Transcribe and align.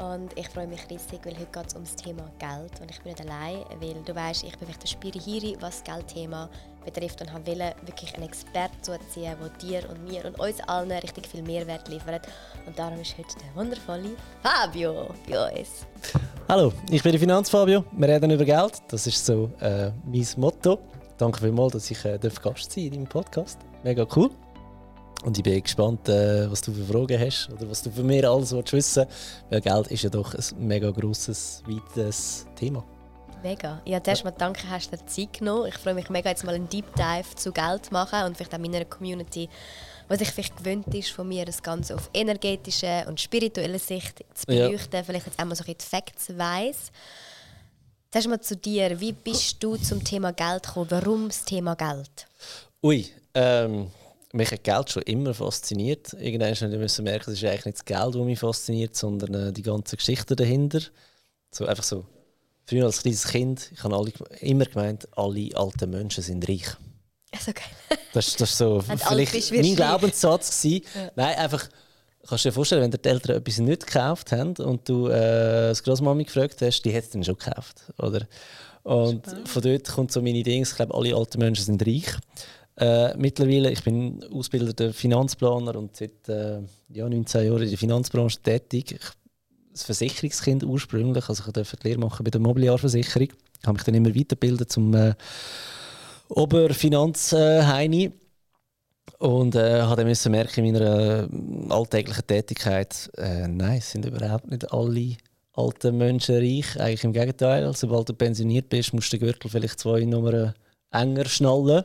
Und 0.00 0.30
ich 0.34 0.48
freue 0.48 0.66
mich 0.66 0.80
riesig, 0.88 1.20
weil 1.24 1.34
heute 1.34 1.50
geht 1.52 1.66
es 1.66 1.74
um 1.74 1.82
das 1.82 1.94
Thema 1.94 2.24
Geld. 2.38 2.80
Und 2.80 2.90
ich 2.90 3.02
bin 3.02 3.12
nicht 3.12 3.20
allein, 3.20 3.58
weil 3.80 4.02
du 4.02 4.14
weißt, 4.14 4.44
ich 4.44 4.56
bin 4.56 4.66
wirklich 4.66 4.78
der 4.78 4.86
Spirihiri, 4.86 5.56
was 5.60 5.82
das 5.82 5.94
Geldthema 5.94 6.48
betrifft. 6.86 7.20
Und 7.20 7.34
wollte 7.34 7.74
wirklich 7.84 8.14
einen 8.14 8.24
Experten 8.24 8.82
zuziehen, 8.82 9.36
der 9.38 9.48
dir 9.60 9.90
und 9.90 10.02
mir 10.08 10.24
und 10.24 10.40
uns 10.40 10.58
allen 10.60 10.90
richtig 10.90 11.26
viel 11.26 11.42
Mehrwert 11.42 11.86
liefert. 11.88 12.26
Und 12.66 12.78
darum 12.78 12.98
ist 12.98 13.18
heute 13.18 13.28
der 13.28 13.62
wundervolle 13.62 14.16
Fabio 14.42 15.08
bei 15.28 15.58
uns. 15.58 15.86
Hallo, 16.48 16.72
ich 16.90 17.02
bin 17.02 17.12
der 17.12 17.20
Finanzfabio. 17.20 17.84
Wir 17.92 18.08
reden 18.08 18.30
über 18.30 18.46
Geld. 18.46 18.80
Das 18.88 19.06
ist 19.06 19.26
so 19.26 19.50
äh, 19.60 19.90
mein 20.06 20.26
Motto. 20.38 20.78
Danke 21.18 21.40
vielmals, 21.40 21.74
dass 21.74 21.90
ich 21.90 22.02
äh, 22.06 22.18
Gast 22.18 22.72
sein 22.72 22.84
in 22.84 22.92
deinem 22.92 23.06
Podcast. 23.06 23.58
Mega 23.84 24.06
cool. 24.16 24.30
Und 25.24 25.36
ich 25.36 25.44
bin 25.44 25.62
gespannt, 25.62 26.08
äh, 26.08 26.50
was 26.50 26.62
du 26.62 26.72
für 26.72 26.84
Fragen 26.84 27.20
hast 27.20 27.50
oder 27.50 27.68
was 27.68 27.82
du 27.82 27.90
von 27.90 28.06
mir 28.06 28.28
alles 28.28 28.52
willst 28.52 28.72
wissen 28.72 29.06
Weil 29.50 29.60
Geld 29.60 29.88
ist 29.88 30.02
ja 30.02 30.10
doch 30.10 30.34
ein 30.34 30.66
mega 30.66 30.90
grosses, 30.90 31.62
weites 31.66 32.46
Thema. 32.56 32.82
Mega. 33.42 33.80
Ja, 33.84 34.02
zuerst 34.02 34.24
mal 34.24 34.30
danke, 34.32 34.68
hast 34.68 34.92
du 34.92 34.96
dir 34.96 35.06
Zeit 35.06 35.34
genommen. 35.34 35.66
Ich 35.66 35.76
freue 35.76 35.94
mich 35.94 36.08
mega, 36.08 36.30
jetzt 36.30 36.44
mal 36.44 36.54
einen 36.54 36.68
Deep 36.68 36.86
Dive 36.94 37.34
zu 37.36 37.52
Geld 37.52 37.86
zu 37.86 37.92
machen 37.92 38.24
und 38.24 38.36
vielleicht 38.36 38.54
auch 38.54 38.58
meiner 38.58 38.84
Community, 38.84 39.48
was 40.08 40.18
sich 40.18 40.30
vielleicht 40.30 40.56
gewöhnt 40.56 40.94
ist 40.94 41.10
von 41.10 41.28
mir, 41.28 41.44
das 41.44 41.62
Ganze 41.62 41.94
auf 41.94 42.10
energetische 42.14 43.04
und 43.06 43.20
spirituelle 43.20 43.78
Sicht 43.78 44.24
zu 44.34 44.46
beleuchten. 44.46 44.92
Ja. 44.94 45.02
Vielleicht 45.04 45.26
jetzt 45.26 45.38
einmal 45.38 45.56
so 45.56 45.64
ein 45.64 45.74
die 45.78 45.84
Facts 45.84 46.36
weiss. 46.36 46.92
Zuerst 48.10 48.28
mal 48.28 48.40
zu 48.40 48.56
dir. 48.56 48.98
Wie 49.00 49.12
bist 49.12 49.62
du 49.62 49.76
zum 49.76 50.02
Thema 50.02 50.32
Geld 50.32 50.64
gekommen? 50.64 50.90
Warum 50.90 51.28
das 51.28 51.44
Thema 51.44 51.76
Geld? 51.76 52.26
Ui, 52.82 53.06
ähm, 53.34 53.90
mich 54.32 54.50
hat 54.50 54.64
Geld 54.64 54.90
schon 54.90 55.02
immer 55.02 55.34
fasziniert. 55.34 56.12
Irgendwann 56.14 56.80
musste 56.80 57.02
ich 57.02 57.04
merken, 57.04 57.30
es 57.30 57.42
ist 57.42 57.44
eigentlich 57.44 57.64
nicht 57.66 57.78
das 57.78 57.84
Geld, 57.84 58.14
das 58.14 58.22
mich 58.22 58.38
fasziniert, 58.38 58.96
sondern 58.96 59.34
äh, 59.34 59.52
die 59.52 59.62
ganze 59.62 59.96
Geschichte 59.96 60.36
dahinter. 60.36 60.80
So, 61.50 61.66
einfach 61.66 61.82
so. 61.84 62.06
Früher 62.64 62.84
als 62.86 63.02
kleines 63.02 63.26
Kind, 63.26 63.70
ich 63.72 63.82
habe 63.82 63.96
alle, 63.96 64.12
immer 64.40 64.64
gemeint, 64.64 65.08
alle 65.16 65.50
alten 65.54 65.90
Menschen 65.90 66.22
sind 66.22 66.48
reich. 66.48 66.76
Also 67.32 67.52
geil. 67.54 67.98
Das, 68.12 68.36
das 68.36 68.60
war 68.60 68.80
so 68.80 68.96
vielleicht 69.08 69.52
mein 69.52 69.74
Glaubenssatz. 69.74 70.62
Ja. 70.62 70.80
Nein, 71.16 71.36
einfach, 71.36 71.68
kannst 72.28 72.44
du 72.44 72.48
dir 72.48 72.52
vorstellen, 72.52 72.82
wenn 72.82 72.90
die 72.92 73.08
Eltern 73.08 73.36
etwas 73.36 73.58
nicht 73.58 73.86
gekauft 73.86 74.30
haben 74.30 74.54
und 74.56 74.88
du 74.88 75.08
äh, 75.08 75.70
das 75.70 75.82
Großmami 75.82 76.24
gefragt 76.24 76.62
hast, 76.62 76.82
die 76.82 76.94
hat 76.94 77.04
es 77.04 77.10
dann 77.10 77.24
schon 77.24 77.36
gekauft. 77.36 77.92
Oder? 77.98 78.28
Und 78.82 79.26
Spannend. 79.26 79.48
von 79.48 79.62
dort 79.62 79.88
kommt 79.88 80.12
so 80.12 80.22
meine 80.22 80.38
Idee, 80.38 80.62
ich 80.62 80.74
glaube, 80.74 80.94
alle 80.94 81.14
alten 81.14 81.38
Menschen 81.38 81.64
sind 81.64 81.86
reich. 81.86 82.16
Äh, 82.80 83.14
mittlerweile, 83.18 83.70
ich 83.70 83.84
bin 83.84 84.24
ausgebildeter 84.32 84.94
Finanzplaner 84.94 85.76
und 85.76 85.94
seit 85.94 86.26
äh, 86.30 86.62
ja, 86.88 87.06
19 87.06 87.46
Jahren 87.46 87.62
in 87.62 87.68
der 87.68 87.78
Finanzbranche 87.78 88.40
tätig. 88.40 88.92
Ich, 88.92 89.06
das 89.72 89.82
Versicherungskind 89.82 90.64
ursprünglich, 90.64 91.28
also 91.28 91.44
ich 91.46 91.52
durfte 91.52 91.76
die 91.76 91.88
Lehre 91.88 92.00
machen 92.00 92.24
bei 92.24 92.30
der 92.30 92.40
Mobiliarversicherung. 92.40 93.28
Ich 93.60 93.66
habe 93.66 93.74
mich 93.74 93.84
dann 93.84 93.94
immer 93.94 94.14
weitergebildet 94.14 94.72
zum 94.72 94.94
äh, 94.94 95.14
Oberfinanzheini. 96.30 98.12
Und 99.18 99.54
äh, 99.56 99.82
habe 99.82 100.02
dann 100.02 100.32
merken 100.32 100.64
in 100.64 100.72
meiner 100.72 101.24
äh, 101.24 101.28
alltäglichen 101.68 102.26
Tätigkeit, 102.26 103.10
äh, 103.18 103.46
nein, 103.46 103.76
es 103.78 103.90
sind 103.90 104.06
überhaupt 104.06 104.50
nicht 104.50 104.72
alle 104.72 105.16
alten 105.52 105.98
Menschen 105.98 106.36
reich. 106.36 106.80
Eigentlich 106.80 107.04
im 107.04 107.12
Gegenteil. 107.12 107.70
Sobald 107.74 108.08
du 108.08 108.14
pensioniert 108.14 108.70
bist, 108.70 108.94
musst 108.94 109.12
du 109.12 109.18
den 109.18 109.26
Gürtel 109.26 109.50
vielleicht 109.50 109.78
zwei 109.78 110.04
Nummern 110.06 110.54
enger 110.90 111.26
schnallen. 111.26 111.84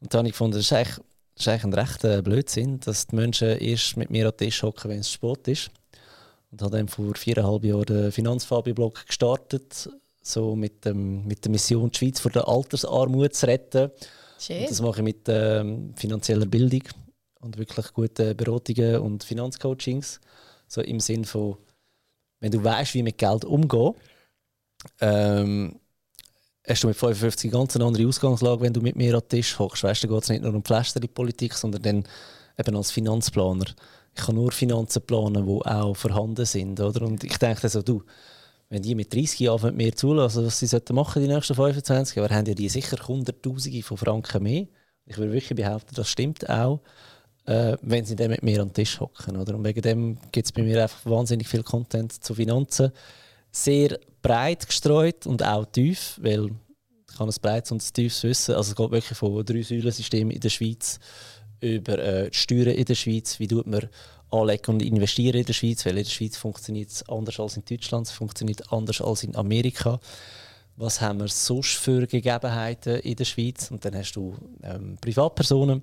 Und 0.00 0.12
dann 0.12 0.20
habe 0.20 0.28
ich 0.28 0.32
gefunden, 0.32 0.56
das 0.56 0.66
ist 0.66 0.72
eigentlich, 0.72 0.96
das 1.34 1.46
ist 1.46 1.48
eigentlich 1.48 1.64
ein 1.64 1.74
rechter 1.74 2.22
Blödsinn, 2.22 2.80
dass 2.80 3.06
die 3.06 3.16
Menschen 3.16 3.58
erst 3.58 3.96
mit 3.96 4.10
mir 4.10 4.26
an 4.26 4.32
den 4.32 4.38
Tisch 4.38 4.62
hocken, 4.62 4.90
wenn 4.90 5.00
es 5.00 5.10
Sport 5.10 5.48
ist. 5.48 5.70
Und 6.50 6.62
habe 6.62 6.76
dann 6.76 6.88
vor 6.88 7.14
viereinhalb 7.14 7.64
Jahren 7.64 7.84
den 7.84 8.12
Finanzfabi-Blog 8.12 9.06
gestartet, 9.06 9.88
so 10.22 10.56
mit, 10.56 10.84
dem, 10.84 11.26
mit 11.26 11.44
der 11.44 11.52
Mission, 11.52 11.90
die 11.90 11.98
Schweiz 11.98 12.20
vor 12.20 12.30
der 12.30 12.48
Altersarmut 12.48 13.34
zu 13.34 13.46
retten. 13.46 13.90
Schön. 14.38 14.62
Und 14.62 14.70
das 14.70 14.80
mache 14.80 15.00
ich 15.00 15.04
mit 15.04 15.28
ähm, 15.28 15.94
finanzieller 15.96 16.46
Bildung 16.46 16.82
und 17.40 17.58
wirklich 17.58 17.92
guten 17.92 18.36
Beratungen 18.36 19.00
und 19.00 19.24
Finanzcoachings. 19.24 20.20
So 20.66 20.80
im 20.82 21.00
Sinn 21.00 21.24
von, 21.24 21.56
wenn 22.40 22.52
du 22.52 22.62
weißt, 22.62 22.94
wie 22.94 23.02
mit 23.02 23.18
Geld 23.18 23.44
umgehen, 23.44 23.94
ähm, 25.00 25.79
hast 26.66 26.82
du 26.82 26.88
mit 26.88 26.96
55 26.96 27.50
ganz 27.50 27.76
eine 27.76 27.84
andere 27.84 28.06
Ausgangslage, 28.06 28.60
wenn 28.62 28.72
du 28.72 28.80
mit 28.80 28.96
mir 28.96 29.14
an 29.14 29.20
den 29.20 29.28
Tisch 29.28 29.58
hockst. 29.58 29.82
Weißt 29.82 30.04
du, 30.04 30.08
geht 30.08 30.22
es 30.22 30.28
nicht 30.28 30.42
nur 30.42 30.54
um 30.54 30.62
Pflasterpolitik, 30.62 31.54
sondern 31.54 31.82
dann 31.82 32.04
eben 32.58 32.76
als 32.76 32.90
Finanzplaner. 32.90 33.66
Ich 34.14 34.22
kann 34.22 34.34
nur 34.34 34.52
Finanzen 34.52 35.02
planen, 35.02 35.46
die 35.46 35.66
auch 35.66 35.94
vorhanden 35.94 36.44
sind. 36.44 36.80
Oder? 36.80 37.02
Und 37.02 37.24
ich 37.24 37.38
denke 37.38 37.68
so, 37.68 37.82
du, 37.82 38.02
wenn 38.68 38.82
die 38.82 38.94
mit 38.94 39.12
30 39.14 39.40
Jahren 39.40 39.76
mir 39.76 39.94
zulassen, 39.94 40.44
was 40.44 40.58
sie 40.58 40.66
sollten 40.66 40.94
machen 40.94 41.22
die 41.22 41.28
nächsten 41.28 41.54
25 41.54 42.16
Jahre, 42.16 42.34
haben 42.34 42.46
ja 42.46 42.54
die 42.54 42.68
sicher 42.68 42.96
Hunderttausende 43.06 43.82
von 43.82 43.96
Franken 43.96 44.42
mehr. 44.42 44.66
Ich 45.06 45.16
würde 45.18 45.32
wirklich 45.32 45.56
behaupten, 45.56 45.94
das 45.94 46.08
stimmt 46.08 46.48
auch, 46.48 46.80
äh, 47.46 47.76
wenn 47.82 48.04
sie 48.04 48.14
dann 48.14 48.30
mit 48.30 48.42
mir 48.42 48.60
an 48.60 48.68
den 48.68 48.74
Tisch 48.74 49.00
hocken. 49.00 49.36
Und 49.36 49.64
wegen 49.64 49.82
dem 49.82 50.18
gibt 50.30 50.46
es 50.46 50.52
bei 50.52 50.62
mir 50.62 50.82
einfach 50.82 51.04
wahnsinnig 51.04 51.48
viel 51.48 51.62
Content 51.62 52.12
zu 52.12 52.34
Finanzen 52.34 52.92
sehr 53.52 53.98
breit 54.22 54.66
gestreut 54.66 55.26
und 55.26 55.42
auch 55.42 55.66
tief, 55.66 56.18
weil 56.22 56.50
ich 57.12 57.18
habe 57.18 57.30
ein 57.30 57.36
breites 57.42 57.72
und 57.72 57.82
ein 57.82 57.92
tiefes 57.92 58.22
Wissen. 58.22 58.54
Also 58.54 58.70
es 58.70 58.76
geht 58.76 58.90
wirklich 58.90 59.18
von 59.18 59.44
drei 59.44 59.62
Säulensystemen 59.62 60.30
in 60.30 60.40
der 60.40 60.48
Schweiz 60.48 60.98
über 61.60 61.98
äh, 61.98 62.30
die 62.30 62.36
Steuern 62.36 62.68
in 62.68 62.84
der 62.84 62.94
Schweiz, 62.94 63.38
wie 63.38 63.48
tut 63.48 63.66
man 63.66 63.88
anlegen 64.30 64.74
und 64.74 64.82
investieren 64.82 65.38
in 65.38 65.44
der 65.44 65.52
Schweiz, 65.52 65.84
weil 65.84 65.98
in 65.98 66.04
der 66.04 66.10
Schweiz 66.10 66.36
funktioniert 66.36 66.90
es 66.90 67.08
anders 67.08 67.38
als 67.40 67.56
in 67.56 67.64
Deutschland, 67.64 68.06
es 68.06 68.12
funktioniert 68.12 68.72
anders 68.72 69.00
als 69.00 69.24
in 69.24 69.36
Amerika. 69.36 70.00
Was 70.76 71.00
haben 71.00 71.20
wir 71.20 71.28
sonst 71.28 71.74
für 71.74 72.06
Gegebenheiten 72.06 73.00
in 73.00 73.16
der 73.16 73.24
Schweiz? 73.24 73.70
Und 73.70 73.84
dann 73.84 73.94
hast 73.96 74.12
du 74.12 74.34
ähm, 74.62 74.96
Privatpersonen, 75.00 75.82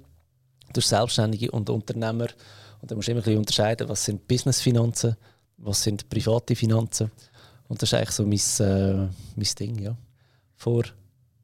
du 0.74 0.82
hast 0.82 0.90
Selbstständige 0.90 1.52
und 1.52 1.70
Unternehmer. 1.70 2.28
Und 2.82 2.90
dann 2.90 2.98
musst 2.98 3.08
du 3.08 3.12
immer 3.12 3.22
ein 3.22 3.24
bisschen 3.24 3.40
unterscheiden, 3.40 3.90
was 3.90 4.06
sind 4.06 4.28
Businessfinanzen, 4.28 5.16
was 5.58 5.84
sind 5.84 6.10
private 6.10 6.56
Finanzen. 6.56 7.12
Und 7.68 7.82
das 7.82 7.92
ist 7.92 7.94
eigentlich 7.94 8.12
so 8.12 8.26
mein, 8.26 8.68
äh, 8.68 9.10
mein 9.36 9.50
Ding, 9.60 9.80
ja. 9.80 9.98
Vor 10.56 10.84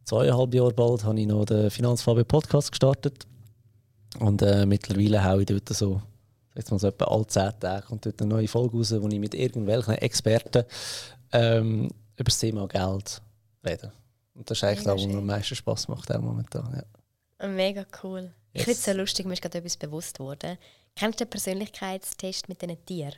zweieinhalb 0.05 0.53
Jahren 0.53 0.75
bald 0.75 1.03
habe 1.03 1.19
ich 1.19 1.27
noch 1.27 1.45
den 1.45 1.69
Finanzfabio 1.69 2.23
Podcast 2.23 2.71
gestartet. 2.71 3.25
Und 4.19 4.41
äh, 4.41 4.65
mittlerweile 4.65 5.23
haue 5.23 5.41
ich 5.41 5.47
dort 5.47 5.69
so, 5.69 6.01
jetzt 6.55 6.71
mal 6.71 6.79
so 6.79 6.87
etwa 6.87 7.05
alle 7.05 7.27
zehn 7.27 7.51
Tage 7.59 7.85
kommt 7.87 8.05
dort 8.05 8.21
eine 8.21 8.29
neue 8.29 8.47
Folge 8.47 8.77
raus, 8.77 8.93
wo 8.99 9.07
ich 9.07 9.19
mit 9.19 9.33
irgendwelchen 9.33 9.95
Experten 9.95 10.65
ähm, 11.31 11.89
über 12.15 12.25
das 12.25 12.39
Thema 12.39 12.67
Geld 12.67 13.21
rede. 13.65 13.91
Und 14.35 14.49
das 14.49 14.57
ist 14.57 14.63
eigentlich 14.63 14.83
das, 14.83 14.95
was 14.95 15.07
mir 15.07 15.17
am 15.17 15.25
meisten 15.25 15.55
Spass 15.55 15.87
macht 15.87 16.11
auch 16.11 16.21
momentan. 16.21 16.83
Ja. 17.39 17.47
Mega 17.47 17.85
cool. 18.03 18.21
Yes. 18.21 18.31
Ich 18.53 18.63
finde 18.63 18.79
es 18.79 18.85
so 18.85 18.91
lustig, 18.93 19.25
mir 19.25 19.33
ist 19.33 19.41
gerade 19.41 19.57
etwas 19.57 19.77
bewusst 19.77 20.19
worden. 20.19 20.57
Kennst 20.95 21.19
du 21.19 21.25
den 21.25 21.29
Persönlichkeitstest 21.29 22.49
mit 22.49 22.61
diesen 22.61 22.83
Tieren? 22.85 23.15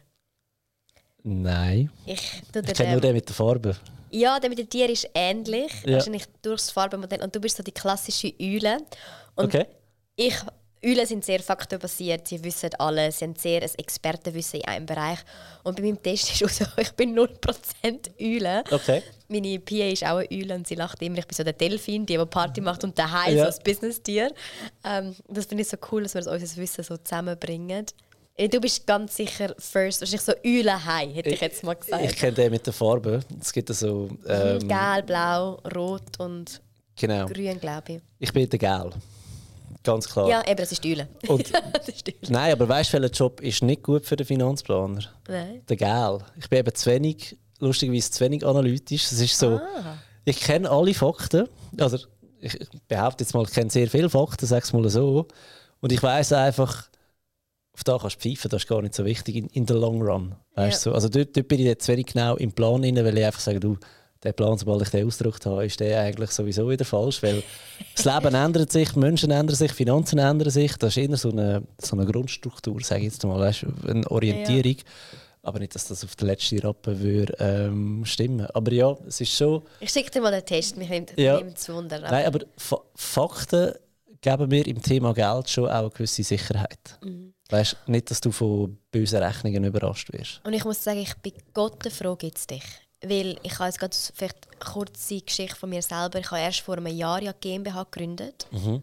Nein. 1.27 1.89
Ich, 2.05 2.43
ich 2.53 2.73
kenne 2.73 2.91
nur 2.91 3.01
den 3.01 3.13
mit 3.13 3.27
der 3.27 3.35
Farbe. 3.35 3.75
Ja, 4.11 4.39
der 4.39 4.47
mit 4.47 4.59
den 4.59 4.69
Tieren 4.69 4.91
ist 4.91 5.09
ähnlich. 5.15 5.71
Ja. 5.83 5.93
Wahrscheinlich 5.93 6.25
durchs 6.43 6.69
Farbenmodell. 6.69 7.23
Und 7.23 7.35
du 7.35 7.39
bist 7.39 7.57
so 7.57 7.63
die 7.63 7.71
klassische 7.71 8.31
Eule. 8.39 8.77
Und 9.35 9.45
okay. 9.45 9.65
ich, 10.15 10.35
Eulen 10.85 11.07
sind 11.07 11.25
sehr 11.25 11.39
faktorbasiert. 11.39 12.27
Sie 12.27 12.43
wissen 12.43 12.69
alles. 12.77 13.17
Sie 13.17 13.25
haben 13.25 13.35
sehr 13.35 13.63
ein 13.63 13.71
Expertenwissen 13.75 14.59
in 14.59 14.67
einem 14.67 14.85
Bereich. 14.85 15.17
Und 15.63 15.77
bei 15.77 15.81
meinem 15.81 16.01
Test 16.01 16.29
ist 16.29 16.43
auch 16.45 16.49
so, 16.49 16.65
ich 16.77 16.91
bin 16.91 17.17
0% 17.17 17.27
Eule. 18.21 18.63
Okay. 18.69 19.01
Meine 19.27 19.59
PA 19.59 19.87
ist 19.87 20.03
auch 20.03 20.17
eine 20.17 20.27
Eule 20.31 20.53
und 20.53 20.67
sie 20.67 20.75
lacht 20.75 21.01
immer. 21.01 21.17
Ich 21.17 21.25
bin 21.25 21.35
so 21.35 21.43
der 21.43 21.53
Delfin, 21.53 22.05
die, 22.05 22.17
die 22.17 22.25
Party 22.25 22.61
macht 22.61 22.83
und 22.83 22.97
daheim 22.99 23.35
ja. 23.35 23.51
so 23.51 23.57
ein 23.57 23.63
Business-Tier. 23.63 24.31
Ähm, 24.83 25.15
das 25.27 25.47
finde 25.47 25.63
ich 25.63 25.69
so 25.69 25.77
cool, 25.91 26.03
dass 26.03 26.13
wir 26.13 26.27
unser 26.27 26.55
Wissen 26.57 26.83
so 26.83 26.97
zusammenbringen. 26.97 27.87
Du 28.37 28.59
bist 28.59 28.85
ganz 28.85 29.15
sicher 29.15 29.55
First, 29.57 30.01
wahrscheinlich 30.01 30.21
so 30.21 30.33
Eulenhai, 30.45 31.07
hätte 31.13 31.29
ich 31.29 31.39
jetzt 31.39 31.63
mal 31.63 31.73
gesagt. 31.73 32.03
Ich, 32.03 32.11
ich 32.11 32.17
kenne 32.17 32.33
den 32.33 32.51
mit 32.51 32.65
der 32.65 32.73
Farbe. 32.73 33.21
Es 33.39 33.53
gibt 33.53 33.73
so. 33.73 34.09
Ähm, 34.27 34.59
Gel, 34.59 35.03
Blau, 35.05 35.53
Rot 35.73 36.19
und 36.19 36.61
genau. 36.97 37.27
Grün, 37.27 37.57
glaube 37.61 37.93
ich. 37.93 38.01
Ich 38.19 38.33
bin 38.33 38.49
der 38.49 38.59
Gel. 38.59 38.91
Ganz 39.83 40.09
klar. 40.09 40.27
Ja, 40.27 40.43
eben, 40.45 40.57
das 40.57 40.69
ist 40.73 40.83
die 40.83 40.91
Eule. 40.91 41.07
Und, 41.27 41.49
ist 41.87 42.07
die 42.07 42.13
Eule. 42.13 42.31
Nein, 42.31 42.51
aber 42.51 42.67
weißt 42.67 42.93
du, 42.93 43.01
welcher 43.01 43.13
Job 43.13 43.39
ist 43.39 43.63
nicht 43.63 43.83
gut 43.83 44.05
für 44.05 44.17
den 44.17 44.27
Finanzplaner? 44.27 45.03
Nein. 45.29 45.61
Der 45.69 45.77
Gel. 45.77 46.19
Ich 46.37 46.49
bin 46.49 46.59
eben 46.59 46.75
zu 46.75 46.91
wenig, 46.91 47.37
lustigerweise 47.59 48.11
zu 48.11 48.19
wenig 48.25 48.45
analytisch. 48.45 49.13
Es 49.13 49.21
ist 49.21 49.39
so. 49.39 49.51
Ah. 49.51 49.97
ich 50.25 50.41
kenne 50.41 50.69
alle 50.69 50.93
Fakten. 50.93 51.47
Also, 51.79 51.99
ich 52.41 52.57
behaupte 52.89 53.23
jetzt 53.23 53.33
mal, 53.33 53.43
ich 53.43 53.51
kenne 53.51 53.69
sehr 53.69 53.87
viele 53.89 54.09
Fakten, 54.09 54.45
sag 54.45 54.65
es 54.65 54.73
mal 54.73 54.89
so. 54.89 55.25
Und 55.79 55.93
ich 55.93 56.03
weiß 56.03 56.33
einfach, 56.33 56.89
auf 57.75 57.83
da 57.83 57.97
kannst 57.97 58.23
du 58.23 58.29
pfeifen, 58.29 58.49
das 58.49 58.63
ist 58.63 58.69
gar 58.69 58.81
nicht 58.81 58.95
so 58.95 59.03
wichtig 59.05 59.35
in, 59.35 59.47
in 59.47 59.67
the 59.67 59.73
long 59.73 60.01
run. 60.01 60.35
Weißt 60.55 60.85
ja. 60.85 60.91
so? 60.91 60.95
Also 60.95 61.09
dort, 61.09 61.35
dort 61.35 61.47
bin 61.47 61.59
ich 61.59 61.65
jetzt 61.65 61.85
very 61.85 62.03
genau 62.03 62.35
im 62.37 62.53
Plan 62.53 62.81
drin, 62.81 62.95
weil 62.95 63.17
ich 63.17 63.25
einfach 63.25 63.41
sage, 63.41 63.59
du, 63.59 63.77
der 64.23 64.33
Plan, 64.33 64.57
sobald 64.57 64.81
ich 64.81 64.89
den 64.89 65.05
ausgedruckt 65.05 65.45
habe, 65.45 65.65
ist 65.65 65.79
der 65.79 66.01
eigentlich 66.01 66.31
sowieso 66.31 66.69
wieder 66.69 66.85
falsch, 66.85 67.21
weil 67.21 67.43
das 67.95 68.05
Leben 68.05 68.33
ändert 68.35 68.71
sich, 68.71 68.95
Menschen 68.95 69.29
ändern 69.29 69.55
sich, 69.55 69.71
Finanzen 69.73 70.17
ändern 70.19 70.49
sich. 70.49 70.75
Das 70.77 70.95
ist 70.95 71.09
eher 71.09 71.15
so 71.17 71.29
eine, 71.29 71.63
so 71.77 71.95
eine 71.95 72.05
Grundstruktur, 72.05 72.81
sage 72.81 73.01
ich 73.01 73.13
jetzt 73.13 73.23
mal, 73.23 73.39
weißt, 73.39 73.65
eine 73.87 74.09
Orientierung. 74.09 74.77
Ja. 74.77 75.19
Aber 75.43 75.59
nicht, 75.59 75.75
dass 75.75 75.87
das 75.87 76.03
auf 76.03 76.15
den 76.15 76.27
letzten 76.27 76.57
Rappen 76.59 76.99
würde, 77.01 77.35
ähm, 77.39 78.03
stimmen 78.03 78.47
Aber 78.47 78.71
ja, 78.71 78.97
es 79.07 79.21
ist 79.21 79.31
schon... 79.31 79.61
Ich 79.79 79.91
schicke 79.91 80.09
dir 80.09 80.21
mal 80.21 80.31
den 80.31 80.43
Test, 80.43 80.75
mich 80.75 80.89
nimmt 80.89 81.13
ja. 81.17 81.39
es 81.39 81.69
Wunder. 81.69 81.99
Nein, 81.99 82.25
aber 82.25 82.39
Fa 82.57 82.79
Fakten 82.95 83.73
geben 84.21 84.49
mir 84.49 84.65
im 84.65 84.81
Thema 84.81 85.13
Geld 85.13 85.47
schon 85.47 85.65
auch 85.65 85.81
eine 85.81 85.89
gewisse 85.91 86.23
Sicherheit. 86.23 86.97
Mhm. 87.03 87.34
Weißt 87.49 87.77
nicht, 87.87 88.09
dass 88.09 88.21
du 88.21 88.31
von 88.31 88.77
bösen 88.91 89.21
Rechnungen 89.21 89.63
überrascht 89.65 90.11
wirst. 90.11 90.41
Und 90.43 90.53
ich 90.53 90.65
muss 90.65 90.83
sagen, 90.83 90.99
ich 90.99 91.13
bin 91.17 91.33
Gott 91.53 91.91
froh, 91.91 92.15
gibt 92.15 92.37
es 92.37 92.47
dich. 92.47 92.63
Weil 93.01 93.37
ich 93.43 93.53
habe 93.59 93.65
jetzt 93.65 93.79
gerade 93.79 93.95
vielleicht 94.13 94.47
eine 94.47 94.71
kurze 94.71 95.21
Geschichte 95.21 95.55
von 95.55 95.69
mir 95.69 95.81
selber. 95.81 96.19
Ich 96.19 96.31
habe 96.31 96.41
erst 96.41 96.61
vor 96.61 96.77
einem 96.77 96.87
Jahr 96.87 97.21
ja 97.21 97.33
GmbH 97.33 97.83
gegründet. 97.83 98.47
Mhm. 98.51 98.81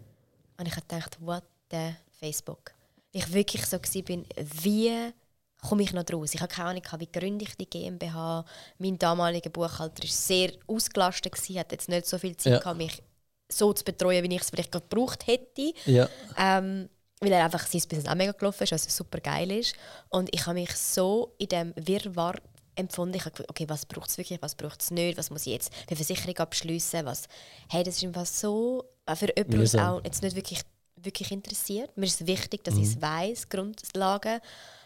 Und 0.58 0.66
ich 0.66 0.76
habe 0.76 0.86
gedacht, 0.86 1.16
what 1.20 1.42
the 1.70 1.94
Facebook. 2.12 2.72
Ich 3.10 3.32
wirklich 3.32 3.66
so 3.66 3.78
war, 3.78 4.24
wie 4.62 5.12
komme 5.60 5.82
ich 5.82 5.92
noch 5.92 6.04
draus? 6.04 6.34
Ich 6.34 6.40
habe 6.40 6.52
keine 6.52 6.68
Ahnung, 6.68 6.82
wie 6.98 7.10
gründe 7.10 7.44
ich 7.44 7.56
die 7.56 7.68
GmbH. 7.68 8.44
Mein 8.78 8.98
damaliger 8.98 9.50
Buchhalter 9.50 10.02
war 10.02 10.10
sehr 10.10 10.52
ausgelastet, 10.66 11.34
hat 11.56 11.72
jetzt 11.72 11.88
nicht 11.88 12.06
so 12.06 12.18
viel 12.18 12.36
Zeit, 12.36 12.52
ja. 12.52 12.58
gehabt, 12.60 12.78
mich 12.78 13.02
so 13.50 13.72
zu 13.72 13.84
betreuen, 13.84 14.22
wie 14.28 14.34
ich 14.34 14.42
es 14.42 14.50
vielleicht 14.50 14.72
gebraucht 14.72 15.26
hätte. 15.26 15.72
Ja. 15.84 16.08
Ähm, 16.38 16.88
weil 17.22 17.32
er 17.32 17.44
einfach 17.44 17.66
sein 17.66 17.82
Business 17.88 18.08
auch 18.08 18.16
mega 18.16 18.32
gelaufen 18.32 18.64
ist, 18.64 18.72
was 18.72 18.96
super 18.96 19.20
geil 19.20 19.50
ist. 19.52 19.74
Und 20.08 20.28
ich 20.34 20.44
habe 20.46 20.54
mich 20.54 20.72
so 20.74 21.34
in 21.38 21.48
dem 21.48 21.72
Wirrwarr 21.76 22.34
empfunden. 22.74 23.14
Ich 23.14 23.24
habe 23.24 23.30
gedacht, 23.30 23.50
okay, 23.50 23.68
was 23.68 23.86
braucht 23.86 24.10
es 24.10 24.18
wirklich, 24.18 24.42
was 24.42 24.54
braucht 24.56 24.82
es 24.82 24.90
nicht, 24.90 25.16
was 25.18 25.30
muss 25.30 25.46
ich 25.46 25.52
jetzt 25.52 25.72
für 25.88 25.94
Versicherung 25.96 26.36
abschließen, 26.38 27.04
was... 27.06 27.28
Hey, 27.70 27.84
das 27.84 27.96
ist 27.96 28.04
einfach 28.04 28.26
so... 28.26 28.84
Äh, 29.06 29.14
für 29.14 29.28
jemanden, 29.36 29.70
der 29.70 29.92
auch 29.92 30.04
jetzt 30.04 30.22
nicht 30.22 30.34
wirklich, 30.34 30.62
wirklich 30.96 31.30
interessiert. 31.30 31.96
Mir 31.96 32.06
ist 32.06 32.20
es 32.20 32.26
wichtig, 32.26 32.64
dass 32.64 32.74
mhm. 32.74 32.82
ich 32.82 32.88
es 32.88 33.02
weiss, 33.02 33.48
Grundlagen. 33.48 34.40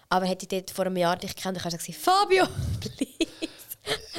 Aber 0.09 0.27
hätte 0.27 0.45
ich 0.45 0.49
dort 0.49 0.71
vor 0.71 0.87
einem 0.87 0.97
Jahr 0.97 1.17
dich 1.17 1.35
kennt, 1.35 1.57
dann 1.57 1.63
kannst 1.63 1.79
du 1.79 1.93
sagen, 1.93 1.99
Fabio, 1.99 2.45
please, 2.81 3.33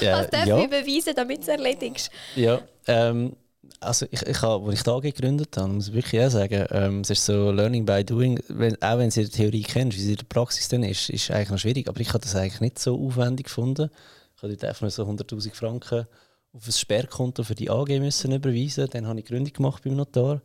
ja, 0.02 0.20
was 0.20 0.30
darf 0.30 0.46
ja. 0.46 0.58
ich 0.60 0.70
beweisen, 0.70 1.14
damit 1.16 1.38
du 1.40 1.42
es 1.44 1.48
erledigst? 1.48 2.10
Ja, 2.36 2.62
ähm, 2.88 3.36
also 3.80 4.06
ich, 4.12 4.22
ich 4.24 4.42
habe, 4.42 4.66
als 4.66 4.76
ich 4.76 4.84
da 4.84 5.00
gegründet 5.00 5.56
habe, 5.58 5.70
muss 5.74 5.90
ich 5.90 5.94
wirklich 5.94 6.22
auch 6.24 6.30
sagen, 6.30 6.66
ähm, 6.72 7.02
es 7.02 7.10
ist 7.10 7.26
so 7.26 7.52
Learning 7.52 7.86
by 7.86 8.04
Doing, 8.04 8.40
wenn, 8.48 8.82
auch 8.82 8.98
wenn 8.98 9.12
sie 9.12 9.26
die 9.26 9.30
Theorie 9.30 9.64
kennst, 9.64 9.98
wie 9.98 10.02
sie 10.02 10.12
in 10.12 10.18
der 10.18 10.26
Praxis 10.26 10.68
dann 10.68 10.84
ist, 10.84 11.10
ist 11.10 11.32
eigentlich 11.32 11.50
noch 11.50 11.60
schwierig, 11.60 11.88
aber 11.88 12.00
ich 12.00 12.10
habe 12.10 12.20
das 12.20 12.36
eigentlich 12.36 12.62
nicht 12.62 12.80
so 12.80 13.00
aufwendig 13.00 13.48
gefunden. 13.48 13.90
Ich 14.36 14.44
habe 14.44 14.54
dort 14.54 14.66
einfach 14.66 14.82
nur 14.82 14.92
so 14.92 15.04
100'000 15.04 15.54
Franken 15.54 16.08
auf 16.54 16.68
ein 16.68 16.72
Sperrkonto 16.72 17.44
für 17.44 17.56
die 17.56 17.70
AG 17.70 18.00
müssen 18.00 18.32
überweisen, 18.32 18.88
dann 18.92 19.08
habe 19.08 19.20
ich 19.20 19.26
Gründung 19.26 19.54
gemacht 19.54 19.84
beim 19.84 19.96
Notar, 19.96 20.42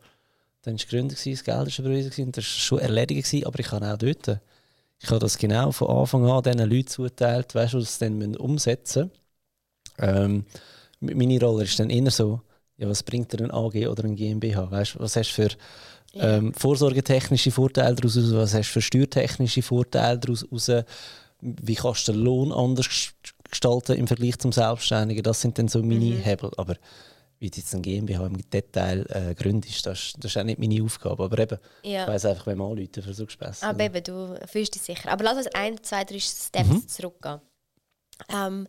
dann 0.62 0.74
war 0.74 0.80
es 0.80 0.88
Gründung, 0.88 1.16
das 1.16 1.24
Geld 1.24 1.48
war 1.48 1.78
überwiesen, 1.78 2.32
das 2.32 2.36
war 2.36 2.42
schon 2.42 2.78
erledigt, 2.80 3.46
aber 3.46 3.58
ich 3.58 3.72
habe 3.72 3.92
auch 3.92 3.96
dort 3.96 4.40
ich 5.02 5.10
habe 5.10 5.19
das 5.19 5.36
genau 5.36 5.72
von 5.72 5.88
Anfang 5.88 6.24
an 6.30 6.42
diesen 6.42 6.70
Leuten 6.70 6.86
zuteilt, 6.86 7.54
weißt 7.54 7.74
du, 7.74 7.78
die 7.78 7.84
das 7.84 7.98
dann 7.98 8.36
umsetzen 8.36 9.10
müssen. 9.10 9.22
Ähm, 9.98 10.46
meine 11.00 11.40
Rolle 11.40 11.64
ist 11.64 11.78
dann 11.80 11.90
eher 11.90 12.10
so, 12.10 12.40
ja, 12.82 12.88
was 12.88 13.05
bringt 13.05 13.32
dir 13.32 13.44
ein 13.44 13.52
AG 13.52 13.87
oder 13.87 14.05
ein 14.05 14.17
GmbH? 14.17 14.69
Weißt, 14.70 14.99
was 14.99 15.14
hast 15.14 15.31
du 15.31 15.43
für 15.43 15.49
ähm, 16.14 16.52
vorsorgetechnische 16.52 17.52
Vorteile 17.52 17.94
daraus? 17.94 18.17
Was 18.17 18.55
hast 18.55 18.69
du 18.69 18.73
für 18.73 18.82
steuertechnische 18.82 19.62
Vorteile 19.62 20.19
daraus? 20.19 20.44
Wie 21.40 21.75
kannst 21.76 22.08
du 22.08 22.12
den 22.12 22.23
Lohn 22.23 22.52
anders 22.52 23.14
gestalten 23.49 23.96
im 23.96 24.08
Vergleich 24.08 24.38
zum 24.38 24.50
Selbstständigen? 24.50 25.23
Das 25.23 25.40
sind 25.40 25.58
dann 25.58 25.69
so 25.69 25.79
meine 25.81 26.17
mhm. 26.17 26.23
Hebel. 26.23 26.50
Aber 26.56 26.75
wie 27.38 27.50
du 27.50 27.58
jetzt 27.58 27.73
ein 27.73 27.82
GmbH 27.82 28.26
im 28.26 28.50
Detail 28.50 29.06
äh, 29.11 29.34
gründest, 29.37 29.87
das, 29.87 30.14
das 30.19 30.32
ist 30.32 30.37
auch 30.37 30.44
nicht 30.44 30.58
meine 30.58 30.82
Aufgabe. 30.82 31.23
Aber 31.23 31.38
eben, 31.38 31.58
ja. 31.84 32.02
ich 32.02 32.08
weiss 32.08 32.25
einfach, 32.25 32.49
wenn 32.49 32.58
man 32.58 32.73
anrufen 32.73 33.02
versuchst 33.02 33.40
du 33.40 33.44
besser. 33.44 33.69
Aber 33.69 33.84
eben, 33.84 34.02
du 34.02 34.40
fühlst 34.46 34.75
dich 34.75 34.82
sicher. 34.82 35.12
Aber 35.12 35.23
lass 35.23 35.37
uns 35.37 35.55
ein, 35.55 35.81
zwei, 35.84 36.02
drei 36.02 36.19
Steps 36.19 36.69
mhm. 36.69 36.88
zurückgehen. 36.88 37.40
Ähm, 38.29 38.67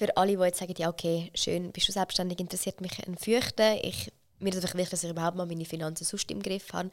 für 0.00 0.16
alle, 0.16 0.34
die 0.34 0.42
jetzt 0.42 0.58
sagen, 0.58 0.74
ja 0.78 0.88
okay, 0.88 1.30
schön, 1.34 1.72
bist 1.72 1.86
du 1.86 1.92
selbstständig, 1.92 2.40
interessiert 2.40 2.80
mich 2.80 3.06
ein 3.06 3.18
Fürchten. 3.18 3.78
Ich, 3.82 4.10
mir 4.38 4.48
ist 4.48 4.64
es 4.64 4.74
wichtig, 4.74 4.88
dass 4.88 5.04
ich 5.04 5.10
überhaupt 5.10 5.36
mal 5.36 5.44
meine 5.44 5.66
Finanzen 5.66 6.04
sonst 6.04 6.30
im 6.30 6.42
Griff 6.42 6.72
habe. 6.72 6.90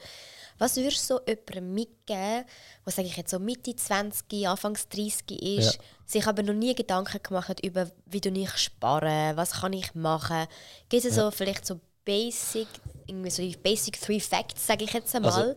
Was 0.58 0.76
würdest 0.76 1.10
du 1.10 1.16
so 1.16 1.22
jemandem 1.26 1.74
mitgeben, 1.74 2.44
der 2.86 2.94
sage 2.94 3.08
ich 3.08 3.16
jetzt 3.16 3.32
so 3.32 3.40
Mitte 3.40 3.74
20, 3.74 4.46
Anfangs 4.46 4.90
30 4.90 5.32
ist, 5.42 5.76
ja. 5.76 5.82
sich 6.06 6.28
aber 6.28 6.44
noch 6.44 6.54
nie 6.54 6.76
Gedanken 6.76 7.24
gemacht 7.24 7.64
über, 7.64 7.90
wie 8.08 8.20
du 8.20 8.30
nicht 8.30 8.60
sparen, 8.60 9.38
was 9.38 9.62
kann 9.62 9.72
ich 9.72 9.96
machen? 9.96 10.46
Gibt 10.90 11.06
es 11.06 11.16
ja. 11.16 11.24
so 11.24 11.32
vielleicht 11.32 11.66
so 11.66 11.80
Basic, 12.04 12.68
irgendwie 13.06 13.30
so 13.30 13.42
die 13.42 13.56
Basic 13.56 14.02
Three 14.02 14.20
Facts, 14.20 14.68
sage 14.68 14.84
ich 14.84 14.92
jetzt 14.92 15.16
einmal, 15.16 15.32
also, 15.32 15.56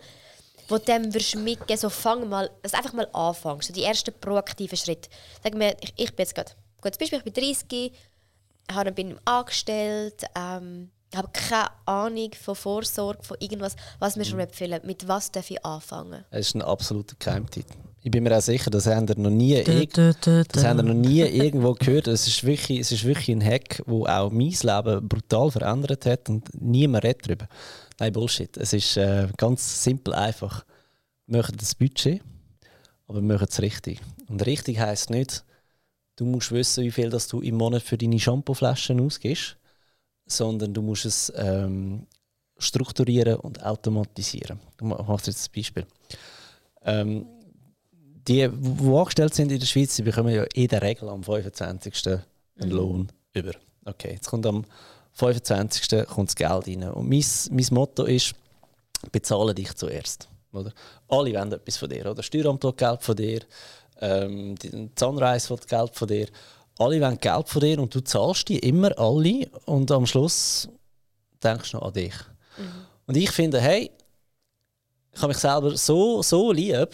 wo 0.69 0.79
dem 0.79 1.12
würdest 1.12 1.35
mitgeben, 1.35 1.81
so 1.81 1.91
fang 1.91 2.29
mal, 2.29 2.49
dass 2.62 2.75
einfach 2.75 2.93
mal 2.93 3.08
anfängst, 3.12 3.69
so 3.69 3.73
die 3.73 3.82
ersten 3.82 4.14
proaktiven 4.20 4.79
Schritte. 4.79 5.11
Sag 5.43 5.55
mir, 5.55 5.76
ich, 5.81 5.93
ich 5.97 6.14
bin 6.14 6.25
jetzt 6.25 6.35
gerade, 6.37 6.52
gutes 6.80 6.98
Beispiel, 6.98 7.18
ich 7.18 7.24
bin 7.24 7.32
30, 7.32 7.92
bin 8.94 9.18
angestellt, 9.24 10.24
ähm, 10.36 10.90
habe 11.14 11.28
keine 11.32 11.68
Ahnung 11.86 12.30
von 12.40 12.54
Vorsorge, 12.54 13.22
von 13.22 13.36
irgendwas, 13.40 13.76
was 13.98 14.16
mir 14.16 14.24
schon 14.24 14.36
mhm. 14.36 14.44
empfehlen. 14.44 14.80
Mit 14.84 15.06
was 15.08 15.30
darf 15.30 15.50
ich 15.50 15.64
anfangen? 15.64 16.24
Es 16.30 16.48
ist 16.48 16.54
ein 16.54 16.62
absoluter 16.62 17.16
Geheimtipp. 17.18 17.66
Ich 18.02 18.10
bin 18.10 18.22
mir 18.22 18.36
auch 18.36 18.40
sicher, 18.40 18.70
das 18.70 18.86
haben 18.86 19.06
ihr 19.08 19.18
noch 19.18 19.30
nie, 19.30 19.62
da, 19.62 19.84
da, 19.84 20.12
da, 20.18 20.42
das 20.44 20.64
haben 20.64 20.86
noch 20.86 20.94
nie 20.94 21.20
irgendwo 21.20 21.74
gehört. 21.74 22.06
Es 22.06 22.26
ist, 22.26 22.44
wirklich, 22.44 22.80
es 22.80 22.92
ist 22.92 23.04
wirklich 23.04 23.28
ein 23.28 23.44
Hack, 23.44 23.82
der 23.86 24.20
auch 24.20 24.30
mein 24.30 24.54
Leben 24.62 25.06
brutal 25.06 25.50
verändert 25.50 26.06
hat 26.06 26.28
und 26.30 26.48
niemand 26.58 27.04
redet 27.04 27.26
darüber. 27.26 27.48
Nein, 27.98 28.12
Bullshit. 28.14 28.56
Es 28.56 28.72
ist 28.72 28.96
äh, 28.96 29.28
ganz 29.36 29.84
simpel 29.84 30.14
einfach. 30.14 30.64
Wir 31.26 31.38
machen 31.38 31.56
das 31.58 31.74
Budget, 31.74 32.22
aber 33.06 33.20
wir 33.20 33.34
machen 33.34 33.48
es 33.50 33.60
richtig. 33.60 34.00
Und 34.28 34.46
richtig 34.46 34.80
heisst 34.80 35.10
nicht, 35.10 35.44
du 36.20 36.26
musst 36.26 36.52
wissen, 36.52 36.84
wie 36.84 36.90
viel 36.90 37.11
das 37.11 37.28
du 37.28 37.40
im 37.40 37.56
Monat 37.56 37.82
für 37.82 37.96
deine 37.99 38.20
Shampooflaschen 38.20 39.00
ausgibst 39.00 39.56
sondern 40.30 40.73
du 40.73 40.83
musst 40.83 41.04
es 41.04 41.33
ähm, 41.37 42.06
strukturieren 42.59 43.37
und 43.37 43.62
automatisieren. 43.62 44.61
Ich 44.76 44.83
mache 44.83 45.23
jetzt 45.26 45.49
ein 45.49 45.52
Beispiel. 45.54 45.87
Ähm, 46.85 47.26
die, 47.92 48.49
die 48.49 48.94
angestellt 48.94 49.35
sind 49.35 49.50
in 49.50 49.59
der 49.59 49.66
Schweiz, 49.66 49.97
die 49.97 50.02
bekommen 50.02 50.33
ja 50.33 50.44
in 50.54 50.68
der 50.68 50.83
Regel 50.83 51.09
am 51.09 51.25
25. 51.25 52.06
einen 52.06 52.23
mhm. 52.56 52.71
Lohn 52.71 53.12
über. 53.33 53.52
Okay, 53.85 54.12
jetzt 54.12 54.28
kommt 54.28 54.47
am 54.47 54.64
25. 55.12 56.06
kommt 56.06 56.28
das 56.28 56.37
Geld 56.37 56.68
rein. 56.68 56.90
Und 56.90 57.09
mein, 57.09 57.25
mein 57.50 57.66
Motto 57.71 58.04
ist, 58.04 58.35
bezahle 59.11 59.54
dich 59.54 59.75
zuerst. 59.75 60.28
Oder? 60.52 60.73
Alle 61.09 61.33
wollen 61.33 61.52
etwas 61.52 61.76
von 61.76 61.88
dir. 61.88 62.06
Oder? 62.11 62.23
Steueramt 62.23 62.62
Geld 62.76 63.02
von 63.02 63.16
dir, 63.16 63.40
ähm, 64.00 64.57
die 64.57 64.90
Sunrise 64.99 65.50
will 65.50 65.59
Geld 65.69 65.95
von 65.95 66.09
dir 66.09 66.26
alle 66.80 67.00
wollen 67.00 67.19
Geld 67.19 67.49
von 67.49 67.61
dir 67.61 67.78
und 67.78 67.95
du 67.95 68.00
zahlst 68.00 68.49
die 68.49 68.59
immer 68.59 68.99
alle 68.99 69.49
und 69.66 69.90
am 69.90 70.07
Schluss 70.07 70.69
denkst 71.42 71.73
du 71.73 71.76
noch 71.76 71.87
an 71.87 71.92
dich. 71.92 72.14
Mhm. 72.57 72.64
Und 73.07 73.16
ich 73.16 73.30
finde, 73.30 73.61
hey, 73.61 73.90
ich 75.12 75.21
habe 75.21 75.28
mich 75.28 75.38
selber 75.38 75.76
so, 75.76 76.23
so 76.23 76.52
lieb. 76.52 76.88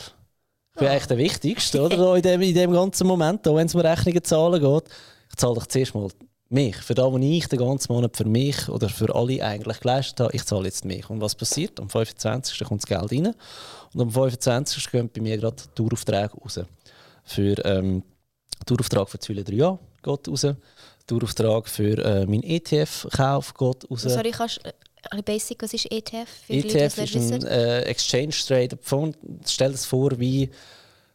Ich 0.75 0.81
bin 0.81 0.89
oh. 0.89 0.91
eigentlich 0.91 1.07
der 1.07 1.19
Wichtigste 1.19 1.83
oder? 1.83 2.17
in, 2.17 2.23
dem, 2.23 2.43
in 2.43 2.55
dem 2.55 2.73
ganzen 2.73 3.07
Moment, 3.07 3.47
wenn 3.47 3.67
es 3.67 3.75
um 3.75 3.81
Rechnungen 3.81 4.25
zahlen 4.25 4.61
geht. 4.61 4.85
Ich 5.31 5.37
zahle 5.37 5.55
dich 5.55 5.69
zuerst 5.69 5.95
mal 5.95 6.09
mich. 6.49 6.77
Für 6.77 6.95
das, 6.95 7.13
was 7.13 7.21
ich 7.21 7.47
den 7.49 7.59
ganzen 7.59 7.93
Monat 7.93 8.17
für 8.17 8.25
mich 8.25 8.69
oder 8.69 8.89
für 8.89 9.15
alle 9.15 9.45
eigentlich 9.45 9.81
geleistet 9.81 10.21
habe, 10.21 10.35
ich 10.35 10.45
zahle 10.45 10.65
jetzt 10.65 10.85
mich. 10.85 11.09
Und 11.09 11.21
was 11.21 11.35
passiert? 11.35 11.79
Am 11.79 11.89
25. 11.89 12.59
kommt 12.67 12.83
das 12.83 12.89
Geld 12.89 13.13
rein 13.13 13.35
und 13.95 14.01
am 14.01 14.11
25. 14.11 14.91
gehen 14.91 15.11
bei 15.15 15.21
mir 15.21 15.39
gerade 15.39 15.63
Touraufträge 15.75 16.33
raus. 16.35 16.61
Für 17.27 17.55
ähm, 17.65 18.03
Tourauftrag 18.65 19.09
für 19.11 19.19
3 19.19 19.53
Jahre 19.53 19.79
geht 20.03 20.29
raus. 20.29 20.47
Tourauftrag 21.07 21.69
für 21.69 21.99
äh, 21.99 22.27
meinen 22.27 22.43
ETF-Kauf 22.43 23.53
geht 23.55 23.91
raus. 23.91 24.03
Sorry, 24.03 24.31
kannst 24.31 24.61
ein 25.11 25.23
basic, 25.23 25.63
was 25.63 25.75
ist 25.75 25.91
ETF? 25.91 26.29
ETF 26.49 26.97
Leute, 26.97 27.19
ist 27.19 27.33
ein 27.33 27.47
äh, 27.47 27.83
Exchange 27.83 28.35
Trade 28.47 28.79
Fund. 28.81 29.17
Stell 29.47 29.73
dir 29.73 29.79
vor 29.79 30.19
wie 30.19 30.51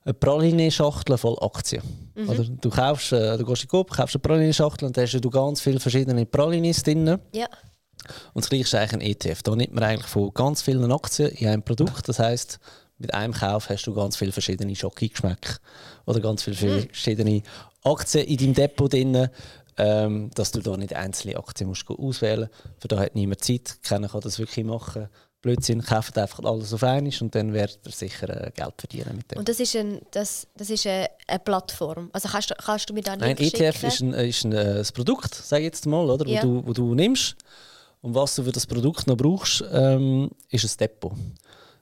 eine 0.03 0.13
Praline-Schachtel 0.13 1.17
voll 1.17 1.37
Aktien. 1.41 1.83
Mhm. 2.15 2.29
Oder 2.29 2.43
du, 2.43 2.69
kaufst, 2.69 3.11
äh, 3.11 3.37
du 3.37 3.45
gehst 3.45 3.63
in 3.63 3.69
den 3.69 3.85
kaufst 3.85 4.15
eine 4.15 4.21
Praline-Schachtel 4.21 4.87
und 4.87 4.97
da 4.97 5.01
hast 5.01 5.13
du 5.13 5.29
ganz 5.29 5.61
viele 5.61 5.79
verschiedene 5.79 6.25
Pralines 6.25 6.83
drin. 6.83 7.19
Ja. 7.33 7.47
Und 8.33 8.43
das 8.43 8.49
gleiche 8.49 8.63
ist 8.63 8.75
eigentlich 8.75 8.93
ein 8.93 9.01
ETF. 9.01 9.43
Da 9.43 9.55
nimmt 9.55 9.73
man 9.73 9.83
eigentlich 9.83 10.07
von 10.07 10.33
ganz 10.33 10.61
vielen 10.61 10.91
Aktien 10.91 11.29
in 11.29 11.47
einem 11.47 11.63
Produkt. 11.63 12.07
Das 12.09 12.17
heißt, 12.17 12.59
mit 13.01 13.13
einem 13.13 13.33
Kauf 13.33 13.69
hast 13.69 13.85
du 13.85 13.93
ganz 13.93 14.15
viele 14.15 14.31
verschiedene 14.31 14.75
Schoki-Geschmäcke 14.75 15.57
oder 16.05 16.19
ganz 16.19 16.43
viele 16.43 16.55
mhm. 16.55 16.81
verschiedene 16.87 17.43
Aktien 17.83 18.25
in 18.25 18.37
deinem 18.37 18.53
Depot 18.53 18.91
drin. 18.91 19.29
Ähm, 19.77 20.29
dass 20.35 20.51
du 20.51 20.59
da 20.59 20.75
nicht 20.75 20.93
einzelne 20.93 21.37
Aktien 21.37 21.69
musst 21.69 21.89
auswählen 21.89 22.49
musst. 22.51 22.81
Für 22.81 22.87
da 22.89 22.99
hat 22.99 23.15
niemand 23.15 23.41
Zeit. 23.41 23.77
Keiner 23.81 24.09
kann 24.09 24.19
das 24.19 24.37
wirklich 24.37 24.65
machen. 24.65 25.07
Blödsinn, 25.41 25.81
kauft 25.81 26.17
einfach 26.17 26.43
alles 26.43 26.73
auf 26.73 26.83
einmal 26.83 27.11
und 27.19 27.33
dann 27.33 27.53
wird 27.53 27.79
er 27.83 27.91
sicher 27.91 28.29
äh, 28.29 28.51
Geld 28.51 28.73
verdienen 28.77 29.15
mit 29.15 29.31
dem. 29.31 29.39
Und 29.39 29.49
das 29.49 29.59
ist, 29.59 29.75
ein, 29.75 30.01
das, 30.11 30.47
das 30.55 30.69
ist 30.69 30.85
eine, 30.85 31.09
eine 31.25 31.39
Plattform? 31.39 32.09
Also 32.13 32.29
kannst 32.29 32.51
du, 32.51 32.55
kannst 32.55 32.89
du 32.89 32.93
mir 32.93 33.01
da 33.01 33.15
Nein, 33.15 33.37
ETF 33.37 33.75
schicken? 33.75 33.87
ist 33.87 34.01
ein, 34.01 34.13
ist 34.13 34.45
ein, 34.45 34.53
äh, 34.53 34.79
ein 34.79 34.87
Produkt, 34.93 35.33
sage 35.33 35.61
ich 35.61 35.67
jetzt 35.67 35.85
mal, 35.87 36.07
oder, 36.09 36.27
Ja. 36.27 36.43
wo, 36.43 36.47
du, 36.47 36.67
wo 36.67 36.73
du 36.73 36.95
nimmst. 36.95 37.35
Und 38.01 38.13
was 38.13 38.35
du 38.35 38.43
für 38.43 38.51
das 38.51 38.67
Produkt 38.67 39.07
noch 39.07 39.17
brauchst, 39.17 39.63
ähm, 39.71 40.29
ist 40.49 40.63
ein 40.63 40.77
Depot. 40.79 41.13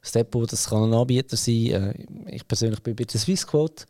Das 0.01 0.12
Depot 0.12 0.51
das 0.51 0.70
kann 0.70 0.84
ein 0.84 0.94
Anbieter 0.94 1.38
sein. 1.38 1.65
Äh, 1.68 1.94
ich 2.36 2.48
persönlich 2.48 2.82
bin 2.82 2.96
bei 2.96 3.03
der 3.03 3.20
Swissquote. 3.20 3.86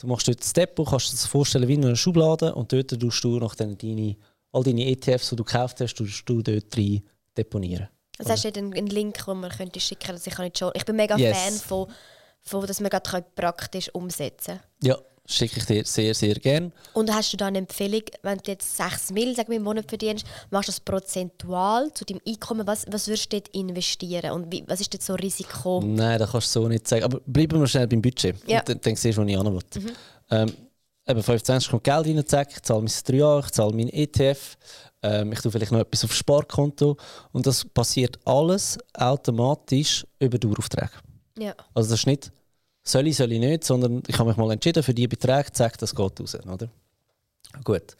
Du 0.00 0.06
machst 0.06 0.28
dort 0.28 0.56
Depot, 0.56 0.88
kannst 0.88 1.08
dir 1.08 1.12
das 1.12 1.26
vorstellen 1.26 1.68
wie 1.68 1.74
in 1.74 1.84
einer 1.84 1.96
Schublade 1.96 2.54
und 2.54 2.72
dort 2.72 2.98
tust 2.98 3.24
du 3.24 3.38
nach 3.38 3.54
deine, 3.54 4.16
all 4.52 4.62
deine 4.62 4.86
ETFs, 4.86 5.30
die 5.30 5.36
du 5.36 5.44
gekauft 5.44 5.80
hast, 5.80 5.94
tust 5.94 6.28
du 6.28 6.42
dort 6.42 6.76
rein 6.76 7.02
deponieren. 7.36 7.88
Also 8.18 8.32
hast 8.32 8.44
du 8.44 8.48
einen, 8.48 8.74
einen 8.74 8.86
Link, 8.88 9.24
den 9.24 9.40
man 9.40 9.50
könnte 9.50 9.80
schicken 9.80 10.06
könnte? 10.06 10.28
Ich, 10.28 10.34
kann 10.34 10.44
nicht 10.44 10.58
schon, 10.58 10.72
ich 10.74 10.84
bin 10.84 10.96
mega 10.96 11.16
Yes. 11.16 11.36
Fan 11.36 11.54
von, 11.54 11.88
von, 12.42 12.66
dass 12.66 12.80
man 12.80 12.90
gerade 12.90 13.24
praktisch 13.34 13.92
umsetzen 13.94 14.58
kann. 14.58 14.60
Ja, 14.82 14.98
schicke 15.26 15.58
ich 15.58 15.66
dir 15.66 15.84
sehr, 15.84 16.14
sehr 16.14 16.34
gerne. 16.34 16.70
Und 16.92 17.12
hast 17.12 17.32
du 17.32 17.36
da 17.36 17.46
eine 17.46 17.58
Empfehlung, 17.58 18.02
wenn 18.22 18.38
du 18.38 18.50
jetzt 18.50 18.76
6 18.76 19.12
Mil 19.12 19.34
sag 19.34 19.48
wir, 19.48 19.56
im 19.56 19.62
Monat 19.62 19.88
verdienst, 19.88 20.26
machst 20.50 20.68
du 20.68 20.72
das 20.72 20.80
prozentual 20.80 21.92
zu 21.94 22.04
deinem 22.04 22.20
Einkommen? 22.26 22.66
Was, 22.66 22.84
was 22.90 23.08
würdest 23.08 23.32
du 23.32 23.40
dort 23.40 23.48
investieren? 23.54 24.32
Und 24.32 24.52
wie, 24.52 24.64
was 24.66 24.80
ist 24.80 24.92
dort 24.92 25.02
so 25.02 25.14
Risiko? 25.14 25.82
Nein, 25.84 26.18
das 26.18 26.30
kannst 26.30 26.54
du 26.54 26.60
so 26.60 26.68
nicht 26.68 26.86
sagen. 26.86 27.04
Aber 27.04 27.20
bleiben 27.26 27.58
wir 27.58 27.66
schnell 27.66 27.86
beim 27.86 28.02
Budget. 28.02 28.36
Ja. 28.46 28.60
Und 28.60 28.68
dann, 28.68 28.80
dann 28.80 28.96
siehst 28.96 29.16
du, 29.16 29.22
wo 29.22 29.26
ich 29.26 29.36
hin 29.36 29.46
will. 29.46 29.94
Ähm, 30.30 30.52
eben 31.06 31.22
25 31.22 31.70
kommt 31.70 31.84
Geld 31.84 32.06
rein, 32.06 32.26
zack, 32.26 32.50
ich 32.52 32.62
zahle 32.62 32.80
mein 32.80 32.92
3 33.04 33.14
Jahre, 33.14 33.40
ich 33.40 33.50
zahle 33.50 33.72
meinen 33.74 33.90
ETF, 33.90 34.56
ähm, 35.02 35.32
ich 35.32 35.40
tue 35.40 35.50
vielleicht 35.50 35.72
noch 35.72 35.80
etwas 35.80 36.04
aufs 36.04 36.16
Sparkonto. 36.16 36.96
Und 37.32 37.46
das 37.46 37.64
passiert 37.64 38.18
alles 38.24 38.78
automatisch 38.94 40.06
über 40.18 40.38
Daueraufträge. 40.38 40.92
Ja. 41.38 41.54
Also 41.74 41.90
das 41.90 42.00
ist 42.00 42.06
nicht, 42.06 42.30
soll 42.84 43.06
ich, 43.06 43.16
soll 43.16 43.32
ich 43.32 43.40
nicht, 43.40 43.64
sondern 43.64 44.02
ich 44.06 44.18
habe 44.18 44.28
mich 44.28 44.36
mal 44.36 44.52
entschieden 44.52 44.82
für 44.82 44.94
die 44.94 45.08
Beträge, 45.08 45.50
zack, 45.52 45.78
das 45.78 45.94
geht 45.94 46.20
raus. 46.20 46.36
Oder? 46.46 46.68
Gut. 47.64 47.96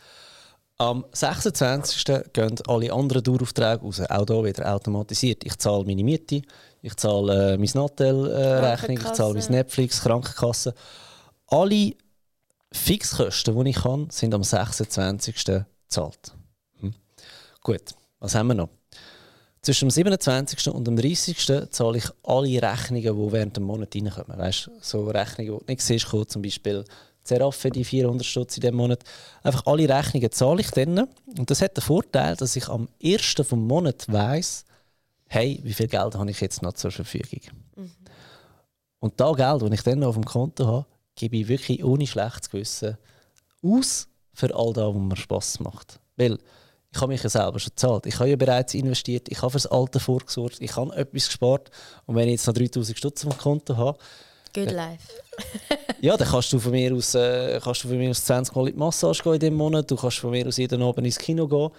Am 0.77 1.05
26. 1.13 2.05
gehen 2.33 2.57
alle 2.67 2.93
anderen 2.93 3.23
Daueraufträge 3.23 3.81
raus, 3.81 4.01
auch 4.01 4.27
hier 4.27 4.45
wieder 4.45 4.75
automatisiert. 4.75 5.45
Ich 5.45 5.57
zahle 5.59 5.85
meine 5.85 6.03
Miete, 6.03 6.43
ich 6.83 6.97
zahle 6.97 7.55
äh, 7.55 7.57
meine 7.57 7.71
Natel-Rechnung, 7.75 8.99
ich 8.99 9.13
zahle 9.13 9.35
mein 9.35 9.43
Krankenkasse. 9.43 9.53
Netflix, 9.53 10.01
Krankenkasse. 10.03 10.75
Alle 11.47 11.93
Fixkosten, 12.73 13.65
die 13.65 13.71
ich 13.71 13.85
habe, 13.85 14.09
sind 14.11 14.35
am 14.35 14.43
26. 14.43 15.45
gezahlt. 15.45 16.35
Hm. 16.81 16.95
Gut, 17.63 17.95
was 18.19 18.35
haben 18.35 18.49
wir 18.49 18.55
noch? 18.55 18.69
Zwischen 19.65 19.87
dem 19.87 19.93
27. 19.93 20.69
und 20.69 20.87
dem 20.87 20.97
30. 20.97 21.71
zahle 21.71 21.97
ich 21.97 22.05
alle 22.23 22.61
Rechnungen, 22.61 23.03
die 23.03 23.33
während 23.33 23.57
dem 23.57 23.63
Monat 23.63 23.95
reinkommen. 23.95 24.39
Weißt 24.39 24.67
du, 24.67 24.73
so 24.83 25.09
Rechnungen, 25.09 25.55
die 25.55 25.59
du 25.59 25.65
nicht 25.67 25.81
siehst, 25.81 26.07
kommen, 26.07 26.29
zum 26.29 26.43
Beispiel 26.43 26.85
Zeraffe, 27.23 27.71
die 27.71 27.83
400 27.83 28.27
Stutz 28.27 28.59
in 28.59 28.61
diesem 28.61 28.77
Monat. 28.77 29.03
Einfach 29.43 29.65
alle 29.65 29.89
Rechnungen 29.89 30.31
zahle 30.31 30.61
ich 30.61 30.71
dann. 30.71 31.09
Und 31.39 31.51
das 31.51 31.63
hat 31.63 31.79
den 31.79 31.81
Vorteil, 31.81 32.37
dass 32.37 32.57
ich 32.57 32.69
am 32.69 32.89
1. 33.03 33.37
vom 33.43 33.67
Monat 33.67 34.05
weiss, 34.13 34.67
hey, 35.29 35.59
wie 35.63 35.73
viel 35.73 35.89
Geld 35.89 36.15
habe 36.15 36.31
ich 36.31 36.43
jetzt 36.43 36.61
noch 36.61 36.75
zur 36.75 36.91
Verfügung. 36.91 37.41
Und 39.01 39.19
das 39.19 39.37
Geld, 39.37 39.63
das 39.63 39.71
ich 39.71 39.83
dann 39.83 40.01
noch 40.01 40.09
auf 40.09 40.17
dem 40.17 40.27
Konto 40.27 40.67
habe, 40.67 40.87
gebe 41.15 41.39
ich 41.39 41.49
wirklich 41.49 41.83
ohne 41.83 42.07
schlechtes 42.07 42.51
Gewissen 42.51 42.99
aus 43.63 44.09
für 44.35 44.55
all 44.55 44.75
das, 44.75 44.95
was 44.95 45.03
mir 45.03 45.17
Spass 45.17 45.61
macht. 45.61 46.01
Weil 46.17 46.39
ich 46.95 47.01
habe 47.01 47.13
mich 47.13 47.23
ja 47.23 47.29
selber 47.29 47.59
schon 47.59 47.71
gezahlt. 47.71 48.07
Ich 48.07 48.19
habe 48.21 48.31
ja 48.31 48.37
bereits 48.37 48.73
investiert, 48.75 49.29
ich 49.29 49.43
habe 49.43 49.51
fürs 49.51 49.67
Alte 49.67 49.99
vorgesorgt, 49.99 50.61
ich 50.61 50.77
habe 50.77 50.95
etwas 50.95 51.27
gespart. 51.27 51.71
Und 52.07 52.15
wenn 52.15 52.29
ich 52.29 52.35
jetzt 52.35 52.47
noch 52.47 52.55
3000 52.55 52.97
Stutz 52.97 53.27
auf 53.27 53.35
dem 53.35 53.39
Konto 53.39 53.77
habe, 53.77 53.99
Good 54.55 54.71
life. 54.71 55.09
ja, 56.01 56.17
dann 56.17 56.29
kannst 56.29 56.53
du 56.53 56.61
von 56.61 56.71
mir 56.71 56.95
aus, 56.95 57.17
äh, 57.17 57.59
kannst 57.61 57.83
du 57.83 57.89
von 57.89 57.99
mir 57.99 58.11
aus 58.11 58.25
20 58.25 58.55
Mal 58.55 58.69
in 58.69 58.75
die 58.75 58.79
Massage 58.79 59.21
gehen 59.21 59.35
in 59.35 59.41
diesem 59.41 59.57
Monat. 59.57 59.91
Du 59.91 59.97
kannst 59.97 60.19
von 60.19 60.31
mir 60.31 60.47
aus 60.47 60.59
jeden 60.59 60.81
Abend 60.81 61.05
ins 61.05 61.19
Kino 61.19 61.49
gehen. 61.49 61.71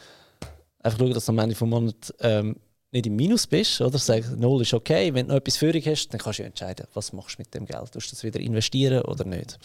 Einfach 0.79 0.99
schauen, 0.99 1.13
dass 1.13 1.25
du 1.25 1.31
am 1.31 1.39
Ende 1.39 1.55
des 1.55 1.61
Monats 1.61 2.13
ähm, 2.19 2.57
nicht 2.91 3.07
im 3.07 3.15
Minus 3.15 3.47
bist. 3.47 3.79
Oder? 3.79 3.97
Sag, 3.97 4.29
null 4.37 4.63
ist 4.63 4.73
okay. 4.73 5.13
Wenn 5.13 5.27
du 5.27 5.31
noch 5.31 5.37
etwas 5.39 5.55
Führung 5.55 5.81
hast, 5.85 6.09
dann 6.09 6.19
kannst 6.19 6.39
du 6.39 6.43
ja 6.43 6.47
entscheiden, 6.47 6.85
was 6.93 7.13
machst 7.13 7.37
du 7.37 7.43
mit 7.43 7.53
dem 7.53 7.65
Geld. 7.65 7.93
Tust 7.93 8.11
du 8.11 8.15
das 8.15 8.23
wieder 8.25 8.41
investieren 8.41 9.03
oder 9.03 9.23
nicht? 9.23 9.57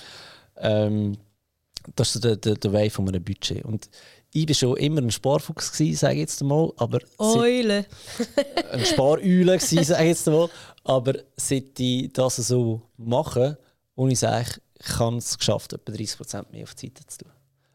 Ähm, 0.56 1.16
das 1.96 2.14
ist 2.14 2.22
der, 2.22 2.36
der, 2.36 2.54
der 2.54 2.72
Weg 2.72 2.92
von 2.92 3.08
einem 3.08 3.24
Budget. 3.24 3.64
Und 3.64 3.90
ich 4.32 4.48
war 4.48 4.54
schon 4.54 4.76
immer 4.76 5.00
ein 5.00 5.10
Sparfuchs, 5.10 5.72
gewesen, 5.72 5.96
sage 5.96 6.14
ich 6.14 6.20
jetzt 6.20 6.42
mal. 6.42 6.72
Aber 6.76 7.00
seit- 7.18 7.36
Eule. 7.36 7.86
ein 8.72 8.84
Spareule 8.86 9.58
gewesen, 9.58 9.84
sage 9.84 10.02
ich 10.04 10.08
jetzt 10.10 10.26
mal. 10.26 10.48
Aber 10.84 11.14
seit 11.36 11.78
ich 11.80 12.12
das 12.12 12.36
so 12.36 12.82
mache, 12.96 13.58
und 13.94 14.10
ich 14.10 14.18
sage, 14.20 14.60
ich 14.78 14.98
habe 14.98 15.16
es 15.16 15.36
geschafft, 15.36 15.72
etwa 15.72 15.92
30% 15.92 16.52
mehr 16.52 16.62
auf 16.62 16.74
die 16.74 16.86
Seite 16.86 17.06
zu 17.06 17.18
tun. 17.18 17.32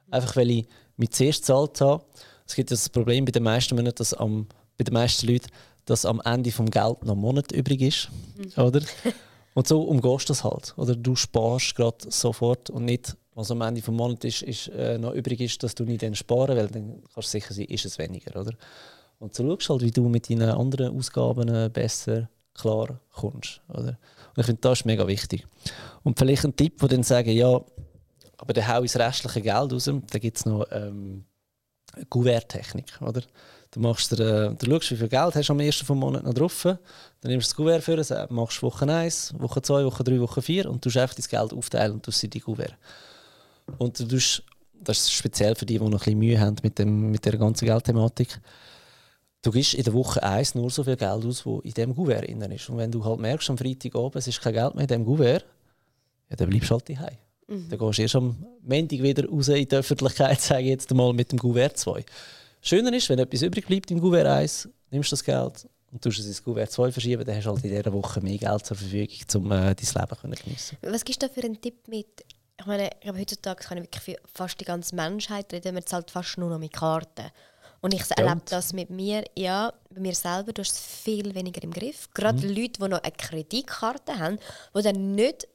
Einfach 0.10 0.36
weil 0.38 0.50
ich 0.50 0.68
mich 0.98 1.12
zuerst 1.12 1.42
gezahlt 1.42 1.82
habe. 1.82 2.04
Es 2.48 2.56
gibt 2.56 2.72
das 2.72 2.90
Problem 2.90 3.26
bei 3.26 3.32
den 3.32 3.44
meisten 3.44 3.76
Monaten, 3.76 3.98
dass 3.98 4.14
am, 4.14 4.48
bei 4.78 4.84
den 4.84 4.94
meisten 4.94 5.28
Leuten, 5.28 5.48
dass 5.86 6.06
am 6.06 6.22
Ende 6.24 6.52
vom 6.52 6.70
Geld 6.72 7.04
noch 7.04 7.14
ein 7.16 7.20
Monat 7.20 7.52
übrig 7.52 7.82
ist. 7.82 8.10
Oder? 8.58 8.82
Und 9.54 9.68
so 9.68 9.82
umgehst 9.84 10.30
du 10.30 10.32
das 10.34 10.44
halt. 10.44 10.74
Oder 10.78 10.96
du 10.96 11.16
sparst 11.16 11.76
gerade 11.76 12.10
sofort 12.10 12.70
und 12.70 12.86
nicht, 12.86 13.16
was 13.36 13.52
am 13.52 13.62
Ende 13.62 13.82
vom 13.82 13.96
Monat 13.96 14.24
ist, 14.24 14.42
ist 14.42 14.70
äh, 14.70 14.98
noch 14.98 15.14
übrig 15.14 15.42
ist, 15.42 15.62
dass 15.62 15.76
du 15.76 15.84
nicht 15.84 16.02
dann 16.02 16.16
sparen, 16.16 16.56
weil 16.58 16.68
dann 16.68 17.04
kannst 17.14 17.28
du 17.34 17.38
sicher 17.40 17.54
sein, 17.54 17.66
ist 17.66 17.86
es 17.86 17.98
weniger. 18.00 18.40
Oder? 18.40 18.54
Und 19.20 19.36
so 19.36 19.44
schaust 19.48 19.70
du 19.70 19.74
halt, 19.74 19.82
wie 19.84 19.92
du 19.92 20.08
mit 20.10 20.30
deinen 20.30 20.50
anderen 20.50 20.98
Ausgaben 20.98 21.48
äh, 21.50 21.70
besser 21.72 22.30
klar 22.54 23.00
kommst. 23.12 23.62
Oder? 23.70 23.98
Und 24.36 24.40
ich 24.40 24.46
finde, 24.46 24.62
das 24.62 24.80
ist 24.80 24.86
mega 24.86 25.06
wichtig. 25.08 25.46
Und 26.04 26.18
vielleicht 26.18 26.46
ein 26.46 26.56
Tipp, 26.56 26.82
wo 26.82 26.88
dann 26.88 27.04
sagen, 27.04 27.32
ja, 27.32 27.62
aber 28.38 28.54
dann 28.54 28.68
hau 28.68 28.84
ich 28.84 28.92
das 28.92 29.02
restliche 29.02 29.42
Geld 29.42 29.74
raus. 29.74 29.90
Da 30.12 30.20
gibt 30.20 30.38
es 30.38 30.46
noch 30.46 30.66
ähm, 30.72 31.26
eine 31.94 32.06
Kuvert-Technik. 32.06 33.02
Oder? 33.02 33.22
Du, 33.72 33.80
machst 33.82 34.12
dir, 34.12 34.52
äh, 34.52 34.56
du 34.56 34.66
schaust, 34.66 34.92
wie 34.92 34.96
viel 34.96 35.10
Geld 35.10 35.36
hast 35.36 35.50
du 35.50 35.54
am 35.54 35.60
ersten 35.60 35.86
vom 35.86 36.00
Monat 36.00 36.24
noch 36.24 36.34
drauf. 36.34 36.64
Dann 36.64 36.80
nimmst 37.24 37.48
du 37.48 37.52
das 37.52 37.56
Kuvert 37.56 37.84
für, 37.84 38.02
sag- 38.04 38.32
machst 38.32 38.62
Woche 38.64 38.88
1, 38.88 39.34
Woche 39.40 39.62
2, 39.62 39.84
Woche 39.86 40.04
3, 40.04 40.20
Woche 40.22 40.42
4 40.42 40.70
und 40.70 40.86
du 40.86 40.90
einfach 41.00 41.16
dein 41.16 41.26
Geld 41.28 41.54
aufteilen 41.54 41.94
und 41.94 42.04
tust 42.06 42.20
sie 42.20 42.30
die 42.30 42.40
Kuvert. 42.40 42.76
Und 43.78 44.00
du 44.00 44.06
tust, 44.06 44.44
das 44.74 45.00
ist 45.00 45.14
speziell 45.14 45.56
für 45.56 45.66
die, 45.66 45.80
die 45.80 45.84
noch 45.84 45.92
ein 45.92 45.98
bisschen 45.98 46.20
Mühe 46.20 46.40
haben 46.40 46.56
mit, 46.64 46.80
dem, 46.80 47.12
mit 47.12 47.26
der 47.26 47.38
ganzen 47.38 47.66
Geldthematik. 47.66 48.40
Du 49.42 49.52
gibst 49.52 49.76
in 49.76 49.84
der 49.84 49.94
Woche 49.94 50.24
1 50.24 50.56
nur 50.56 50.70
so 50.72 50.84
viel 50.84 50.96
Geld 50.96 51.26
aus, 51.26 51.46
wo 51.46 51.60
in 51.60 51.72
diesem 51.72 51.96
Kuvert 51.96 52.28
drin 52.28 52.42
ist. 52.52 52.70
Und 52.70 52.78
wenn 52.78 52.92
du 52.92 53.04
halt 53.04 53.20
merkst, 53.20 53.50
am 53.50 53.58
Freitagabend, 53.58 54.16
es 54.16 54.28
ist 54.28 54.42
kein 54.42 54.54
Geld 54.54 54.74
mehr 54.74 54.84
in 54.84 54.88
diesem 54.88 55.06
Kuvert, 55.06 55.46
ja, 56.30 56.36
dann 56.36 56.50
bleibst 56.50 56.70
du 56.70 56.74
halt 56.74 56.90
daheim. 56.90 57.18
Dann 57.48 57.78
gehst 57.78 57.98
du 58.00 58.02
erst 58.02 58.16
am 58.16 58.44
Montag 58.64 59.04
wieder 59.04 59.28
raus 59.30 59.48
in 59.50 59.68
die 59.68 59.76
Öffentlichkeit, 59.76 60.42
sage 60.42 60.64
jetzt 60.64 60.92
mal, 60.94 61.14
mit 61.14 61.32
dem 61.32 61.38
Kuvert 61.38 61.78
2. 61.78 62.04
Schöner 62.62 62.92
ist, 62.94 63.08
wenn 63.10 63.20
etwas 63.20 63.44
übrig 63.44 63.68
bleibt 63.68 63.92
im 63.92 64.02
Kuvert 64.02 64.26
1, 64.26 64.68
nimmst 64.90 65.12
du 65.12 65.14
das 65.14 65.24
Geld 65.24 65.68
und 65.92 66.04
tust 66.04 66.20
es 66.20 66.26
ins 66.26 66.44
Kuvert 66.44 66.72
2 66.72 66.92
verschieben, 66.92 67.24
dann 67.24 67.36
hast 67.36 67.46
du 67.46 67.52
halt 67.52 67.64
in 67.64 67.70
dieser 67.70 67.94
Woche 67.94 68.22
mehr 68.22 68.40
Geld 68.40 68.66
zur 68.66 68.76
Verfügung, 68.76 69.16
um 69.36 69.52
äh, 69.52 69.76
dein 69.76 69.76
Leben 69.76 70.36
zu 70.36 70.44
geniessen. 70.44 70.78
Was 70.82 71.06
gibst 71.06 71.22
du 71.22 71.28
da 71.28 71.34
für 71.34 71.44
einen 71.44 71.62
Tipp 71.62 71.88
mit? 71.88 72.26
Ich 72.60 72.66
meine, 72.66 72.90
ich 72.90 73.00
glaube, 73.02 73.20
heutzutage 73.20 73.64
kann 73.64 73.78
ich 73.78 73.84
wirklich 73.84 74.04
für 74.04 74.28
fast 74.34 74.60
die 74.60 74.66
ganze 74.66 74.96
Menschheit 74.96 75.52
reden. 75.54 75.74
Man 75.74 75.86
zahlt 75.86 76.10
fast 76.10 76.38
nur 76.38 76.50
noch 76.50 76.58
mit 76.60 76.74
Karten. 76.74 77.30
Und 77.82 77.94
ich 77.94 78.04
erlebe 78.18 78.42
das 78.50 78.74
mit 78.74 78.90
mir, 78.90 79.24
ja, 79.36 79.72
bei 79.92 80.00
mir 80.00 80.16
selber, 80.16 80.54
du 80.54 80.62
hast 80.62 80.72
es 80.72 80.80
viel 80.80 81.36
weniger 81.36 81.62
im 81.64 81.72
Griff. 81.72 82.10
Gerade 82.14 82.40
Mhm. 82.48 82.56
Leute, 82.56 82.80
die 82.80 82.88
noch 82.88 83.04
eine 83.04 83.12
Kreditkarte 83.12 84.18
haben, 84.18 84.40
die 84.76 84.82
dann 84.82 85.14
nicht 85.16 85.48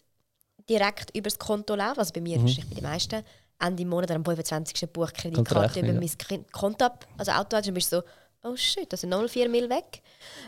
direkt 0.69 1.17
über 1.17 1.29
das 1.29 1.39
Konto 1.39 1.75
laufen. 1.75 1.99
Also 1.99 2.13
bei 2.13 2.21
mir 2.21 2.39
Mhm. 2.39 2.47
ist 2.47 2.59
es 2.59 2.67
bei 2.69 2.75
den 2.77 2.85
meisten 2.85 3.25
Ende 3.59 3.85
Monat 3.85 4.11
am 4.13 4.25
25. 4.25 4.87
Buch 4.93 5.13
Kreditkarte 5.13 5.81
über 5.81 5.89
ja. 5.93 6.01
mein 6.31 6.47
Konto 6.53 6.85
ab, 6.85 7.07
also 7.19 7.33
automatisch, 7.33 7.69
und 7.69 7.75
bist 7.75 7.93
du 7.93 7.97
so, 7.97 8.03
oh 8.49 8.57
shit, 8.57 8.93
das 8.93 9.01
sind 9.01 9.11
nochmal 9.11 9.29
4 9.29 9.49
Mil 9.49 9.69
weg. 9.69 10.03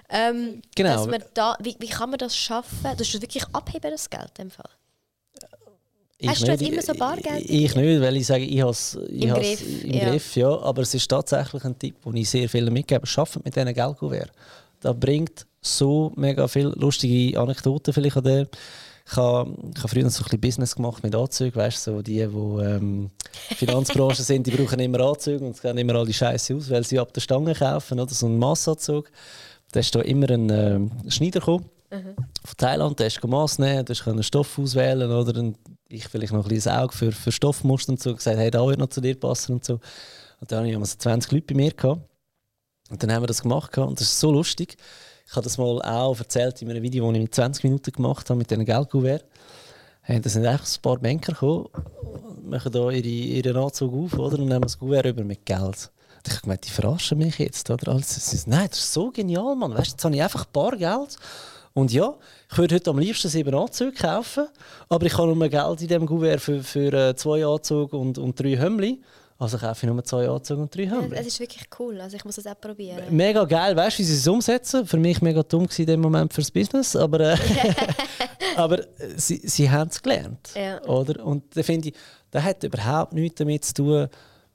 Ähm, 0.08 0.62
Genau. 0.76 1.06
Da, 1.34 1.56
wie, 1.60 1.76
wie 1.78 1.88
kann 1.88 2.10
man 2.10 2.18
das 2.18 2.36
schaffen? 2.36 2.78
Du 2.82 2.98
musst 2.98 3.20
wirklich 3.20 3.44
abheben, 3.52 3.90
das 3.90 4.08
Geld 4.08 4.38
im 4.38 4.50
Fall. 4.50 4.70
Hast 6.26 6.42
du 6.42 6.50
jetzt 6.50 6.62
immer 6.62 6.82
so 6.82 6.92
Bargeld 6.94 7.44
Ich, 7.44 7.64
ich 7.64 7.74
nicht, 7.74 8.00
weil 8.00 8.16
ich 8.16 8.26
sage, 8.26 8.44
ich 8.44 8.60
habe 8.60 8.70
es 8.70 8.94
Im 8.94 9.30
has 9.30 9.38
Griff, 9.38 9.84
im 9.84 9.92
ja. 9.92 10.10
Griff, 10.10 10.36
ja. 10.36 10.58
Aber 10.60 10.82
es 10.82 10.94
ist 10.94 11.08
tatsächlich 11.08 11.64
ein 11.64 11.78
Tipp, 11.78 12.02
den 12.04 12.16
ich 12.16 12.30
sehr 12.30 12.48
vielen 12.48 12.72
mitgebe. 12.72 13.06
Schafft 13.06 13.44
mit 13.44 13.54
diesen 13.54 13.72
Geldkuvert. 13.72 14.30
Das 14.80 14.98
bringt 14.98 15.46
so 15.60 16.12
mega 16.16 16.48
viele 16.48 16.70
lustige 16.70 17.38
Anekdoten 17.38 17.92
vielleicht 17.92 18.16
an 18.16 18.24
der. 18.24 18.48
Ich 19.04 19.16
habe, 19.16 19.50
ich 19.74 19.78
habe 19.78 19.88
früher 19.88 20.10
so 20.10 20.22
ein 20.22 20.24
bisschen 20.24 20.40
Business 20.40 20.76
gemacht 20.76 21.02
mit 21.02 21.14
Anzügen, 21.14 21.56
weißt 21.56 21.86
du, 21.86 21.90
so 21.90 22.02
die, 22.02 22.18
die 22.18 22.62
ähm, 22.62 23.10
Finanzbranche 23.56 24.22
sind, 24.22 24.46
die 24.46 24.52
brauchen 24.52 24.78
immer 24.78 25.00
Anzüge 25.00 25.44
und 25.44 25.56
es 25.56 25.62
gehen 25.62 25.76
immer 25.76 25.96
alle 25.96 26.12
Scheiße 26.12 26.54
aus, 26.54 26.70
weil 26.70 26.84
sie 26.84 27.00
ab 27.00 27.12
der 27.12 27.20
Stange 27.20 27.54
kaufen, 27.54 27.98
oder 27.98 28.14
so 28.14 28.26
einen 28.26 28.38
Massanzug. 28.38 29.10
Da 29.72 29.80
ist 29.80 29.94
da 29.94 30.00
immer 30.00 30.30
ein 30.30 30.50
ähm, 30.50 30.90
Schneider 31.08 31.40
gekommen, 31.40 31.64
von 31.92 32.56
Thailand, 32.56 32.98
der 32.98 33.06
ist 33.08 33.22
Mass 33.24 33.58
nehmen, 33.58 33.84
du 33.84 33.94
einen 34.06 34.22
Stoff 34.22 34.58
auswählen 34.58 35.10
oder 35.10 35.38
und 35.38 35.58
ich 35.88 36.08
vielleicht 36.08 36.32
noch 36.32 36.44
ein 36.44 36.48
bisschen 36.48 36.72
das 36.72 36.82
Auge 36.82 36.96
für, 36.96 37.12
für 37.12 37.32
Stoffmuster 37.32 37.92
und 37.92 38.00
so 38.00 38.14
gesagt, 38.14 38.38
hey, 38.38 38.50
da 38.50 38.66
wird 38.66 38.78
noch 38.78 38.88
zu 38.88 39.00
dir 39.00 39.18
passen 39.18 39.54
und 39.54 39.64
so. 39.64 39.74
Und 40.40 40.50
dann 40.50 40.60
hatte 40.60 40.70
ich 40.70 40.88
so 40.88 40.96
20 40.98 41.32
Leute 41.32 41.46
bei 41.46 41.54
mir. 41.54 41.72
Gehabt. 41.72 42.00
Und 42.90 43.02
dann 43.02 43.12
haben 43.12 43.22
wir 43.22 43.26
das 43.26 43.42
gemacht 43.42 43.76
und 43.78 44.00
das 44.00 44.08
ist 44.08 44.20
so 44.20 44.32
lustig. 44.32 44.76
Ich 45.26 45.32
habe 45.32 45.44
das 45.44 45.56
mal 45.56 45.80
auch 45.82 46.18
erzählt 46.18 46.60
in 46.62 46.70
einem 46.70 46.82
Video, 46.82 47.06
das 47.06 47.16
ich 47.16 47.22
in 47.22 47.32
20 47.32 47.64
Minuten 47.64 47.92
gemacht 47.92 48.28
habe 48.28 48.38
mit 48.38 48.50
diesen 48.50 48.64
Geldkuvert. 48.64 49.24
Hey, 50.02 50.20
da 50.20 50.28
sind 50.28 50.44
einfach 50.44 50.66
ein 50.66 50.82
paar 50.82 50.98
Banker 50.98 51.32
gekommen, 51.32 51.68
machen 52.42 52.72
da 52.72 52.90
ihre, 52.90 53.06
ihren 53.06 53.56
Anzug 53.56 53.94
auf 53.94 54.18
oder, 54.18 54.38
und 54.38 54.46
nehmen 54.46 54.62
das 54.62 54.78
Kuvert 54.78 55.06
über 55.06 55.22
mit 55.22 55.46
Geld. 55.46 55.90
Und 56.16 56.26
ich 56.26 56.32
habe 56.32 56.42
gemeint, 56.42 56.66
die 56.66 56.70
verarschen 56.70 57.18
mich 57.18 57.38
jetzt. 57.38 57.70
Oder? 57.70 57.92
Also, 57.92 58.36
nein, 58.46 58.66
das 58.68 58.78
ist 58.80 58.92
so 58.92 59.10
genial, 59.10 59.54
Mann. 59.54 59.74
Weißt, 59.74 59.92
jetzt 59.92 60.04
habe 60.04 60.14
ich 60.14 60.22
einfach 60.22 60.46
ein 60.52 60.78
Geld. 60.78 61.16
Und 61.74 61.92
ja, 61.92 62.14
ich 62.50 62.58
würde 62.58 62.74
heute 62.74 62.90
am 62.90 62.98
liebsten 62.98 63.28
sieben 63.28 63.54
Anzüge 63.54 63.92
kaufen, 63.92 64.46
aber 64.88 65.06
ich 65.06 65.16
habe 65.16 65.34
nur 65.34 65.48
Geld 65.48 65.80
in 65.80 65.88
diesem 65.88 66.06
Kuvert 66.06 66.40
für, 66.40 66.62
für 66.62 66.92
äh, 66.92 67.16
zwei 67.16 67.46
Anzüge 67.46 67.96
und, 67.96 68.18
und 68.18 68.38
drei 68.38 68.58
Hömmli. 68.58 69.00
Also 69.38 69.58
kaufe 69.58 69.86
ich 69.86 69.92
nur 69.92 70.04
zwei 70.04 70.28
Anzüge 70.28 70.60
und 70.60 70.76
drei 70.76 70.88
Hömmli. 70.88 71.16
Es 71.16 71.26
ist 71.26 71.40
wirklich 71.40 71.64
cool, 71.78 72.00
also 72.00 72.16
ich 72.16 72.24
muss 72.24 72.36
das 72.36 72.46
auch 72.46 72.60
probieren. 72.60 73.02
Mega 73.10 73.44
geil, 73.44 73.74
weißt 73.74 73.98
du, 73.98 74.02
wie 74.02 74.06
sie 74.06 74.14
es 74.14 74.28
umsetzen? 74.28 74.86
Für 74.86 74.98
mich 74.98 75.20
mega 75.22 75.42
dumm 75.42 75.66
in 75.76 75.86
dem 75.86 76.00
Moment 76.00 76.32
fürs 76.32 76.50
Business, 76.50 76.94
aber, 76.94 77.20
äh, 77.20 77.36
aber 78.56 78.80
äh, 78.80 78.86
sie, 79.16 79.40
sie 79.42 79.70
haben 79.70 79.88
es 79.88 80.02
gelernt. 80.02 80.50
Ja. 80.54 80.82
Oder? 80.84 81.24
Und 81.24 81.56
da 81.56 81.62
finde 81.62 81.88
ich, 81.88 81.94
das 82.30 82.44
hat 82.44 82.62
überhaupt 82.62 83.14
nichts 83.14 83.38
damit 83.38 83.64
zu 83.64 83.74
tun, 83.74 84.08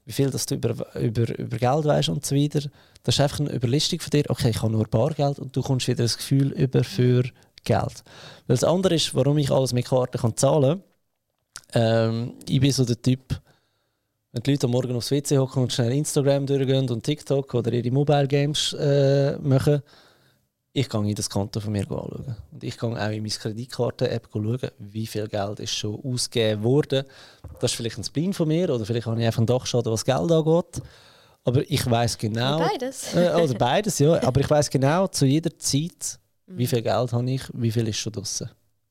wie 0.07 0.13
viel 0.13 0.29
das 0.29 0.45
du 0.45 0.55
über, 0.55 0.95
über, 0.95 1.37
über 1.37 1.57
Geld 1.57 1.85
weißt 1.85 2.07
und 2.07 2.25
so 2.25 2.33
weiter. 2.33 2.61
Das 3.03 3.15
ist 3.15 3.21
einfach 3.21 3.41
eine 3.41 3.51
Überlistung 3.51 3.99
von 3.99 4.09
dir, 4.09 4.23
okay, 4.29 4.49
ich 4.51 4.61
habe 4.61 4.71
nur 4.71 4.87
Bargeld 4.87 5.37
und 5.37 5.53
du 5.53 5.61
kommst 5.61 5.87
wieder 5.89 6.03
das 6.03 6.15
Gefühl 6.15 6.53
über 6.53 6.85
für 6.85 7.23
Geld. 7.65 8.03
Weil 8.47 8.55
das 8.55 8.63
andere 8.63 8.95
ist, 8.95 9.13
warum 9.13 9.37
ich 9.37 9.51
alles 9.51 9.73
mit 9.73 9.85
Karten 9.85 10.17
kann 10.17 10.37
zahlen 10.37 10.81
kann. 11.73 11.81
Ähm, 12.23 12.33
ich 12.47 12.61
bin 12.61 12.71
so 12.71 12.85
der 12.85 13.01
Typ, 13.01 13.41
wenn 14.31 14.43
die 14.43 14.51
Leute 14.51 14.67
am 14.67 14.71
Morgen 14.71 14.95
aufs 14.95 15.11
WC 15.11 15.37
hocken 15.37 15.63
und 15.63 15.73
schnell 15.73 15.91
Instagram 15.91 16.45
durchgehen 16.45 16.89
und 16.89 17.03
TikTok 17.03 17.53
oder 17.53 17.73
ihre 17.73 17.91
Mobile 17.91 18.29
Games 18.29 18.71
äh, 18.79 19.37
machen, 19.39 19.81
ich 20.77 20.89
gehe 20.89 21.01
in 21.01 21.15
das 21.15 21.27
Konto 21.27 21.59
von 21.59 21.71
mir 21.71 21.81
anschauen. 21.81 22.35
Und 22.51 22.63
ich 22.63 22.77
gehe 22.77 22.89
auch 22.89 23.09
in 23.09 23.23
meine 23.23 23.29
Kreditkarte-App 23.29 24.27
schauen, 24.31 24.59
wie 24.77 25.07
viel 25.07 25.27
Geld 25.27 25.59
ist 25.59 25.73
schon 25.73 25.99
ausgegeben 26.03 26.61
wurde. 26.61 27.05
Das 27.59 27.71
ist 27.71 27.77
vielleicht 27.77 27.97
ein 27.97 28.03
Spleen 28.03 28.31
von 28.31 28.47
mir 28.47 28.69
oder 28.69 28.85
vielleicht 28.85 29.07
habe 29.07 29.19
ich 29.19 29.25
einfach 29.25 29.39
einen 29.39 29.47
Dachschaden, 29.47 29.91
was 29.91 30.05
Geld 30.05 30.31
angeht. 30.31 30.81
Aber 31.45 31.63
ich 31.67 31.89
weiß 31.89 32.19
genau. 32.19 32.57
Oder 32.57 32.69
beides. 32.69 33.13
Äh, 33.15 33.41
oder 33.41 33.53
beides, 33.55 33.97
ja. 33.97 34.21
Aber 34.23 34.39
ich 34.39 34.49
weiß 34.49 34.69
genau 34.69 35.07
zu 35.07 35.25
jeder 35.25 35.57
Zeit, 35.57 36.19
wie 36.45 36.67
viel 36.67 36.83
Geld 36.83 37.11
habe 37.11 37.31
ich, 37.31 37.41
wie 37.53 37.71
viel 37.71 37.87
ist 37.87 37.97
schon 37.97 38.13
draußen. 38.13 38.47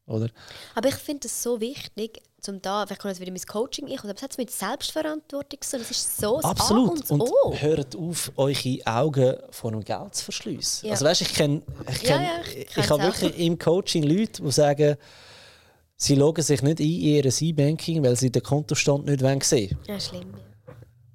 Oder? 0.06 0.28
Aber 0.74 0.88
ich 0.88 0.94
finde 0.96 1.28
es 1.28 1.40
so 1.40 1.60
wichtig, 1.60 2.20
zum 2.46 2.62
da, 2.62 2.86
vielleicht 2.86 3.02
kommt 3.02 3.12
jetzt 3.12 3.20
wieder 3.20 3.32
mein 3.32 3.42
Coaching 3.42 3.88
ich, 3.88 3.98
aber 3.98 4.14
es 4.14 4.22
hat 4.22 4.38
mit 4.38 4.50
Selbstverantwortung 4.50 5.60
zu 5.60 5.78
Das 5.78 5.90
ist 5.90 6.18
so 6.18 6.36
das 6.36 6.44
Absolut. 6.44 7.10
A 7.10 7.14
und, 7.14 7.20
und 7.22 7.62
hört 7.62 7.96
auf, 7.96 8.32
eure 8.36 8.78
Augen 8.84 9.36
vor 9.50 9.72
dem 9.72 9.84
Geld 9.84 10.14
zu 10.14 10.24
verschliessen. 10.24 10.86
Ja. 10.86 10.92
Also 10.92 11.04
weißt, 11.04 11.22
ich 11.22 11.34
kenne, 11.34 11.62
ich, 11.90 12.00
kenn, 12.00 12.22
ja, 12.22 12.22
ja, 12.22 12.40
ich, 12.56 12.76
ich 12.76 12.90
habe 12.90 13.02
wirklich 13.02 13.38
im 13.38 13.58
Coaching 13.58 14.04
Leute, 14.04 14.42
die 14.42 14.52
sagen, 14.52 14.96
sie 15.96 16.14
loggen 16.14 16.42
sich 16.42 16.62
nicht 16.62 16.78
ein 16.78 16.86
in 16.86 17.00
ihr 17.00 17.24
E-Banking, 17.24 18.02
weil 18.04 18.16
sie 18.16 18.30
den 18.30 18.42
Kontostand 18.42 19.06
nicht 19.06 19.20
sehen 19.44 19.70
wollen. 19.70 19.78
Ja, 19.88 20.00
schlimm. 20.00 20.32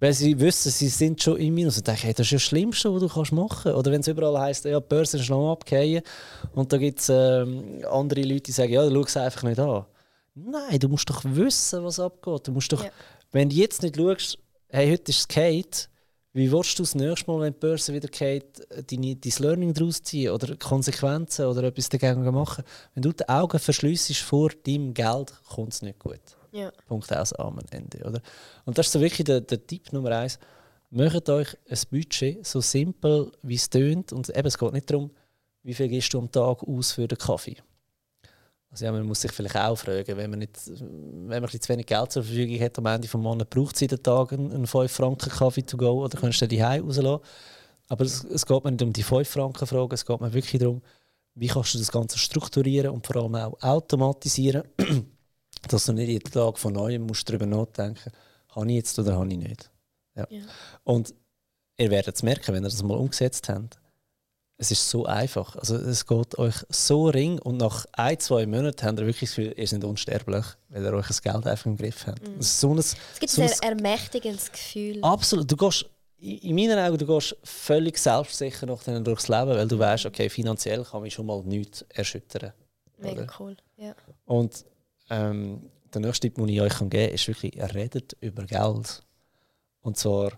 Weil 0.01 0.13
sie 0.13 0.37
wissen, 0.39 0.71
sie 0.71 0.89
sind 0.89 1.21
schon 1.21 1.37
im 1.37 1.53
Minus. 1.53 1.77
Und 1.77 1.87
denken, 1.87 2.01
hey, 2.01 2.13
das 2.13 2.25
ist 2.25 2.31
ja 2.31 2.35
das 2.37 2.43
Schlimmste, 2.43 2.91
was 2.91 3.01
du 3.01 3.07
kannst 3.07 3.31
machen 3.31 3.59
kannst. 3.63 3.77
Oder 3.77 3.91
wenn 3.91 4.01
es 4.01 4.07
überall 4.07 4.37
heisst, 4.39 4.65
ja, 4.65 4.79
die 4.79 4.85
Börse 4.87 5.17
ist 5.17 5.29
noch 5.29 5.51
abgehen. 5.51 6.01
Und 6.55 6.73
da 6.73 6.77
gibt 6.77 6.99
es 6.99 7.09
ähm, 7.09 7.83
andere 7.89 8.23
Leute, 8.23 8.41
die 8.41 8.51
sagen, 8.51 8.73
ja, 8.73 8.89
schau 8.89 9.01
es 9.01 9.15
einfach 9.15 9.43
nicht 9.43 9.59
an. 9.59 9.85
Nein, 10.33 10.79
du 10.79 10.87
musst 10.87 11.09
doch 11.09 11.23
wissen, 11.23 11.83
was 11.83 11.99
abgeht. 11.99 12.47
Du 12.47 12.51
musst 12.51 12.71
doch, 12.71 12.83
ja. 12.83 12.91
Wenn 13.31 13.49
du 13.49 13.55
jetzt 13.55 13.81
nicht 13.81 13.95
schaust, 13.97 14.37
hey, 14.69 14.91
heute 14.91 15.11
ist 15.11 15.19
es 15.19 15.27
Kate, 15.27 15.87
wie 16.33 16.51
willst 16.51 16.79
du 16.79 16.83
das 16.83 16.95
nächste 16.95 17.29
Mal, 17.29 17.41
wenn 17.41 17.53
die 17.53 17.59
Börse 17.59 17.93
wieder 17.93 18.07
geht, 18.07 18.65
dein, 18.89 19.19
dein 19.19 19.33
Learning 19.39 19.73
daraus 19.73 20.01
ziehen 20.01 20.31
oder 20.31 20.55
Konsequenzen 20.55 21.45
oder 21.45 21.63
etwas 21.63 21.89
dagegen 21.89 22.23
machen? 22.33 22.63
Wenn 22.93 23.03
du 23.03 23.11
die 23.11 23.27
Augen 23.27 23.59
verschliessest 23.59 24.21
vor 24.21 24.49
deinem 24.65 24.93
Geld, 24.93 25.33
kommt 25.49 25.73
es 25.73 25.81
nicht 25.81 25.99
gut. 25.99 26.21
Ja. 26.53 26.71
Punkt 26.87 27.11
aus, 27.15 27.33
Amen, 27.33 27.65
Ende. 27.71 27.99
Oder? 27.99 28.21
Und 28.65 28.77
das 28.77 28.87
ist 28.87 28.93
so 28.93 29.01
wirklich 29.01 29.25
der, 29.25 29.41
der 29.41 29.65
Tipp 29.65 29.91
Nummer 29.91 30.11
eins. 30.11 30.39
Macht 30.89 31.29
euch 31.29 31.57
ein 31.69 31.79
Budget 31.89 32.45
so 32.45 32.61
simpel, 32.61 33.31
wie 33.41 33.55
es 33.55 33.69
tönt. 33.69 34.11
Und 34.13 34.29
eben, 34.29 34.47
es 34.47 34.57
geht 34.57 34.73
nicht 34.73 34.89
darum, 34.89 35.11
wie 35.63 35.73
viel 35.73 35.87
gehst 35.87 36.13
du 36.13 36.19
am 36.19 36.31
Tag 36.31 36.63
aus 36.63 36.93
für 36.93 37.07
den 37.07 37.17
Kaffee. 37.17 37.57
Also 38.71 38.85
ja, 38.85 38.91
man 38.93 39.05
muss 39.05 39.19
sich 39.19 39.31
vielleicht 39.33 39.57
auch 39.57 39.75
fragen, 39.75 40.15
wenn 40.15 40.29
man, 40.29 40.39
nicht, 40.39 40.57
wenn 40.65 41.41
man 41.41 41.49
zu 41.49 41.69
wenig 41.69 41.85
Geld 41.85 42.11
zur 42.11 42.23
Verfügung 42.23 42.57
hat 42.61 42.77
am 42.77 42.85
Ende 42.85 43.05
des 43.05 43.13
Monats, 43.13 43.49
braucht 43.49 43.75
es 43.75 43.81
jeden 43.81 44.01
Tag 44.01 44.31
einen 44.31 44.65
5-Franken-Kaffee 44.65 45.63
to 45.63 45.75
go 45.75 46.05
oder 46.05 46.17
kannst 46.17 46.41
du 46.41 46.47
die 46.47 46.63
Hause 46.63 47.03
rauslassen. 47.03 47.21
Aber 47.89 48.05
es, 48.05 48.23
es, 48.23 48.45
geht 48.45 48.63
mir 48.63 48.71
nicht 48.71 48.81
um 48.81 48.93
die 48.93 49.03
5-Franken-Frage, 49.03 49.93
es 49.93 50.05
geht 50.05 50.21
mir 50.21 50.31
wirklich 50.31 50.61
darum, 50.61 50.81
wie 51.35 51.47
kannst 51.47 51.73
du 51.73 51.79
das 51.79 51.91
Ganze 51.91 52.17
strukturieren 52.17 52.91
und 52.91 53.05
vor 53.05 53.17
allem 53.17 53.35
auch 53.35 53.61
automatisieren, 53.61 54.63
dass 55.67 55.85
du 55.85 55.91
nicht 55.91 56.07
jeden 56.07 56.31
Tag 56.31 56.57
von 56.57 56.71
neuem 56.71 57.01
musst 57.01 57.27
darüber 57.27 57.45
nachdenken 57.45 57.99
musst, 58.05 58.55
habe 58.55 58.69
ich 58.69 58.75
jetzt 58.75 58.97
oder 58.97 59.17
habe 59.17 59.29
ich 59.29 59.37
nicht. 59.37 59.69
Ja. 60.15 60.27
ja. 60.29 60.43
Und 60.85 61.13
ihr 61.77 61.91
werdet 61.91 62.15
es 62.15 62.23
merken, 62.23 62.55
wenn 62.55 62.63
ihr 62.63 62.69
das 62.69 62.83
mal 62.83 62.97
umgesetzt 62.97 63.49
habt 63.49 63.80
es 64.61 64.69
ist 64.69 64.87
so 64.87 65.07
einfach. 65.07 65.55
Also 65.55 65.75
es 65.75 66.05
geht 66.05 66.37
euch 66.37 66.53
so 66.69 67.07
ring 67.07 67.39
und 67.39 67.57
nach 67.57 67.87
ein, 67.93 68.19
zwei 68.19 68.45
Monaten 68.45 68.85
habt 68.85 68.99
ihr 68.99 69.07
wirklich 69.07 69.31
das 69.31 69.35
Gefühl, 69.35 69.55
ihr 69.57 69.67
seid 69.67 69.83
unsterblich, 69.83 70.45
weil 70.69 70.85
ihr 70.85 70.93
euch 70.93 71.07
das 71.07 71.23
Geld 71.23 71.47
einfach 71.47 71.65
im 71.65 71.77
Griff 71.77 72.05
habt. 72.05 72.21
Mm. 72.21 72.39
So 72.41 72.71
ein, 72.71 72.77
es 72.77 72.95
gibt 73.19 73.31
so 73.31 73.41
ein 73.41 73.49
ermächtigendes 73.63 74.51
Gefühl. 74.51 74.99
Absolut. 75.01 75.51
Du 75.51 75.57
gehst, 75.57 75.89
in 76.19 76.53
meinen 76.53 76.77
Augen 76.77 76.95
du 76.95 77.07
gehst 77.07 77.35
völlig 77.43 77.97
selbstsicher 77.97 78.67
noch 78.67 78.83
durchs 78.83 79.27
Leben, 79.29 79.49
weil 79.49 79.67
du 79.67 79.79
weißt, 79.79 80.05
okay, 80.05 80.29
finanziell 80.29 80.83
kann 80.83 81.01
mich 81.01 81.15
schon 81.15 81.25
mal 81.25 81.41
nichts 81.41 81.83
erschüttern. 81.89 82.53
Mega 82.99 83.23
oder? 83.23 83.33
cool, 83.39 83.57
ja. 83.77 83.95
Und 84.25 84.63
ähm, 85.09 85.71
der 85.91 86.01
nächste 86.01 86.27
Tipp, 86.27 86.35
den 86.35 86.49
ich 86.49 86.61
euch 86.61 86.77
geben 86.77 86.89
kann, 86.91 87.09
ist 87.09 87.27
wirklich, 87.27 87.53
redet 87.73 88.15
über 88.19 88.43
Geld. 88.43 89.01
Und 89.81 89.97
zwar 89.97 90.33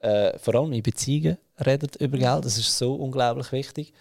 äh, 0.00 0.38
vor 0.38 0.56
allem 0.56 0.74
in 0.74 0.82
Beziehungen 0.82 1.38
redet 1.64 1.96
über 1.96 2.18
Geld. 2.18 2.44
Das 2.44 2.58
ist 2.58 2.76
so 2.76 2.94
unglaublich 2.94 3.52
wichtig. 3.52 3.92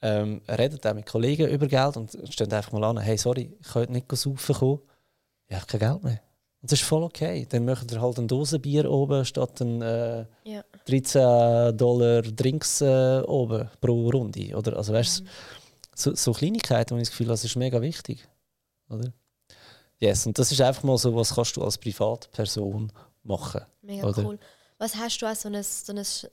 Ähm, 0.00 0.42
redet 0.48 0.86
auch 0.86 0.94
mit 0.94 1.06
Kollegen 1.06 1.48
über 1.48 1.66
Geld 1.66 1.96
und 1.96 2.16
steht 2.30 2.52
einfach 2.52 2.72
mal 2.72 2.84
an, 2.84 2.98
hey, 2.98 3.16
sorry, 3.18 3.56
ich 3.60 3.66
kann 3.66 3.82
heute 3.82 3.92
nicht 3.92 4.16
saufen 4.16 4.54
kommen. 4.54 4.80
Ich 5.48 5.56
habe 5.56 5.66
kein 5.66 5.80
Geld 5.80 6.04
mehr. 6.04 6.20
Und 6.60 6.72
das 6.72 6.80
ist 6.80 6.88
voll 6.88 7.02
okay. 7.02 7.46
Dann 7.48 7.64
möchtet 7.64 7.92
ihr 7.92 8.00
halt 8.00 8.18
ein 8.18 8.28
Dosenbier 8.28 8.90
oben 8.90 9.24
statt 9.24 9.60
ein 9.60 9.82
äh, 9.82 10.24
ja. 10.44 10.64
13 10.86 11.76
Dollar 11.76 12.22
Drinks 12.22 12.80
äh, 12.80 13.22
oben 13.26 13.70
pro 13.80 14.10
Runde. 14.10 14.56
Oder, 14.56 14.76
also, 14.76 14.92
weißt, 14.92 15.22
mhm. 15.22 15.28
so, 15.94 16.14
so 16.14 16.32
Kleinigkeiten, 16.32 16.94
wo 16.94 16.98
ich 16.98 17.08
das 17.08 17.10
Gefühl 17.10 17.26
habe, 17.26 17.34
das 17.34 17.44
ist 17.44 17.56
mega 17.56 17.80
wichtig. 17.80 18.26
Oder? 18.88 19.12
Yes, 19.98 20.26
und 20.26 20.38
das 20.38 20.52
ist 20.52 20.60
einfach 20.60 20.84
mal 20.84 20.98
so, 20.98 21.14
was 21.14 21.34
kannst 21.34 21.56
du 21.56 21.62
als 21.62 21.78
Privatperson 21.78 22.92
machen. 23.22 23.62
Mega 23.82 24.06
oder? 24.06 24.24
cool. 24.24 24.38
Was 24.78 24.94
hast 24.94 25.20
du 25.20 25.26
als 25.26 25.42
so 25.42 25.48
ein, 25.48 25.62
so 25.62 25.92
ein 25.92 26.30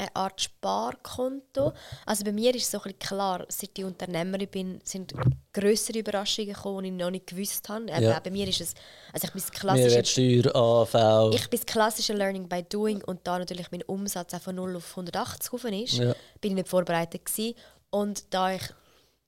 eine 0.00 0.16
Art 0.16 0.40
Sparkonto. 0.40 1.72
Also 2.06 2.24
bei 2.24 2.32
mir 2.32 2.54
ist 2.54 2.64
es 2.64 2.70
so 2.70 2.80
ein 2.82 2.98
klar, 2.98 3.44
seit 3.48 3.78
ich 3.78 3.84
Unternehmerin 3.84 4.48
bin, 4.48 4.80
sind 4.84 5.12
größere 5.52 5.98
Überraschungen 5.98 6.54
gekommen, 6.54 6.84
die 6.84 6.90
ich 6.90 6.96
noch 6.96 7.10
nicht 7.10 7.26
gewusst 7.26 7.68
habe. 7.68 7.90
Ja. 7.90 8.18
bei 8.20 8.30
mir 8.30 8.48
ist 8.48 8.60
es, 8.60 8.74
also 9.12 9.26
ich 9.26 9.32
bin 9.32 9.42
klassische... 9.52 9.88
Mehrwertsteuer, 9.88 10.56
AV... 10.56 11.34
Ich 11.34 11.48
bin 11.48 11.60
das 11.60 11.66
klassische 11.66 12.12
Learning 12.12 12.48
by 12.48 12.62
Doing 12.62 13.02
und 13.04 13.20
da 13.24 13.38
natürlich 13.38 13.70
mein 13.70 13.82
Umsatz 13.82 14.34
auch 14.34 14.40
von 14.40 14.54
0 14.54 14.76
auf 14.76 14.90
180 14.90 15.50
gekommen 15.50 15.74
ist, 15.74 15.94
ja. 15.94 16.14
bin 16.40 16.52
ich 16.52 16.54
nicht 16.56 16.68
vorbereitet 16.68 17.24
gewesen. 17.24 17.54
Und 17.90 18.32
da 18.32 18.52
ich 18.52 18.62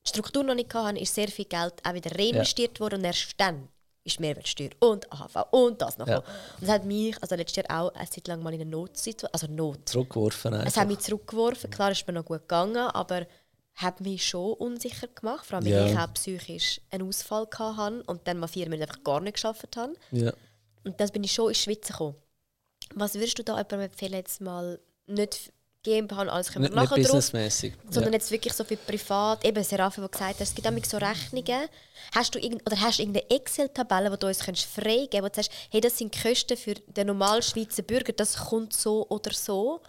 die 0.05 0.09
Struktur 0.09 0.43
noch 0.43 0.55
nicht 0.55 0.73
hatte, 0.75 0.99
ist 0.99 1.15
sehr 1.15 1.29
viel 1.29 1.45
Geld 1.45 1.75
auch 1.85 1.95
wieder 1.95 2.19
reinvestiert 2.19 2.79
ja. 2.79 2.81
worden 2.81 3.01
und 3.01 3.05
erst 3.05 3.35
dann 3.37 3.69
ist 4.05 4.21
Mehrwertsteuer 4.21 4.71
und 4.81 5.11
AHV 5.13 5.47
und 5.53 5.81
das 5.81 5.99
noch. 5.99 6.09
Ja. 6.09 6.19
Und 6.19 6.25
das 6.61 6.71
hat 6.71 6.85
mich 6.85 7.21
also 7.23 7.35
letztes 7.35 7.57
Jahr 7.57 7.83
auch 7.83 7.95
eine 7.95 8.09
Zeit 8.09 8.29
lang 8.29 8.43
mal 8.43 8.53
in 8.55 8.61
eine 8.61 8.71
Notsituation, 8.71 9.31
also 9.33 9.47
Not. 9.47 9.89
Zurückgeworfen 9.89 10.55
einfach. 10.55 10.67
Es 10.67 10.77
hat 10.77 10.89
mich 10.89 10.99
zurückgeworfen. 10.99 11.71
Klar 11.71 11.93
ist 11.93 12.07
mir 12.07 12.15
noch 12.15 12.25
gut 12.25 12.41
gegangen, 12.41 12.77
aber 12.77 13.27
hat 13.75 14.01
mich 14.01 14.27
schon 14.27 14.53
unsicher 14.55 15.09
gemacht, 15.09 15.47
vor 15.47 15.57
allem 15.57 15.67
weil 15.67 15.73
ja. 15.73 15.87
ich 15.87 15.99
auch 15.99 16.13
psychisch 16.15 16.81
einen 16.91 17.09
Ausfall 17.09 17.47
hatte 17.59 18.03
und 18.07 18.27
dann 18.29 18.39
mal 18.39 18.47
vier 18.47 18.69
Monate 18.69 18.83
einfach 18.83 19.05
gar 19.05 19.21
nicht 19.21 19.35
geschafft 19.35 19.77
habe. 19.77 19.95
Ja. 20.11 20.33
Und 20.85 21.01
das 21.01 21.11
bin 21.11 21.25
ich 21.25 21.33
schon 21.33 21.49
ins 21.49 21.59
Schwitzen 21.59 21.93
gekommen. 21.93 22.17
Was 22.95 23.15
würdest 23.15 23.39
du 23.39 23.45
da 23.45 23.53
jemandem 23.53 23.81
empfehlen, 23.81 24.15
jetzt 24.15 24.41
mal 24.41 24.79
nicht 25.07 25.53
GmbH 25.83 26.23
und 26.23 26.29
alles 26.29 26.53
können 26.53 26.69
wir 26.69 26.75
nachher 26.75 26.97
nicht 26.97 27.09
businessmäßig. 27.09 27.75
Sondern 27.91 28.13
ja. 28.13 28.19
jetzt 28.19 28.31
wirklich 28.31 28.53
so 28.53 28.65
viel 28.65 28.77
privat. 28.77 29.45
Eben, 29.45 29.63
Serafe, 29.65 30.01
der 30.01 30.09
gesagt 30.09 30.35
hat, 30.35 30.41
es 30.41 30.55
gibt 30.55 30.67
auch 30.67 30.73
so 30.85 30.97
Rechnungen. 30.99 31.69
Hast 32.15 32.35
du 32.35 32.39
irgend, 32.39 32.63
oder 32.67 32.81
hast 32.81 32.99
du 32.99 33.03
irgendeine 33.03 33.31
Excel-Tabelle, 33.31 34.11
die 34.11 34.19
du 34.19 34.27
uns 34.29 34.43
freigeben 34.43 35.09
kannst, 35.11 35.23
wo 35.23 35.29
du 35.29 35.35
sagst, 35.35 35.53
hey, 35.71 35.81
das 35.81 35.99
sind 35.99 36.15
Kosten 36.15 36.57
für 36.57 36.75
den 36.75 37.07
normalen 37.09 37.43
Schweizer 37.43 37.83
Bürger, 37.83 38.13
das 38.13 38.37
kommt 38.37 38.73
so 38.73 39.07
oder 39.09 39.33
so? 39.33 39.81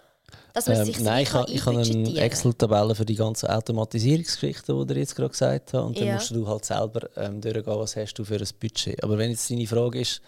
Dass 0.52 0.66
man 0.66 0.78
ähm, 0.78 0.84
sich 0.84 0.98
nein, 1.00 1.22
ich, 1.22 1.54
ich 1.54 1.66
habe 1.66 1.78
eine 1.78 2.20
Excel-Tabelle 2.20 2.94
für 2.94 3.04
die 3.04 3.14
ganzen 3.14 3.48
Automatisierungsgeschichten, 3.48 4.86
die 4.86 4.94
ihr 4.94 5.00
jetzt 5.00 5.14
gerade 5.14 5.30
gesagt 5.30 5.72
habt. 5.72 5.86
Und 5.86 5.98
dann 5.98 6.06
ja. 6.06 6.14
musst 6.14 6.30
du 6.30 6.46
halt 6.46 6.64
selber 6.64 7.08
ähm, 7.16 7.40
durchgehen, 7.40 7.64
was 7.66 7.94
hast 7.94 8.14
du 8.14 8.24
für 8.24 8.36
ein 8.36 8.48
Budget. 8.60 9.02
Aber 9.04 9.16
wenn 9.16 9.30
jetzt 9.30 9.48
deine 9.50 9.66
Frage 9.66 10.00
ist, 10.00 10.20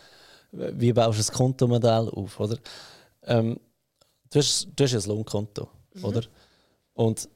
wie 0.53 0.93
baust 0.93 1.19
du 1.19 1.23
das 1.23 1.33
Kontomodell 1.33 2.09
auf, 2.09 2.39
oder? 2.39 2.57
Ähm, 3.27 3.59
du, 4.37 4.41
hast, 4.41 4.69
du 4.75 4.85
hast 4.85 4.95
ein 4.95 5.11
Lohnkonto, 5.11 5.69
Mhm. 5.95 6.05
oder? 6.05 6.23
Und 6.95 7.29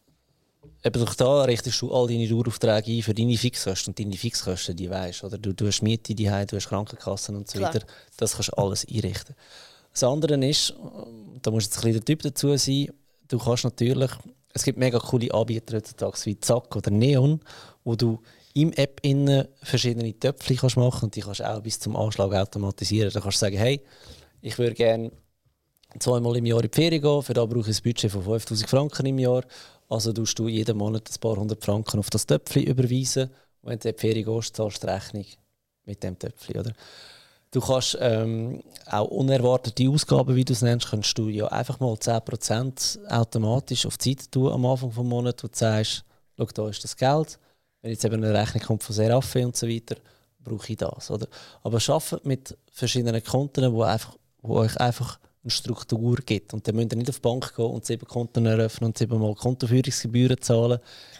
eben 0.85 0.99
durch 1.03 1.15
da 1.15 1.43
richtest 1.43 1.81
du 1.83 1.93
all 1.93 2.07
deine 2.07 2.29
Daueraufträge 2.29 2.93
ein 2.93 3.03
für 3.03 3.15
deine 3.15 3.37
Fixkosten. 3.37 3.93
Und 3.93 3.99
deine 3.99 4.17
Fixkosten, 4.17 4.77
die 4.77 4.91
weisst 4.91 5.25
oder? 5.25 5.39
Du, 5.39 5.53
du 5.53 5.67
hast 5.67 5.83
Miete, 5.83 6.15
die 6.15 6.25
du 6.25 6.57
hast 6.57 6.69
Krankenkassen 6.69 7.37
und 7.37 7.49
so 7.51 7.59
Klar. 7.59 7.75
weiter. 7.75 7.87
Das 8.17 8.35
kannst 8.35 8.49
du 8.51 8.57
alles 8.57 8.87
einrichten. 8.87 9.35
Das 9.93 10.05
andere 10.05 10.35
ist, 10.47 10.75
da 11.43 11.51
musst 11.51 11.67
du 11.67 11.71
jetzt 11.71 11.79
ein 11.79 11.83
bisschen 11.83 11.93
der 11.93 12.05
Typ 12.05 12.23
dazu 12.23 12.57
sein, 12.57 12.89
du 13.29 13.39
kannst 13.39 13.65
natürlich, 13.65 14.11
es 14.53 14.65
gibt 14.65 14.79
mega 14.79 14.99
coole 14.99 15.33
Anbieter 15.35 15.77
heutzutage 15.77 16.17
wie 16.25 16.39
Zack 16.39 16.77
oder 16.77 16.91
Neon, 16.91 17.41
wo 17.85 17.97
du 17.97 18.21
im 18.55 18.73
App 18.73 19.01
innen 19.03 19.47
verschiedene 19.63 20.19
Töpfe 20.19 20.55
kannst 20.55 20.77
machen 20.77 21.05
und 21.07 21.17
die 21.17 21.21
kannst 21.21 21.41
du 21.41 21.49
auch 21.49 21.61
bis 21.61 21.79
zum 21.79 21.97
Anschlag 21.97 22.33
automatisieren. 22.33 23.13
Da 23.13 23.21
kannst 23.21 23.37
du 23.39 23.41
sagen, 23.41 23.57
hey, 23.57 23.81
ich 24.43 24.59
würde 24.59 24.75
gerne 24.75 25.11
zweimal 25.99 26.37
im 26.37 26.47
Jahr 26.47 26.63
in 26.63 26.71
die 26.71 26.75
Ferien 26.75 27.03
gehen, 27.03 27.23
für 27.23 27.35
da 27.35 27.45
brauche 27.45 27.71
ich 27.71 27.79
ein 27.79 27.83
Budget 27.83 28.13
von 28.13 28.23
5000 28.23 28.69
Franken 28.69 29.07
im 29.07 29.19
Jahr. 29.19 29.45
Also 29.89 30.13
tust 30.13 30.39
du 30.39 30.47
jeden 30.47 30.77
Monat 30.77 31.11
ein 31.11 31.21
paar 31.21 31.37
hundert 31.37 31.65
Franken 31.65 31.99
auf 31.99 32.11
das 32.11 32.27
Töpfchen 32.27 32.63
überweisen. 32.63 33.31
Und 33.63 33.71
wenn 33.71 33.79
du 33.79 33.89
in 33.89 33.95
die 33.97 34.01
Ferien 34.01 34.25
gehst, 34.25 34.55
zahlst 34.55 34.83
du 34.83 34.87
die 34.87 34.93
Rechnung 34.93 35.27
mit 35.85 36.03
dem 36.03 36.19
Töpfchen. 36.19 36.61
Oder? 36.61 36.73
Du 37.51 37.61
kannst 37.61 37.99
ähm, 38.01 38.63
auch 38.87 39.09
unerwartete 39.09 39.89
Ausgaben, 39.89 40.37
wie 40.37 40.45
du 40.45 40.53
es 40.53 40.63
nennst, 40.63 40.91
kannst 40.91 41.19
du 41.19 41.29
ja 41.29 41.47
einfach 41.49 41.81
mal 41.81 41.95
10% 41.95 43.09
automatisch 43.09 43.87
auf 43.87 43.99
die 43.99 44.11
Seite 44.11 44.31
tun 44.31 44.53
am 44.53 44.65
Anfang 44.67 44.91
des 44.91 44.99
Monats, 44.99 45.43
wo 45.43 45.49
du 45.49 45.57
sagst, 45.57 46.05
schau, 46.39 46.47
da 46.55 46.69
ist 46.69 46.85
das 46.85 46.97
Geld. 46.97 47.41
Wenn 47.83 47.91
jetzt 47.91 48.05
eben 48.05 48.23
eine 48.23 48.33
Rechnung 48.33 48.63
kommt 48.63 48.85
von 48.85 48.95
Seraphe 48.95 49.45
und 49.45 49.57
so 49.57 49.67
weiter, 49.67 49.97
brauche 50.45 50.71
ich 50.71 50.77
das. 50.77 51.11
Oder? 51.11 51.27
Aber 51.65 51.79
arbeitet 51.79 52.25
mit 52.25 52.57
verschiedenen 52.71 53.25
Konten, 53.25 53.73
wo, 53.73 53.85
wo 54.43 54.55
euch 54.55 54.77
einfach 54.77 55.19
eine 55.43 55.51
Struktur 55.51 56.17
gibt. 56.27 56.53
Und 56.53 56.69
dann 56.69 56.77
müsst 56.77 56.93
ihr 56.93 56.97
nicht 56.99 57.09
auf 57.09 57.17
die 57.17 57.23
Bank 57.23 57.55
gehen 57.57 57.65
und 57.65 57.87
sieben 57.87 58.07
Konten 58.07 58.45
eröffnen 58.47 58.89
und 58.89 58.99
siebenmal 58.99 59.35
Kontoführungsgebühren 59.35 60.41
zahlen. 60.41 60.79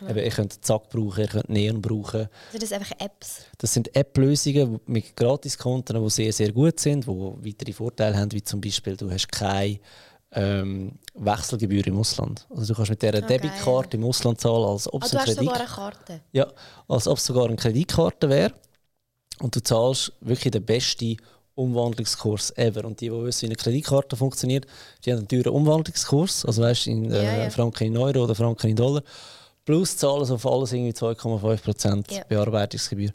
Eben, 0.09 0.19
ihr 0.19 0.31
könnt 0.31 0.63
Zack 0.65 0.91
brauchen, 0.91 1.21
ihr 1.21 1.29
könnt 1.29 1.49
Neon 1.49 1.81
brauchen. 1.81 2.29
Also 2.49 2.59
das 2.59 2.69
sind 2.69 2.79
einfach 2.81 2.97
Apps. 3.01 3.45
Das 3.59 3.73
sind 3.73 3.95
App-Lösungen 3.97 4.81
mit 4.87 5.17
Gratiskonten, 5.17 6.03
die 6.03 6.11
sehr, 6.11 6.33
sehr 6.33 6.53
gut 6.53 6.79
sind, 6.81 7.07
die 7.07 7.09
weitere 7.11 7.73
Vorteile 7.73 8.17
haben, 8.17 8.31
wie 8.33 8.43
zum 8.43 8.61
Beispiel, 8.61 8.97
du 8.97 9.11
hast 9.11 9.33
keine 9.33 9.81
ähm, 10.33 10.93
Wechselgebühr 11.15 11.87
im 11.87 11.99
Ausland. 11.99 12.47
Also 12.51 12.73
du 12.73 12.77
kannst 12.77 12.91
mit 12.91 13.03
dieser 13.03 13.15
Ah, 13.15 13.21
geil. 13.21 13.39
Debitkarte 13.41 13.97
im 13.97 14.05
Ausland 14.05 14.41
zahlen, 14.41 14.65
als 14.65 14.93
ob 14.93 15.03
Ah, 15.03 15.07
es 15.07 15.11
du 15.13 15.19
eine 15.19 15.27
hast 15.27 15.37
sogar 15.39 15.57
eine 15.57 15.67
Karte. 15.67 16.21
ja, 16.33 16.47
als 16.89 17.09
ob 17.09 17.19
es 17.19 17.25
sogar 17.25 17.47
eine 17.47 17.57
Kreditkarte 17.57 18.29
wäre. 18.29 18.53
Und 19.41 19.57
du 19.57 19.63
zahlst 19.63 20.13
wirklich 20.21 20.51
den 20.53 20.65
besten 20.65 21.17
Umwandlungskurs 21.55 22.53
ever. 22.57 22.85
Und 22.85 23.01
die, 23.01 23.09
die 23.09 23.13
wissen, 23.13 23.43
wie 23.43 23.47
eine 23.47 23.57
Kreditkarte 23.57 24.17
funktioniert, 24.17 24.67
die 25.05 25.13
haben 25.13 25.19
einen 25.19 25.29
teuren 25.29 25.53
Umwandlungskurs. 25.53 26.45
Also 26.45 26.63
weißt 26.63 26.87
du, 26.87 26.91
in 26.91 27.11
äh, 27.13 27.25
Ja, 27.25 27.43
ja. 27.45 27.51
Franken 27.51 27.85
in 27.89 27.97
Euro 27.97 28.25
oder 28.25 28.35
Franken 28.35 28.69
in 28.71 28.77
Dollar. 28.77 29.03
Plus 29.65 29.97
zahlen 29.97 30.25
sie 30.25 30.35
auf 30.35 30.47
alles 30.47 30.73
irgendwie 30.73 30.93
2,5% 30.93 32.13
Ja. 32.13 32.25
Bearbeitungsgebühr. 32.25 33.11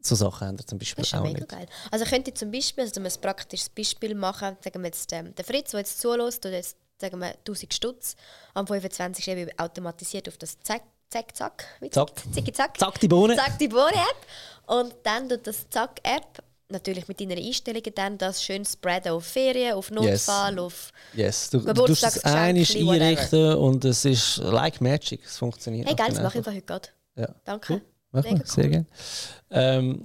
So 0.00 0.14
Sachen 0.14 0.46
haben 0.48 0.58
zum 0.66 0.78
Beispiel 0.78 1.02
Das 1.02 1.12
ist 1.12 1.18
auch 1.18 1.22
mega 1.22 1.38
nicht. 1.40 1.48
geil. 1.48 1.66
Also 1.90 2.04
könnte 2.04 2.30
ich 2.30 2.36
zum 2.36 2.50
Beispiel, 2.50 2.84
also 2.84 3.00
um 3.00 3.06
ein 3.06 3.12
praktisches 3.20 3.68
Beispiel 3.68 4.14
machen, 4.14 4.56
sagen 4.62 4.80
wir 4.82 4.86
jetzt, 4.88 5.12
ähm, 5.12 5.34
der 5.34 5.44
Fritz, 5.44 5.70
der 5.72 5.80
jetzt 5.80 6.00
zulässt, 6.00 6.42
tut 6.42 6.52
jetzt 6.52 6.76
sagen 7.00 7.18
wir 7.18 7.28
1000 7.44 7.74
Stutz, 7.74 8.16
am 8.54 8.66
25. 8.66 9.28
eben 9.28 9.50
automatisiert 9.58 10.28
auf 10.28 10.36
das 10.38 10.58
Zack, 10.60 10.82
Zack, 11.10 11.36
Zack, 11.36 11.66
Zack. 11.90 12.12
Zicki, 12.32 12.52
Zack, 12.52 12.78
Zack, 12.78 12.98
die 13.00 13.08
Bohne. 13.08 13.36
Zack, 13.36 13.58
die 13.58 13.68
Bohne-App. 13.68 14.16
Und 14.66 14.94
dann 15.04 15.28
tut 15.28 15.46
das 15.46 15.68
Zack-App, 15.70 16.42
natürlich 16.68 17.06
mit 17.08 17.20
deinen 17.20 17.38
Einstellungen, 17.38 17.92
dann 17.94 18.18
das 18.18 18.42
schön 18.42 18.64
spreaden 18.64 19.12
auf 19.12 19.24
Ferien, 19.24 19.74
auf 19.74 19.90
Notfall, 19.90 20.58
auf... 20.58 20.92
Yes, 21.14 21.50
du, 21.50 21.60
du 21.60 21.84
es 21.84 22.02
whatever. 22.02 22.34
einrichten 22.34 23.54
und 23.54 23.84
es 23.84 24.04
ist 24.04 24.38
like 24.38 24.80
magic. 24.80 25.20
Es 25.24 25.38
funktioniert. 25.38 25.86
Hey, 25.86 25.94
geil, 25.94 26.08
das 26.10 26.22
mache 26.22 26.38
ich 26.40 26.46
heute 26.46 26.62
gerade. 26.62 26.88
Ja. 27.16 27.34
Danke. 27.44 27.74
Cool. 27.74 27.82
Mach 28.12 28.24
mal, 28.24 28.42
sehr 28.44 28.64
cool. 28.64 28.70
gerne. 28.70 28.86
Ähm, 29.50 30.04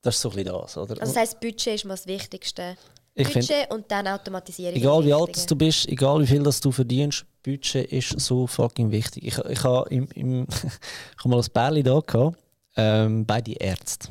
das 0.00 0.16
ist 0.16 0.22
so 0.22 0.30
ein 0.30 0.36
bisschen 0.36 0.52
das, 0.52 0.76
oder? 0.76 1.00
Also 1.00 1.12
das 1.12 1.16
heisst, 1.16 1.40
Budget 1.40 1.74
ist 1.74 1.84
mal 1.84 1.94
das 1.94 2.06
Wichtigste. 2.06 2.76
Ich 3.14 3.28
find- 3.28 3.46
Budget 3.46 3.70
und 3.70 3.90
dann 3.90 4.08
Automatisierung. 4.08 4.74
Egal 4.74 5.04
wie 5.04 5.12
alt 5.12 5.50
du 5.50 5.56
bist, 5.56 5.86
egal 5.86 6.20
wie 6.20 6.26
viel 6.26 6.42
das 6.42 6.60
du 6.60 6.72
verdienst, 6.72 7.24
Budget 7.42 7.92
ist 7.92 8.18
so 8.20 8.46
fucking 8.46 8.90
wichtig. 8.90 9.24
Ich, 9.26 9.38
ich 9.38 9.64
habe 9.64 9.88
im, 9.90 10.08
im, 10.14 10.46
ich 10.48 11.24
hab 11.24 11.26
mal 11.26 11.38
ein 11.38 11.46
Bärli 11.52 11.82
da 11.82 12.00
gehabt, 12.00 12.38
ähm, 12.76 13.26
beide 13.26 13.52
Ärzte. 13.52 14.08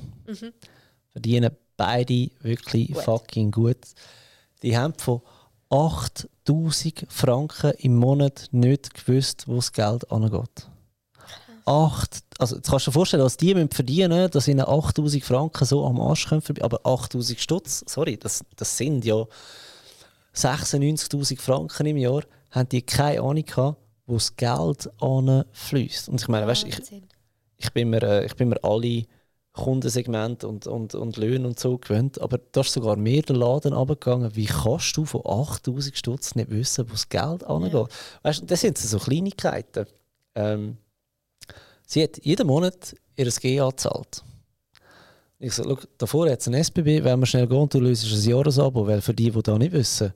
Verdienen 1.12 1.52
beide 1.82 2.30
wirklich 2.42 2.94
Gut. 2.94 3.04
fucking 3.04 3.50
gut. 3.52 3.78
Die 4.62 4.78
haben 4.78 4.94
von 4.94 5.22
8000 5.70 7.08
Franken 7.10 7.72
im 7.80 7.96
Monat 7.96 8.50
nicht 8.52 8.94
gewusst, 8.94 9.48
wo 9.48 9.56
das 9.56 9.72
Geld 9.72 10.10
angeht. 10.12 10.68
Acht, 11.66 12.22
also 12.38 12.56
jetzt 12.58 12.70
kannst 12.70 12.86
du 12.88 12.92
dir 12.92 12.94
vorstellen, 12.94 13.24
was 13.24 13.38
die 13.38 13.54
müssen 13.56 13.70
verdienen 13.72 14.30
dass 14.30 14.48
ihnen 14.48 14.62
8000 14.68 15.24
Franken 15.24 15.66
so 15.66 15.86
am 15.86 16.00
Arsch 16.00 16.28
können. 16.28 16.42
verbi- 16.42 16.62
Aber 16.64 16.80
8000 16.86 17.40
Stutz, 17.40 17.84
sorry, 17.88 18.18
das, 18.18 18.44
das 18.56 18.78
sind 18.78 19.06
ja 19.06 19.26
96.000 20.36 21.40
Franken 21.40 21.86
im 21.88 21.98
Jahr, 21.98 22.24
haben 22.52 22.70
die 22.70 22.82
keine 22.82 23.22
Ahnung 23.22 23.46
gehabt, 23.46 23.78
wo 24.06 24.16
das 24.16 24.36
Geld 24.36 24.90
fließt. 25.52 26.10
Und 26.10 26.22
ich 26.22 26.28
meine, 26.28 26.46
weißt, 26.48 26.66
ich, 26.66 26.80
ich, 27.58 27.72
bin 27.72 27.90
mir, 27.90 28.04
äh, 28.04 28.26
ich 28.26 28.36
bin 28.36 28.50
mir 28.50 28.64
alle 28.64 29.06
Kundensegmente 29.54 30.48
und, 30.48 30.66
und, 30.66 30.96
und 30.96 31.18
Löhne 31.18 31.48
und 31.48 31.60
so 31.60 31.78
gewöhnt, 31.78 32.22
aber 32.22 32.40
da 32.52 32.62
ist 32.62 32.72
sogar 32.72 32.96
mehr 32.96 33.22
der 33.22 33.36
Laden 33.36 33.74
runtergegangen. 33.74 34.36
Wie 34.36 34.46
kannst 34.46 34.96
du 34.96 35.06
von 35.06 35.22
8000 35.26 35.98
Stutz 35.98 36.36
nicht 36.36 36.52
wissen, 36.52 36.88
wo 36.88 36.94
das 36.94 37.10
Geld 37.10 37.44
angeht? 37.44 37.88
Weißt 38.24 38.42
du, 38.42 38.46
das 38.46 38.62
sind 38.62 38.78
so 38.78 38.98
Kleinigkeiten. 38.98 39.86
Ähm, 40.36 40.78
sie 41.86 42.04
hat 42.04 42.24
jeden 42.24 42.48
Monat 42.48 42.96
ihr 43.18 43.30
GA 43.30 43.70
gezahlt. 43.70 44.24
Ich 45.38 45.54
so, 45.54 45.64
schau, 45.64 45.78
davor 45.98 46.30
hat 46.30 46.40
es 46.40 46.48
ein 46.48 46.54
SBB, 46.54 47.04
wenn 47.04 47.20
wir 47.20 47.26
schnell 47.26 47.48
gehen, 47.48 47.68
du 47.68 47.80
löst 47.80 48.06
ein 48.06 48.30
Jahresabo, 48.30 48.88
weil 48.88 49.02
für 49.02 49.14
die, 49.14 49.32
die 49.32 49.42
da 49.42 49.58
nicht 49.58 49.74
wissen, 49.74 50.14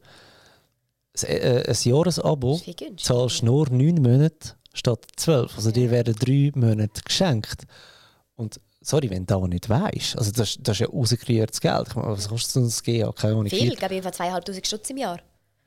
ein, 1.24 1.30
äh, 1.30 1.64
ein 1.68 1.78
Jahresabo 1.84 2.62
Das 2.66 3.04
zahlst 3.04 3.42
du 3.42 3.46
nur 3.48 3.70
9 3.70 3.96
Monate 3.96 4.54
statt 4.74 5.06
12. 5.18 5.58
Also 5.58 5.72
dir 5.72 5.92
werden 5.92 6.16
3 6.16 6.52
Monate 6.56 7.02
geschenkt. 7.02 7.64
Und 8.36 8.60
sorry, 8.86 9.10
wenn 9.10 9.26
du 9.26 9.40
das 9.40 9.50
nicht 9.50 9.70
weißt, 9.70 10.18
also 10.18 10.32
das, 10.32 10.58
das 10.60 10.76
ist 10.76 10.80
ja 10.80 10.88
rausgerührtes 10.88 11.60
Geld. 11.60 11.88
Ich 11.90 11.96
meine, 11.96 12.10
was 12.10 12.30
kostet 12.30 12.64
uns 12.64 12.76
das 12.76 12.84
GA? 12.84 13.12
Keine 13.12 13.34
Ahnung. 13.34 13.48
Viel, 13.48 13.74
ich 13.74 13.80
glaube, 13.80 13.96
jedenfalls 13.96 14.20
2'500 14.20 14.66
Stutz 14.66 14.90
im 14.90 14.98
Jahr. 14.98 15.20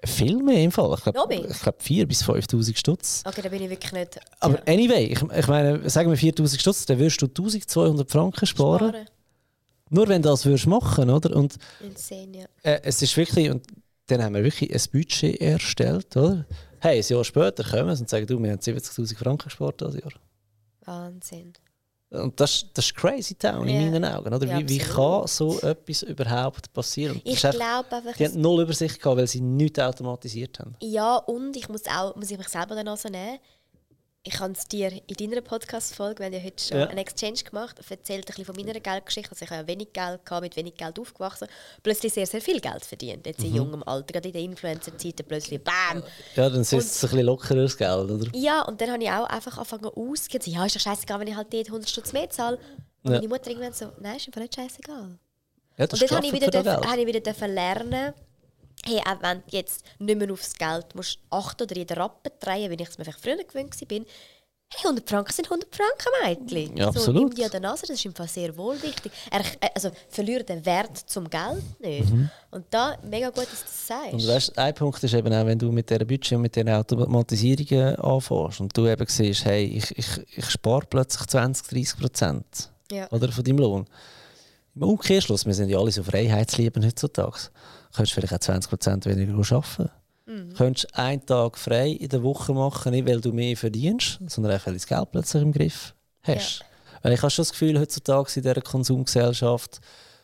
Viel 0.05 0.41
mehr 0.41 0.63
im 0.63 0.71
Fall. 0.71 0.95
Ich 0.97 1.13
glaube 1.13 1.29
mehr? 1.29 1.49
glaub 1.61 1.83
4 1.83 2.07
bis 2.07 2.23
5000 2.23 2.79
Stutz. 2.79 3.23
Okay, 3.27 3.43
da 3.43 3.49
bin 3.49 3.63
ich 3.63 3.71
wirklich 3.71 3.93
nicht. 3.93 4.21
Aber 4.39 4.55
ja, 4.55 4.73
anyway, 4.73 5.07
ich, 5.07 5.21
ich 5.21 5.47
meine, 5.49 5.91
sagen 5.91 6.09
wir 6.09 6.17
4000 6.17 6.61
Stutz, 6.61 6.87
dann 6.87 6.99
würdest 7.01 7.21
du 7.21 7.27
1200 7.27 8.09
Franken 8.09 8.47
sparen. 8.47 8.91
sparen. 8.91 9.07
Nur 9.91 10.07
wenn 10.07 10.23
du 10.23 10.29
das 10.29 10.45
würdest 10.45 10.67
machen, 10.67 11.11
oder? 11.11 11.35
Und 11.35 11.57
Insane, 11.81 12.39
ja. 12.39 12.47
äh, 12.63 12.81
es 12.85 13.03
ist 13.03 13.17
wirklich, 13.17 13.51
und 13.51 13.67
dann 14.07 14.23
haben 14.23 14.35
wir 14.35 14.45
wirklich 14.45 14.73
ein 14.73 14.83
Budget 14.93 15.41
erstellt, 15.41 16.17
oder? 16.17 16.47
Hey, 16.81 17.01
ein 17.01 17.05
Jahr 17.09 17.25
später 17.25 17.65
kommen 17.65 17.97
sie 17.97 18.03
und 18.03 18.09
sagen, 18.09 18.27
du, 18.27 18.41
wir 18.41 18.53
haben 18.53 18.61
70'000 18.61 19.17
Franken 19.17 19.45
gespart 19.45 19.81
das 19.83 19.95
Jahr. 19.95 20.13
Wahnsinn. 20.85 21.55
Und 22.11 22.41
das, 22.41 22.65
das 22.73 22.87
ist 22.87 22.95
crazy 22.95 23.35
town 23.35 23.69
in 23.69 23.75
Ja. 23.81 23.91
meinen 23.91 24.05
Augen, 24.07 24.33
oder? 24.33 24.47
Ja, 24.47 24.59
wie, 24.61 24.69
wie 24.69 24.79
kann 24.79 25.27
so 25.27 25.59
etwas 25.61 26.03
überhaupt 26.05 26.73
passieren? 26.73 27.21
Ich 27.23 27.41
glaube 27.41 27.57
einfach, 27.91 28.17
die 28.17 28.25
haben 28.27 28.41
null 28.41 28.63
Übersicht 28.63 28.99
gehabt, 28.99 29.19
weil 29.19 29.27
sie 29.27 29.43
nichts 29.43 29.79
automatisiert 29.79 30.59
haben. 30.59 30.75
ja, 30.81 31.17
und 31.17 31.55
ich 31.57 31.69
muss 31.69 31.83
auch 31.87 32.17
muss 32.17 32.31
ich 32.31 32.39
mich 32.39 32.49
selber 32.49 32.75
dann 32.75 32.89
also 32.89 33.09
nehmen. 33.11 33.39
Ich 34.25 34.35
kann 34.35 34.53
es 34.53 34.67
dir 34.67 34.91
in 35.07 35.15
deiner 35.31 35.41
Podcast-Folge, 35.41 36.19
wir 36.19 36.27
haben 36.27 36.33
ja 36.35 36.43
heute 36.43 36.63
schon 36.63 36.77
Ja. 36.79 36.87
einen 36.89 36.99
Exchange 36.99 37.39
gemacht, 37.45 37.79
erzählt 37.89 38.25
ein 38.25 38.27
bisschen 38.27 38.45
von 38.45 38.57
meiner 38.57 38.79
Geldgeschichte. 38.79 39.31
Also 39.31 39.45
ich 39.45 39.51
habe 39.51 39.63
ja 39.63 39.67
wenig 39.69 39.93
Geld 39.93 40.25
gehabt, 40.27 40.43
mit 40.43 40.57
wenig 40.57 40.75
Geld 40.75 40.99
aufgewachsen, 40.99 41.47
plötzlich 41.83 42.13
sehr, 42.13 42.27
sehr 42.27 42.41
viel 42.43 42.61
Geld 42.61 42.85
verdient. 42.85 43.25
Jetzt 43.27 43.41
Mhm. 43.41 43.47
in 43.47 43.55
jungem 43.55 43.83
Alter, 43.85 44.13
gerade 44.13 44.29
in 44.29 44.33
der 44.35 44.43
Influencer-Zeit, 44.43 45.27
plötzlich 45.27 45.63
BAM! 45.63 46.03
Ja, 46.35 46.51
dann 46.51 46.61
ist 46.61 46.73
es 46.73 47.03
ein 47.05 47.11
bisschen 47.11 47.27
lockeres 47.27 47.77
Geld, 47.77 48.11
oder? 48.11 48.27
Ja, 48.35 48.63
und 48.63 48.81
dann 48.81 48.91
habe 48.91 49.03
ich 49.03 49.09
auch 49.11 49.27
einfach 49.27 49.57
angefangen 49.57 49.87
auszugehen. 49.87 50.43
Ja, 50.53 50.67
ist 50.67 50.75
doch 50.77 50.81
scheißegal, 50.81 51.21
wenn 51.21 51.29
ich 51.29 51.37
halt 51.37 51.53
dort 51.53 51.71
100 51.71 51.89
Stutz 51.89 52.13
mehr 52.13 52.29
zahle. 52.29 52.57
Und 53.05 53.13
Ja. 53.13 53.19
meine 53.19 53.29
Mutter 53.29 53.49
irgendwann 53.51 53.73
so, 53.73 53.93
nein, 54.01 54.17
ist 54.17 54.27
einfach 54.27 54.41
nicht 54.43 54.55
scheißegal. 54.57 55.19
Ja, 55.79 55.85
Und 55.85 56.03
dort 56.03 56.11
habe 56.11 56.27
ich, 56.27 56.33
wieder 56.33 56.51
dürfen, 56.51 56.91
habe 56.91 57.01
ich 57.01 57.07
wieder 57.07 57.49
lernen, 57.49 58.13
hey, 58.85 59.01
auch 59.07 59.23
wenn 59.23 59.39
du 59.39 59.57
jetzt 59.57 59.85
nicht 59.99 60.19
mehr 60.19 60.33
aufs 60.33 60.55
Geld 60.55 60.95
musst 60.95 61.19
achten 61.31 61.63
oder 61.63 61.77
jeden 61.77 61.97
Rappen 61.97 62.33
drehen, 62.41 62.71
wie 62.71 62.83
ich 62.83 62.89
es 62.89 62.99
mir 62.99 63.05
vielleicht 63.05 63.21
früher 63.21 63.37
gewöhnt 63.37 63.81
war, 63.81 64.05
hey, 64.71 64.85
100 64.85 65.09
Franken 65.09 65.33
sind 65.33 65.47
100 65.47 65.69
Franken, 65.75 66.47
Mädchen. 66.47 66.77
Ja, 66.77 66.93
So, 66.93 67.01
absolut. 67.01 67.23
nimm 67.23 67.35
die 67.35 67.45
an 67.45 67.51
der 67.51 67.61
Nase, 67.61 67.87
das 67.87 67.97
ist 67.97 68.05
im 68.05 68.15
Fall 68.15 68.29
sehr 68.29 68.57
wohl 68.57 68.81
wichtig. 68.83 69.13
Er, 69.31 69.41
äh, 69.41 69.71
also, 69.75 69.91
verliere 70.09 70.45
den 70.45 70.65
Wert 70.65 70.97
zum 70.97 71.29
Geld 71.29 71.63
nicht. 71.81 72.13
Und 72.51 72.67
da, 72.71 72.97
mega 73.03 73.31
gut, 73.31 73.45
dass 73.45 73.61
du 73.61 73.67
das 73.67 73.87
sagst. 73.87 74.13
Mhm. 74.13 74.19
Und 74.21 74.29
weißt, 74.29 74.59
ein 74.59 74.75
Punkt 74.75 75.03
ist 75.03 75.15
eben 75.15 75.33
auch, 75.33 75.47
wenn 75.47 75.59
du 75.59 75.73
mit 75.73 75.89
dieser 75.89 76.05
Budget 76.05 76.33
und 76.33 76.43
mit 76.43 76.55
diesen 76.55 76.69
Automatisierungen 76.69 77.97
anfängst 77.97 78.61
und 78.61 78.77
du 78.77 78.87
eben 78.87 79.07
siehst, 79.07 79.45
hey, 79.45 79.65
ich, 79.65 79.97
ich, 79.97 80.07
ich 80.37 80.51
spare 80.51 80.85
plötzlich 80.89 81.27
20, 81.27 81.67
30 81.67 81.99
Prozent 81.99 82.71
ja. 82.93 83.11
oder, 83.11 83.33
von 83.33 83.45
deinem 83.45 83.59
Lohn. 83.59 83.87
Im 84.75 84.83
Umkehrschluss, 84.83 85.47
wir 85.47 85.55
sind 85.55 85.71
ja 85.71 85.79
alle 85.79 85.91
so 85.91 86.03
Freiheitslieben 86.03 86.85
heutzutage, 86.85 87.51
könntest 87.95 88.17
du 88.17 88.21
vielleicht 88.21 88.35
auch 88.35 88.41
20 88.41 88.69
Prozent 88.69 89.07
weniger 89.07 89.35
arbeiten. 89.35 89.91
Mhm. 90.27 90.53
könntest 90.55 90.95
einen 90.95 91.25
Tag 91.25 91.57
frei 91.57 91.89
in 91.89 92.09
der 92.09 92.23
Woche 92.23 92.53
machen, 92.53 92.93
nicht 92.93 93.09
weil 93.09 93.21
du 93.21 93.33
mehr 93.33 93.57
verdienst, 93.57 94.21
sondern 94.27 94.53
einfach 94.53 94.67
weil 94.67 94.75
du 94.75 94.79
das 94.79 94.87
Geld 94.87 95.11
plötzlich 95.11 95.43
im 95.43 95.53
Griff 95.53 95.95
hast. 96.23 96.65
Weil 97.03 97.13
ich 97.15 97.23
habe 97.23 97.31
schon 97.31 97.43
das 97.43 97.53
Gefühl, 97.53 97.81
heutzutage 97.81 98.31
in 98.37 98.43
dieser 98.43 98.61
Konsumgesellschaft 98.61 99.81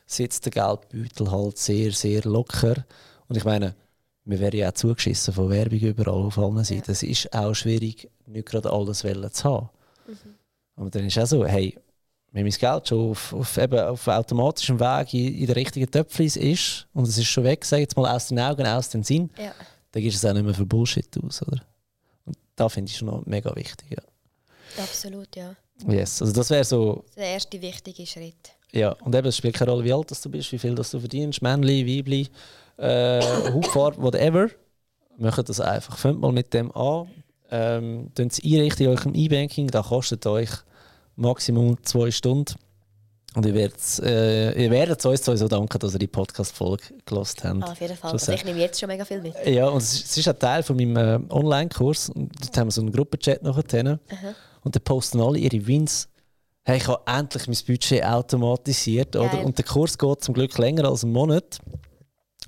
sitzt 0.07 0.45
der 0.45 0.53
Geldbeutel 0.53 1.31
halt 1.31 1.59
sehr, 1.59 1.93
sehr 1.93 2.23
locker. 2.25 2.85
Und 3.29 3.37
ich 3.37 3.45
meine, 3.45 3.75
wir 4.25 4.41
werden 4.41 4.61
ja 4.61 4.69
auch 4.69 4.75
zugeschissen 4.75 5.33
von 5.33 5.51
Werbung 5.51 5.79
überall 5.79 6.27
auf 6.27 6.39
allen 6.39 6.65
Seiten. 6.65 6.91
Es 6.91 7.03
ist 7.03 7.33
auch 7.33 7.55
schwierig, 7.55 8.11
nicht 8.27 8.47
gerade 8.47 8.71
alles 8.71 8.99
zu 8.99 9.45
haben. 9.45 9.69
Aber 10.77 10.91
dann 10.91 11.07
ist 11.07 11.17
es 11.17 11.23
auch 11.23 11.39
so, 11.39 11.47
hey, 11.47 11.79
wenn 12.35 12.43
mein 12.43 12.53
Geld 12.53 12.89
schon 12.89 13.11
auf, 13.13 13.33
auf, 13.33 13.57
eben 13.57 13.79
auf 13.79 14.07
automatischem 14.09 14.79
Weg 14.81 15.15
in, 15.15 15.35
in 15.39 15.47
der 15.47 15.57
richtigen 15.57 15.91
Töpflis 15.91 16.37
ist 16.37 16.87
und 16.93 17.09
es 17.09 17.17
ist 17.17 17.27
schon 17.29 17.45
weg, 17.45 17.65
sag 17.65 17.79
jetzt 17.79 17.97
mal 17.97 18.15
aus 18.15 18.29
den 18.29 18.39
Augen, 18.41 18.67
aus 18.67 18.91
dem 18.91 19.03
Sinn, 19.03 19.31
Ja. 19.39 19.53
dann 19.93 20.03
gibst 20.03 20.23
du 20.23 20.27
es 20.27 20.31
auch 20.31 20.35
nicht 20.35 20.45
mehr 20.45 20.53
für 20.55 20.67
Bullshit 20.67 21.09
aus, 21.25 21.41
oder? 21.43 21.63
Und 22.27 22.37
da 22.57 22.69
finde 22.69 22.91
ich 22.91 22.99
schon 22.99 23.07
noch 23.09 23.25
mega 23.25 23.55
wichtig, 23.57 23.87
ja. 23.91 24.03
Absolut, 24.83 25.35
ja. 25.37 25.55
Yes, 25.89 26.21
also 26.21 26.33
das 26.35 26.51
wäre 26.51 26.65
so, 26.65 27.05
Der 27.17 27.27
erste 27.29 27.61
wichtige 27.63 28.07
Schritt. 28.07 28.51
ja. 28.73 28.91
Und 29.05 29.15
eben, 29.15 29.27
es 29.29 29.37
spielt 29.37 29.55
keine 29.55 29.71
Rolle, 29.71 29.85
wie 29.85 29.93
alt 29.93 30.11
das 30.11 30.21
du 30.21 30.29
bist, 30.29 30.51
wie 30.53 30.59
viel 30.59 30.75
das 30.75 30.91
du 30.91 30.99
verdienst, 31.01 31.41
Männli, 31.43 31.87
Weibli, 31.87 32.29
äh, 32.79 33.21
Hautfarbe, 33.53 34.03
whatever. 34.03 34.49
Macht 35.19 35.49
das 35.49 35.61
einfach. 35.61 35.97
Fangt 35.97 36.21
mal 36.21 36.33
mit 36.33 36.53
dem 36.53 36.73
an. 36.77 37.09
Ähm, 37.51 38.11
es 38.17 38.43
einrichten 38.43 38.87
in 38.87 38.89
eurem 38.99 39.15
E-Banking, 39.15 39.69
das 39.69 39.87
kostet 39.87 40.27
euch 40.27 40.51
Maximum 41.17 41.83
zwei 41.85 42.11
Stunden. 42.11 42.55
Und 43.35 43.45
ihr 43.47 43.55
werdet, 43.55 43.99
äh, 44.01 44.63
ihr 44.63 44.71
werdet 44.71 45.05
uns 45.05 45.25
sowieso 45.25 45.49
danken, 45.49 45.79
dass 45.81 45.93
ihr 45.93 45.99
die 45.99 46.07
Podcast-Folge 46.07 46.85
gelost 47.05 47.43
habt. 47.43 47.65
Ah, 47.65 47.73
auf 47.73 47.81
jeden 47.81 47.97
Fall. 47.97 48.13
Also 48.13 48.33
ich 48.33 48.45
nehme 48.45 48.61
jetzt 48.61 48.79
schon 48.79 48.87
mega 48.87 49.05
viel 49.05 49.21
mit. 49.21 49.35
Ja, 49.45 49.69
und 49.69 49.79
es 49.79 49.93
ist, 49.93 50.05
es 50.05 50.17
ist 50.19 50.29
ein 50.29 50.39
Teil 50.39 50.63
von 50.63 50.77
meinem 50.77 50.97
äh, 50.97 51.33
Online-Kurs. 51.33 52.11
Und 52.11 52.31
Dort 52.41 52.57
haben 52.57 52.69
wir 52.69 52.73
so 52.73 52.81
einen 52.81 52.93
Gruppenchat 52.93 53.43
nachher. 53.43 53.99
Und 54.63 54.77
da 54.77 54.81
posten 54.81 55.21
alle 55.21 55.39
ihre 55.39 55.67
Wins. 55.67 56.09
Hey, 56.63 56.77
ich 56.77 56.87
habe 56.87 57.03
endlich 57.07 57.49
mein 57.49 57.59
Budget 57.67 58.05
automatisiert. 58.05 59.17
Oder? 59.17 59.45
Und 59.45 59.59
der 59.59 59.65
Kurs 59.65 59.99
geht 59.99 60.23
zum 60.23 60.33
Glück 60.33 60.57
länger 60.57 60.85
als 60.85 61.03
einen 61.03 61.13
Monat. 61.13 61.59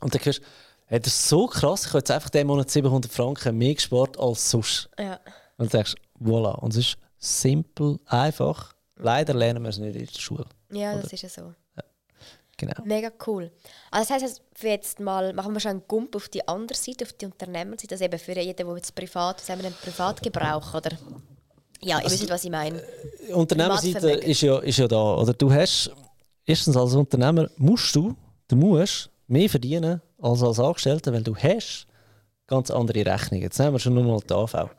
Und 0.01 0.15
dann 0.15 0.25
hörst 0.25 0.39
du, 0.39 0.45
hey, 0.87 1.01
das 1.01 1.13
ist 1.13 1.29
so 1.29 1.47
krass, 1.47 1.83
ich 1.83 1.89
habe 1.89 1.99
jetzt 1.99 2.11
einfach 2.13 2.31
diesen 2.31 2.47
Monat 2.47 2.71
700 2.71 3.11
Franken 3.11 3.59
mehr 3.59 3.75
gespart 3.75 4.19
als 4.21 4.51
sonst. 4.51 4.89
Ja. 4.99 5.19
Und 5.57 5.73
du 5.73 5.77
denkst, 5.77 5.95
voilà. 6.23 6.55
Und 6.61 6.71
es 6.71 6.77
ist 6.77 6.99
simpel, 7.27 7.99
einfach. 8.07 8.75
Leider 8.97 9.35
lernen 9.35 9.63
wir 9.63 9.71
es 9.71 9.79
nicht 9.79 9.97
in 9.97 10.07
der 10.07 10.21
Schule. 10.21 10.47
Ja, 10.71 10.97
das 10.97 11.13
ist 11.13 11.23
ja 11.23 11.29
so. 11.29 11.55
Genau. 12.59 12.75
Mega 12.85 13.11
cool. 13.27 13.51
Also 13.91 14.15
das 14.15 14.23
heisst, 14.23 14.43
für 14.55 14.69
jetzt 14.69 14.99
mal 14.99 15.35
machen 15.35 15.53
wir 15.53 15.61
schon 15.61 15.73
einen 15.73 15.83
Gump 15.87 16.17
auf 16.17 16.31
die 16.31 16.47
andere 16.49 16.79
Seite, 16.79 17.05
auf 17.05 17.13
die 17.13 17.27
Unternehmerseite, 17.27 17.95
also 17.95 18.05
eben 18.05 18.19
für 18.19 18.33
jeden, 18.33 18.57
der 18.57 18.77
jetzt 18.77 18.95
privat, 18.95 19.41
sagen 19.41 19.61
wir 19.61 19.67
einen 19.67 19.77
Privatgebrauch, 19.77 20.75
oder? 20.75 20.97
Ja, 21.83 22.01
ihr 22.01 22.11
wisst, 22.11 22.31
was 22.31 22.45
ich 22.45 22.51
meine. 22.51 22.83
Unternehmerseite 23.35 23.99
Privatvermögen. 23.99 24.31
ist 24.31 24.41
ja, 24.41 24.59
ist 24.61 24.79
ja 24.79 24.89
da. 24.89 25.17
Oder 25.17 25.35
du 25.35 25.53
hast, 25.53 25.91
erstens 26.47 26.77
als 26.79 26.95
Unternehmer 26.95 27.51
musst 27.59 27.95
du, 27.95 28.17
du 28.49 28.57
musst 28.57 29.11
mehr 29.27 29.51
verdienen 29.51 30.01
als 30.19 30.43
als 30.43 30.59
Angestellter, 30.59 31.13
weil 31.13 31.23
du 31.23 31.37
hast 31.37 31.87
ganz 32.47 32.71
andere 32.71 33.05
Rechnungen. 33.05 33.43
Jetzt 33.43 33.59
nehmen 33.59 33.73
wir 33.73 33.79
schon 33.79 33.93
nur 33.93 34.05
mal 34.05 34.21
die 34.21 34.33
AV. 34.33 34.71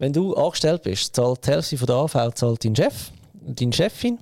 Wenn 0.00 0.14
du 0.14 0.34
angestellt 0.34 0.82
bist, 0.82 1.14
zahlt 1.14 1.46
die 1.46 1.50
Hälfte 1.50 1.76
von 1.76 1.86
der 1.86 1.96
AV 1.96 2.34
zahlt 2.34 2.64
dein 2.64 2.74
Chef, 2.74 3.10
deine 3.34 3.72
Chefin 3.72 4.18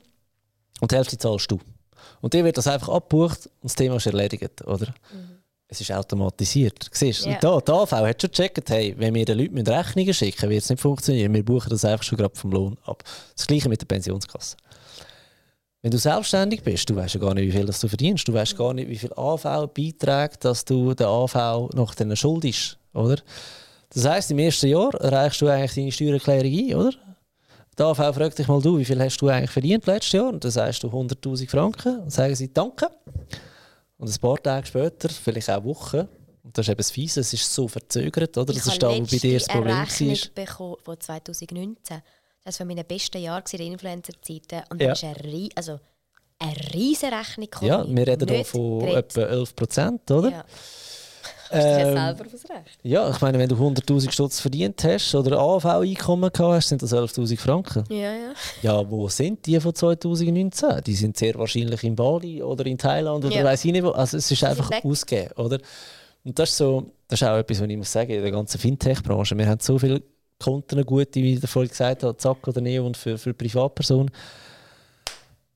und 0.81 0.91
die 0.91 0.97
Hälfte 0.97 1.17
zahlst 1.17 1.49
du. 1.53 1.61
Und 2.21 2.35
dir 2.35 2.45
wird 2.45 2.59
das 2.59 2.67
einfach 2.67 2.89
abgebucht 2.89 3.47
und 3.47 3.65
das 3.71 3.77
Thema 3.77 3.95
ist 3.97 4.07
erledigt, 4.07 4.67
oder? 4.67 4.93
Es 5.69 5.81
ist 5.81 5.93
automatisiert. 5.93 6.91
Siehst 6.91 7.25
du? 7.25 7.29
Und 7.29 7.45
da, 7.45 7.61
die 7.61 7.71
AV 7.71 7.93
hat 7.93 8.21
schon 8.21 8.31
gecheckt, 8.31 8.69
hey, 8.71 8.93
wenn 8.99 9.15
wir 9.15 9.25
den 9.25 9.39
Leuten 9.39 9.65
Rechnungen 9.69 10.13
schicken, 10.13 10.51
wird 10.51 10.65
es 10.65 10.69
nicht 10.69 10.81
funktionieren. 10.81 11.33
Wir 11.33 11.45
buchen 11.45 11.71
das 11.71 11.85
einfach 11.85 12.03
schon 12.03 12.19
gerade 12.19 12.35
vom 12.35 12.51
Lohn 12.51 12.77
ab. 12.85 13.05
Das 13.37 13.47
gleiche 13.47 13.69
mit 13.69 13.81
der 13.81 13.87
Pensionskasse. 13.87 14.57
Wenn 15.83 15.93
du 15.93 15.99
selbstständig 15.99 16.65
bist, 16.65 16.91
du 16.91 16.97
weißt 16.97 17.15
ja 17.15 17.21
gar 17.21 17.35
nicht, 17.35 17.47
wie 17.47 17.57
viel 17.57 17.67
das 17.67 17.79
du 17.79 17.87
verdienst. 17.87 18.27
Du 18.27 18.33
weißt 18.33 18.57
gar 18.57 18.75
nicht, 18.75 18.89
wie 18.89 18.99
viel 18.99 19.13
AV 19.15 19.69
beiträgt, 19.73 20.45
dass 20.45 20.65
du 20.65 20.95
der 20.95 21.07
AV 21.07 21.71
nach 21.73 21.95
deiner 21.95 22.17
schuldest, 22.17 22.79
oder? 22.95 23.19
Das 23.91 24.05
heisst, 24.05 24.31
im 24.31 24.39
ersten 24.39 24.69
Jahr 24.69 24.91
reichst 24.95 25.41
du 25.41 25.49
eigentlich 25.49 25.75
deine 25.75 25.93
Steuererklärung 25.93 26.53
ein, 26.53 26.75
oder? 26.75 26.97
Die 27.79 27.83
AV 27.83 28.15
fragt 28.15 28.39
dich 28.39 28.49
mal, 28.49 28.61
du, 28.61 28.79
wie 28.79 28.85
viel 28.85 29.01
hast 29.01 29.19
du 29.19 29.29
eigentlich 29.29 29.51
verdient 29.51 29.87
letztes 29.87 30.13
Jahr? 30.13 30.29
Und 30.29 30.43
dann 30.43 30.51
sagst 30.51 30.83
du 30.83 30.89
100'000 30.89 31.49
Franken. 31.49 32.01
Und 32.01 32.11
sagen 32.13 32.35
sie, 32.35 32.53
danke. 32.53 32.89
Und 33.99 34.09
ein 34.11 34.21
paar 34.21 34.43
Tage 34.43 34.67
später, 34.67 35.09
vielleicht 35.09 35.49
auch 35.51 35.65
Wochen, 35.65 36.09
und 36.43 36.57
das 36.57 36.65
ist 36.67 36.71
eben 36.71 36.79
das 36.79 36.91
Fiese, 36.91 37.21
es 37.21 37.33
ist 37.33 37.53
so 37.55 37.69
verzögert, 37.69 38.37
oder? 38.39 38.53
Das 38.53 38.67
ist 38.67 38.83
da, 38.83 38.89
wo 38.89 39.01
bei 39.01 39.17
dir 39.19 39.39
das 39.39 39.49
Problem 39.49 39.77
war. 39.77 40.17
bekommen 40.35 40.77
von 40.83 41.01
2019. 41.01 41.77
Das 41.87 42.03
war 42.45 42.53
von 42.53 42.67
meinen 42.69 42.87
besten 42.87 43.23
Jahren 43.23 43.45
in 43.53 43.59
der 43.59 43.67
Influencer-Zeiten. 43.67 44.63
Und 44.71 44.81
Ja. 44.81 44.89
das 44.89 45.03
ist 45.03 45.05
eine, 45.05 45.49
also 45.55 45.79
eine 46.39 46.75
riesige 46.75 47.13
Rechnung. 47.13 47.49
Ja, 47.61 47.85
wir 47.87 48.07
reden 48.07 48.29
hier 48.29 48.45
von 48.45 48.83
etwa 48.89 49.21
11 49.23 49.55
Prozent, 49.57 50.11
oder? 50.11 50.31
Ja. 50.31 50.45
Hast 51.51 51.65
du 51.65 51.69
ja 51.71 51.79
Ähm, 51.89 51.95
selber 52.17 52.25
aufs 52.27 52.45
Recht. 52.51 52.79
Ja, 52.83 53.11
ich 53.11 53.21
meine, 53.21 53.39
wenn 53.39 53.49
du 53.49 53.57
100'000 53.57 54.11
Stutz 54.11 54.41
verdient 54.41 54.83
hast 54.85 55.15
oder 55.15 55.39
AV-Einkommen 55.39 56.31
gehabt 56.33 56.55
hast, 56.57 56.69
sind 56.69 56.83
das 56.83 56.93
11'000 56.93 57.39
Franken. 57.39 57.85
Ja, 57.91 58.13
ja. 58.13 58.33
Ja, 58.63 58.91
wo 58.91 59.09
sind 59.09 59.45
die 59.47 59.59
von 59.61 59.75
2019? 59.75 60.83
Die 60.87 60.95
sind 60.95 61.17
sehr 61.17 61.35
wahrscheinlich 61.37 61.83
in 61.85 61.97
Bali 61.97 62.43
oder 62.43 62.67
in 62.67 62.77
Thailand 62.79 63.25
oder 63.25 63.35
Ja. 63.35 63.45
weiß 63.45 63.65
ich 63.65 63.73
nicht 63.73 63.85
wo. 63.85 63.91
Also 63.91 64.17
es 64.17 64.31
ist 64.31 64.45
einfach 64.45 64.71
ausgegeben, 64.85 65.33
oder? 65.37 65.59
Und 66.25 66.39
das 66.39 66.51
ist, 66.51 66.57
so, 66.59 66.91
das 67.09 67.23
ist 67.23 67.27
auch 67.29 67.37
etwas, 67.39 67.61
was 67.61 67.69
ich 67.69 67.77
muss 67.77 67.93
sagen, 67.93 68.11
in 68.11 68.23
der 68.23 68.31
ganzen 68.31 68.59
Fintech-Branche. 68.59 69.37
Wir 69.39 69.47
haben 69.49 69.61
so 69.61 69.79
viele 69.79 70.03
Konten, 70.39 70.85
gute, 70.85 71.15
wie 71.17 71.35
ich 71.35 71.49
vorhin 71.51 71.71
gesagt 71.71 72.03
habe, 72.03 72.17
Zack 72.17 72.47
oder 72.47 72.61
Neo 72.61 72.87
und 72.87 72.97
für, 72.97 73.17
für 73.19 73.33
Privatpersonen. 73.35 74.11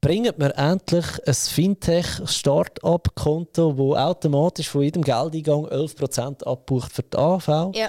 Bringen 0.02 0.34
wir 0.36 0.58
endlich 0.58 1.06
ein 1.28 1.32
Fintech-Start-up-Konto, 1.34 3.78
wo 3.78 3.94
automatisch 3.94 4.68
von 4.68 4.82
jedem 4.82 5.02
Geldeingang 5.02 5.66
11% 5.66 6.42
abbucht 6.42 6.92
für 6.92 7.04
die 7.04 7.16
AV. 7.16 7.70
Ja. 7.72 7.88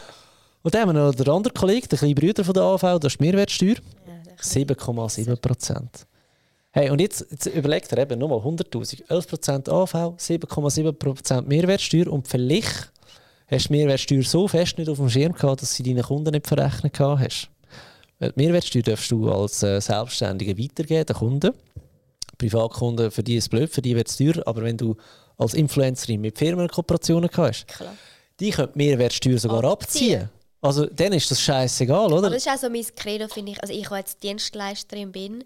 Und 0.61 0.75
dann 0.75 0.81
haben 0.81 0.93
wir 0.95 1.05
noch 1.07 1.15
den 1.15 1.27
anderen 1.27 1.55
Kollegen, 1.55 1.89
den 1.89 1.97
kleinen 1.97 2.13
Bruder 2.13 2.43
von 2.43 2.53
der 2.53 2.61
AV, 2.63 2.99
das 2.99 3.13
ist 3.13 3.19
die 3.19 3.23
Mehrwertsteuer. 3.25 3.77
ja 4.05 4.13
das- 4.37 4.51
7,7 4.51 5.35
Prozent. 5.41 6.05
Hey, 6.69 6.91
und 6.91 7.01
jetzt, 7.01 7.25
jetzt 7.31 7.47
überlegt 7.47 7.91
er 7.91 7.97
eben 8.03 8.19
nochmal 8.19 8.41
100'000, 8.41 9.01
11 9.09 9.27
Prozent 9.27 9.67
AV, 9.67 10.13
7,7 10.17 10.91
Prozent 10.93 11.47
Mehrwertsteuer 11.47 12.05
und 12.07 12.27
vielleicht 12.27 12.91
hast 13.47 13.69
du 13.69 13.73
die 13.73 13.79
Mehrwertsteuer 13.79 14.21
so 14.21 14.47
fest 14.47 14.77
nicht 14.77 14.87
auf 14.87 14.97
dem 14.97 15.09
Schirm 15.09 15.33
gehabt, 15.33 15.63
dass 15.63 15.73
sie 15.73 15.81
deinen 15.81 16.03
Kunden 16.03 16.29
nicht 16.29 16.45
verrechnet 16.47 16.99
hast. 16.99 17.49
Die 18.21 18.31
Mehrwertsteuer 18.35 18.83
darfst 18.83 19.09
du 19.09 19.31
als 19.31 19.63
äh, 19.63 19.81
Selbstständiger 19.81 20.55
weitergeben, 20.61 21.07
den 21.07 21.15
Kunden. 21.15 21.53
Privatkunden, 22.37 23.11
für 23.11 23.23
die 23.23 23.35
ist 23.35 23.45
es 23.45 23.49
blöd, 23.49 23.71
für 23.71 23.81
die 23.81 23.95
wird 23.95 24.09
es 24.09 24.17
teuer, 24.17 24.41
aber 24.45 24.63
wenn 24.63 24.77
du 24.77 24.95
als 25.37 25.53
Influencerin 25.53 26.21
mit 26.21 26.37
Firmen 26.37 26.67
Kooperationen 26.67 27.29
gehabt 27.29 27.49
hast, 27.49 27.67
Klar. 27.67 27.95
die 28.39 28.51
können 28.51 28.71
die 28.73 28.77
Mehrwertsteuer 28.77 29.37
sogar 29.37 29.63
abziehen. 29.63 30.21
Abziehen. 30.23 30.29
Also 30.61 30.85
dann 30.85 31.11
ist 31.11 31.29
das 31.29 31.41
scheißegal, 31.41 32.07
oder? 32.07 32.27
Aber 32.27 32.29
das 32.29 32.45
ist 32.45 32.51
auch 32.51 32.57
so 32.57 32.69
mein 32.69 32.85
Credo, 32.95 33.27
finde 33.27 33.51
ich. 33.51 33.61
Also 33.61 33.73
ich, 33.73 33.87
die 33.87 33.95
jetzt 33.95 34.23
Dienstleisterin 34.23 35.11
bin, 35.11 35.43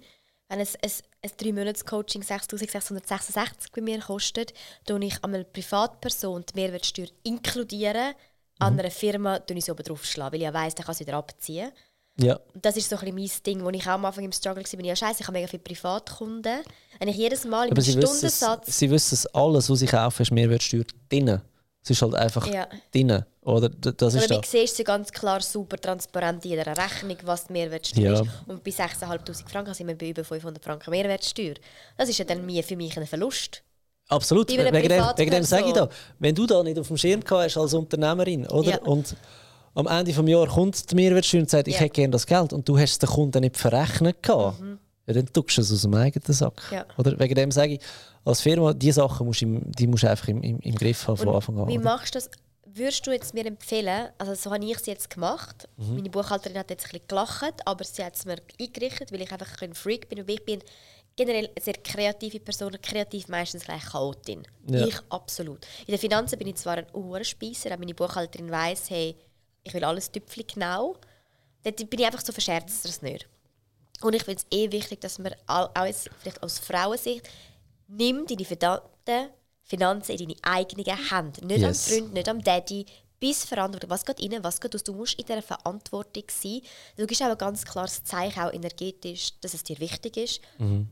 wenn 0.47 0.59
ein, 0.59 0.67
ein, 0.67 0.91
ein 1.23 1.31
3 1.37 1.53
monats 1.53 1.85
coaching 1.85 2.21
6666 2.21 3.71
bei 3.71 3.81
mir 3.81 3.99
kostet, 3.99 4.53
tue 4.85 5.03
ich 5.03 5.23
einmal 5.23 5.43
Privatperson 5.43 6.45
die 6.45 6.59
Mehrwertsteuer 6.59 7.07
inkludieren, 7.23 8.13
an 8.59 8.79
einer 8.79 8.91
Firma 8.91 9.39
tue 9.39 9.57
ich 9.57 9.65
sie 9.65 9.71
oben 9.71 9.83
drauf 9.83 10.05
schlagen, 10.05 10.33
weil 10.33 10.39
ich 10.39 10.45
ja 10.45 10.53
weiss, 10.53 10.75
dann 10.75 10.85
kann 10.85 10.95
sie 10.95 11.05
wieder 11.05 11.17
abziehen. 11.17 11.71
Ja. 12.19 12.39
Das 12.55 12.75
ist 12.77 12.89
so 12.89 12.95
ein 12.97 13.15
bisschen 13.15 13.15
mein 13.15 13.43
Ding, 13.45 13.63
wo 13.63 13.69
ich 13.69 13.83
auch 13.83 13.91
am 13.93 14.05
Anfang 14.05 14.23
im 14.25 14.31
Struggle 14.31 14.63
war. 14.63 14.85
Ja, 14.85 14.95
scheiße, 14.95 15.21
ich 15.21 15.27
habe 15.27 15.37
mega 15.37 15.47
viele 15.47 15.63
Privatkunden. 15.63 16.59
Wenn 16.99 17.07
ich 17.09 17.15
jedes 17.17 17.45
Mal 17.45 17.65
im 17.67 17.71
Aber 17.71 17.81
sie 17.81 17.95
wissen, 17.95 18.25
es, 18.25 18.37
Stundensatz... 18.37 18.77
sie 18.77 18.89
wissen 18.89 19.13
es, 19.15 19.25
alles, 19.27 19.69
was 19.69 19.79
sie 19.79 19.85
kaufen, 19.85 20.21
ist 20.21 20.31
Mehrwertsteuer 20.31 20.83
drin. 21.09 21.41
Es 21.83 21.91
ist 21.91 22.01
halt 22.01 22.15
einfach 22.15 22.45
Ja. 22.47 22.67
drin. 22.91 23.23
Oder? 23.41 23.69
Das 23.69 24.13
ist 24.13 24.25
Aber 24.25 24.35
da. 24.35 24.41
wie 24.41 24.45
siehst 24.47 24.77
du 24.77 24.83
ganz 24.83 25.09
klar, 25.11 25.39
super 25.41 25.77
transparent 25.77 26.43
in 26.43 26.51
jeder 26.51 26.65
Rechnung, 26.75 27.17
was 27.23 27.47
die 27.47 27.53
Mehrwertsteuer 27.53 28.03
Ja. 28.13 28.21
ist. 28.21 28.29
Und 28.45 28.61
bei 28.63 28.71
6'500 28.71 29.49
Franken 29.49 29.73
sind 29.73 29.87
wir 29.87 29.97
bei 29.97 30.09
über 30.09 30.23
500 30.25 30.61
Franken 30.63 30.89
Mehrwertsteuer. 30.89 31.53
Das 31.97 32.09
ist 32.09 32.17
ja 32.17 32.25
dann 32.25 32.39
für 32.63 32.75
mich 32.75 32.97
ein 32.97 33.07
Verlust. 33.07 33.63
Absolut. 34.09 34.49
Wegen 34.49 34.63
dem, 34.63 34.73
wegen 34.73 35.31
dem 35.31 35.43
sage 35.43 35.67
ich 35.67 35.73
da, 35.73 35.87
wenn 36.19 36.33
du 36.35 36.45
da 36.45 36.63
nicht 36.63 36.79
auf 36.79 36.87
dem 36.87 36.97
Schirm 36.97 37.21
gehabt 37.21 37.43
hast 37.45 37.57
als 37.57 37.73
Unternehmerin, 37.73 38.47
oder? 38.47 38.71
Ja. 38.71 38.77
Und 38.79 39.15
am 39.75 39.87
Ende 39.87 40.11
des 40.11 40.27
Jahres 40.29 40.53
kommt 40.53 40.91
die 40.91 40.95
Mehrwertsteuer 40.95 41.41
und 41.41 41.49
sagt, 41.49 41.67
ich 41.67 41.75
Ja. 41.75 41.81
hätte 41.81 41.93
gerne 41.93 42.11
das 42.11 42.25
Geld 42.25 42.53
und 42.53 42.67
du 42.67 42.77
hast 42.77 42.91
es 42.91 42.99
den 42.99 43.09
Kunden 43.09 43.41
nicht 43.41 43.57
verrechnet 43.57 44.21
gehabt, 44.23 44.59
ja, 45.05 45.13
dann 45.13 45.25
tust 45.27 45.57
du 45.57 45.61
es 45.61 45.71
aus 45.71 45.81
dem 45.83 45.93
eigenen 45.93 46.33
Sack. 46.33 46.61
Mhm. 46.71 46.75
Ja. 46.77 46.85
Oder? 46.97 47.17
Wegen 47.19 47.35
dem 47.35 47.51
sage 47.51 47.73
ich, 47.75 47.79
als 48.25 48.41
Firma, 48.41 48.73
diese 48.73 48.93
Sachen 49.01 49.25
musst 49.27 49.41
du, 49.41 49.45
im, 49.45 49.71
die 49.71 49.87
musst 49.87 50.03
du 50.03 50.09
einfach 50.09 50.27
im, 50.27 50.41
im, 50.43 50.59
im 50.59 50.75
Griff 50.75 51.07
haben 51.07 51.15
von 51.17 51.29
Anfang 51.29 51.57
an. 51.59 51.67
Wie 51.67 51.77
oder? 51.77 51.83
machst 51.83 52.13
du 52.15 52.17
das? 52.19 52.29
Würdest 52.73 53.07
du 53.07 53.11
jetzt 53.11 53.33
mir 53.33 53.45
empfehlen, 53.45 54.09
also 54.19 54.35
so 54.35 54.51
habe 54.51 54.63
ich 54.65 54.75
es 54.75 54.85
jetzt 54.85 55.09
gemacht, 55.09 55.67
Mhm. 55.77 55.95
meine 55.95 56.09
Buchhalterin 56.09 56.57
hat 56.59 56.69
jetzt 56.69 56.85
ein 56.85 56.91
bisschen 56.91 57.07
gelacht, 57.07 57.53
aber 57.65 57.83
sie 57.83 58.03
hat 58.03 58.15
es 58.15 58.25
mir 58.25 58.35
eingerichtet, 58.59 59.11
weil 59.11 59.21
ich 59.21 59.31
einfach 59.31 59.61
ein 59.61 59.73
Freak 59.73 60.09
bin 60.09 60.19
und 60.19 60.29
ich 60.29 60.43
bin 60.45 60.59
generell 61.15 61.45
eine 61.55 61.63
sehr 61.63 61.73
kreative 61.75 62.39
Person, 62.39 62.77
kreativ 62.81 63.27
meistens 63.29 63.63
gleich 63.63 63.81
Chaotin. 63.83 64.43
Ja. 64.69 64.85
Ich 64.85 64.95
absolut. 65.09 65.65
In 65.87 65.93
den 65.93 65.97
Finanzen 65.99 66.37
bin 66.37 66.47
ich 66.49 66.55
zwar 66.57 66.77
ein 66.77 66.85
Uhrenspießer, 66.93 67.71
aber 67.71 67.79
meine 67.79 67.95
Buchhalterin 67.95 68.51
weiss, 68.51 68.89
hey, 68.91 69.15
ich 69.67 69.73
will 69.73 69.83
alles 69.83 70.11
tüpfli 70.11 70.43
genau. 70.43 70.95
Dort 71.63 71.89
bin 71.89 71.99
ich 71.99 72.05
einfach 72.05 72.21
so 72.21 72.31
verscherzt 72.31 72.85
das 72.85 73.01
nicht. 73.01 73.27
Und 74.01 74.13
ich 74.13 74.23
finde 74.23 74.41
es 74.41 74.57
eh 74.57 74.71
wichtig, 74.71 75.01
dass 75.01 75.17
man 75.19 75.33
all- 75.47 75.69
auch 75.73 75.85
jetzt, 75.85 76.09
vielleicht 76.19 76.41
aus 76.43 76.59
Frauensicht, 76.59 77.27
nimm 77.87 78.25
deine 78.27 78.45
verdammten 78.45 79.29
Finanzen 79.63 80.11
in 80.15 80.29
deine 80.29 80.35
eigenen 80.43 80.85
Hände. 81.09 81.45
Nicht 81.45 81.61
Yes. 81.61 81.87
am 81.87 81.93
Freund, 81.99 82.13
nicht 82.13 82.29
am 82.29 82.43
Daddy. 82.43 82.85
Bis 83.19 83.43
Verantwortung. 83.45 83.89
Was 83.89 84.05
geht 84.05 84.21
rein, 84.21 84.43
was 84.43 84.61
geht 84.61 84.75
aus? 84.75 84.83
Du 84.83 84.93
musst 84.93 85.15
in 85.19 85.25
dieser 85.25 85.41
Verantwortung 85.41 86.23
sein. 86.29 86.61
Du 86.95 87.07
gibst 87.07 87.23
auch 87.23 87.31
ein 87.31 87.37
ganz 87.39 87.65
klares 87.65 88.03
Zeichen, 88.03 88.39
auch 88.43 88.53
energetisch, 88.53 89.31
dass 89.41 89.55
es 89.55 89.63
dir 89.63 89.79
wichtig 89.79 90.17
ist, 90.17 90.41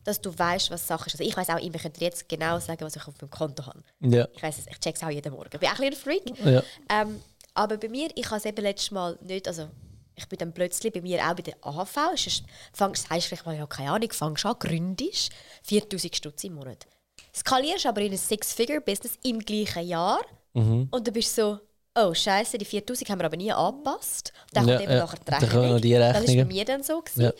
dass 0.03 0.19
du 0.19 0.35
weißt, 0.35 0.71
was 0.71 0.87
Sache 0.87 1.05
ist. 1.05 1.13
Also 1.13 1.23
ich 1.23 1.37
weiß 1.37 1.49
auch 1.51 1.59
immer, 1.59 1.75
ich 1.75 1.81
könnte 1.83 1.99
dir 1.99 2.05
jetzt 2.05 2.27
genau 2.27 2.59
sagen, 2.59 2.81
was 2.83 2.95
ich 2.95 3.07
auf 3.07 3.13
meinem 3.21 3.29
Konto 3.29 3.67
habe. 3.67 3.83
Ja. 3.99 4.27
Ich 4.35 4.41
weiß 4.41 4.57
es, 4.57 4.65
ich 4.65 4.79
check's 4.79 5.03
auch 5.03 5.09
jeden 5.11 5.31
Morgen. 5.31 5.51
Ich 5.53 5.59
bin 5.59 5.69
auch 5.69 5.77
ein 5.79 5.87
bisschen 5.91 6.11
ein 6.11 6.23
Freak. 6.23 6.45
Ja. 6.45 6.63
Ähm, 6.89 7.21
aber 7.55 7.77
bei 7.77 7.89
mir, 7.89 8.09
ich 8.15 8.25
habe 8.27 8.37
es 8.37 8.45
eben 8.45 8.61
letztes 8.61 8.91
Mal 8.91 9.17
nicht, 9.21 9.47
also 9.47 9.69
ich 10.15 10.27
bin 10.29 10.37
dann 10.39 10.53
plötzlich 10.53 10.93
bei 10.93 11.01
mir 11.01 11.19
auch 11.27 11.33
bei 11.35 11.41
der 11.41 11.55
AHV, 11.61 12.13
ist 12.13 12.43
fangst, 12.73 13.07
sagst 13.09 13.27
vielleicht 13.27 13.45
mal, 13.45 13.55
ja 13.57 13.65
keine 13.67 13.91
Ahnung, 13.91 14.11
fangst 14.11 14.45
an, 14.45 14.55
gründest, 14.59 15.31
4000 15.63 16.15
Stutz 16.15 16.43
im 16.43 16.53
Monat. 16.53 16.85
Skalierst 17.33 17.85
aber 17.85 18.01
in 18.01 18.11
ein 18.13 18.17
Six-Figure-Business 18.17 19.17
im 19.23 19.39
gleichen 19.39 19.87
Jahr 19.87 20.19
Mhm. 20.53 20.87
und 20.89 21.05
dann 21.05 21.13
bist 21.13 21.37
du 21.37 21.41
so, 21.41 21.59
oh 22.01 22.13
scheiße, 22.13 22.57
die 22.57 22.63
4000 22.63 23.09
haben 23.09 23.19
wir 23.19 23.25
aber 23.25 23.35
nie 23.35 23.51
angepasst. 23.51 24.31
Dann 24.53 24.65
Ja, 24.67 24.75
kommt 24.77 24.83
eben 24.89 24.97
ja. 24.97 24.99
nachher 25.05 25.19
die 25.19 25.33
Rechnung. 25.33 25.81
die 25.81 25.91
Das 25.93 26.27
war 26.27 26.35
bei 26.35 26.45
mir 26.45 26.63
dann 26.65 26.81
so. 26.83 27.01
Gewesen. 27.01 27.21
Ja. 27.23 27.33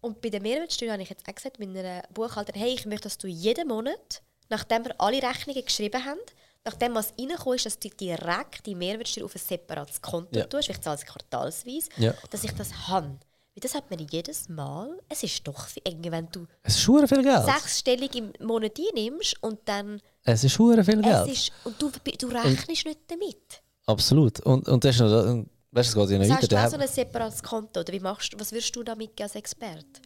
Und 0.00 0.20
bei 0.20 0.28
der 0.30 0.40
Mehrwertsteuer 0.40 0.92
habe 0.92 1.02
ich 1.02 1.10
jetzt 1.10 1.28
auch 1.28 1.34
gesagt, 1.34 1.58
meiner 1.58 2.02
Buchhalterin, 2.14 2.60
hey, 2.60 2.72
ich 2.74 2.86
möchte, 2.86 3.04
dass 3.08 3.18
du 3.18 3.26
jeden 3.26 3.66
Monat, 3.68 4.22
nachdem 4.48 4.84
wir 4.84 4.94
alle 5.00 5.20
Rechnungen 5.20 5.64
geschrieben 5.64 6.04
haben, 6.04 6.20
nachdem 6.64 6.94
was 6.94 7.12
reingekommen 7.18 7.56
ist, 7.56 7.66
dass 7.66 7.78
du 7.78 7.88
direkt 7.88 8.66
die 8.66 8.74
Mehrwertsteuer 8.74 9.24
auf 9.24 9.34
ein 9.34 9.38
separates 9.40 10.00
Konto 10.00 10.38
Ja. 10.38 10.44
tust, 10.46 10.68
ich 10.68 10.80
zahle 10.80 10.96
es 10.96 11.04
quartalsweise, 11.06 11.88
Ja. 11.96 12.14
dass 12.30 12.44
ich 12.44 12.52
das 12.52 12.88
habe. 12.88 13.06
Weil 13.54 13.60
das 13.62 13.74
hat 13.74 13.90
man 13.90 13.98
jedes 13.98 14.48
Mal, 14.48 14.96
es 15.08 15.22
ist 15.24 15.46
doch 15.46 15.66
viel, 15.66 15.82
irgendwie, 15.86 16.12
wenn 16.12 16.28
du 16.30 16.46
Es 16.62 16.76
ist 16.76 16.84
viel 16.84 17.22
Geld. 17.22 17.44
sechsstellig 17.44 18.14
im 18.14 18.32
Monat 18.46 18.78
einnimmst 18.78 19.42
und 19.42 19.58
dann, 19.64 20.00
Es 20.22 20.44
ist 20.44 20.56
viel 20.56 20.76
Geld. 21.02 21.28
ist, 21.28 21.50
und 21.64 21.80
du, 21.80 21.90
du 22.18 22.26
rechnest 22.28 22.86
nicht 22.86 23.00
damit. 23.08 23.62
Absolut. 23.86 24.38
Und, 24.40 24.68
und 24.68 24.84
das 24.84 24.94
ist 24.96 25.00
noch, 25.00 25.24
und 25.26 25.50
weißt 25.72 25.94
du, 25.96 26.00
es 26.02 26.08
geht 26.08 26.20
ja 26.20 26.24
noch 26.26 26.28
weiter. 26.28 26.42
heißt, 26.42 26.52
du 26.52 26.58
hast 26.58 26.70
so 26.72 26.78
ein 26.78 26.88
separates 26.88 27.42
Konto, 27.42 27.80
oder 27.80 27.92
wie 27.92 28.00
machst 28.00 28.38
was 28.38 28.52
würdest 28.52 28.76
du 28.76 28.82
damit 28.84 29.20
als 29.20 29.34
Experte? 29.34 30.00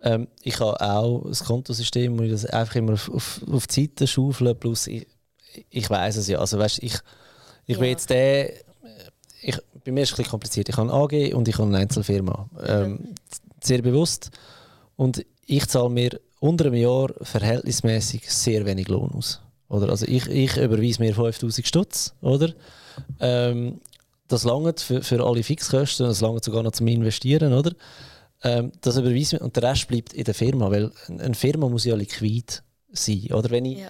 Ähm, 0.00 0.28
ich 0.42 0.60
habe 0.60 0.78
auch 0.78 1.24
ein 1.24 1.32
Kontosystem, 1.32 2.18
wo 2.18 2.22
ich 2.24 2.30
das 2.32 2.44
einfach 2.44 2.74
immer 2.76 2.92
auf, 2.92 3.08
auf, 3.08 3.40
auf 3.50 3.66
die 3.68 3.84
Seite 3.86 4.06
schaufle. 4.06 4.54
Plus, 4.54 4.86
ich, 4.88 5.06
ich 5.70 5.88
weiß 5.90 6.16
es 6.16 6.28
ja. 6.28 6.38
Also, 6.38 6.58
weißt, 6.58 6.82
ich, 6.82 6.94
ich 7.66 7.76
bin 7.76 7.84
Ja. 7.84 7.90
jetzt 7.90 8.10
der. 8.10 8.52
Ich, 9.42 9.56
bei 9.84 9.92
mir 9.92 10.02
ist 10.02 10.08
es 10.10 10.14
ein 10.14 10.16
bisschen 10.18 10.30
kompliziert. 10.30 10.68
Ich 10.68 10.76
habe 10.76 10.90
eine 10.92 11.00
AG 11.00 11.34
und 11.34 11.46
ich 11.48 11.54
habe 11.58 11.68
eine 11.68 11.78
Einzelfirma. 11.78 12.48
Ähm, 12.66 13.14
sehr 13.62 13.82
bewusst. 13.82 14.30
Und 14.96 15.24
ich 15.46 15.66
zahle 15.68 15.90
mir 15.90 16.18
unter 16.40 16.66
einem 16.66 16.74
Jahr 16.74 17.08
verhältnismäßig 17.20 18.30
sehr 18.30 18.66
wenig 18.66 18.88
Lohn 18.88 19.10
aus. 19.12 19.40
Oder? 19.68 19.88
Also 19.90 20.06
ich, 20.06 20.26
ich 20.28 20.56
überweise 20.56 21.00
mir 21.02 21.14
5000 21.14 21.66
Stutz, 21.66 22.14
oder? 22.20 22.52
Ähm, 23.20 23.80
das 24.28 24.44
langt 24.44 24.80
für, 24.80 25.02
für 25.02 25.24
alle 25.24 25.42
Fixkosten, 25.42 26.06
das 26.06 26.20
langt 26.20 26.44
sogar 26.44 26.62
noch 26.62 26.72
zum 26.72 26.88
Investieren, 26.88 27.52
oder? 27.52 27.72
Ähm, 28.42 28.72
das 28.80 28.96
überweise 28.96 29.36
ich 29.36 29.42
und 29.42 29.54
der 29.56 29.62
Rest 29.64 29.88
bleibt 29.88 30.12
in 30.12 30.24
der 30.24 30.34
Firma, 30.34 30.70
weil 30.70 30.90
eine 31.08 31.22
eine 31.22 31.34
Firma 31.34 31.68
muss 31.68 31.84
ja 31.84 31.94
liquid 31.94 32.44
sein, 32.92 33.28
oder? 33.32 33.50
Wenn 33.50 33.64
ich, 33.66 33.78
Ja. 33.78 33.88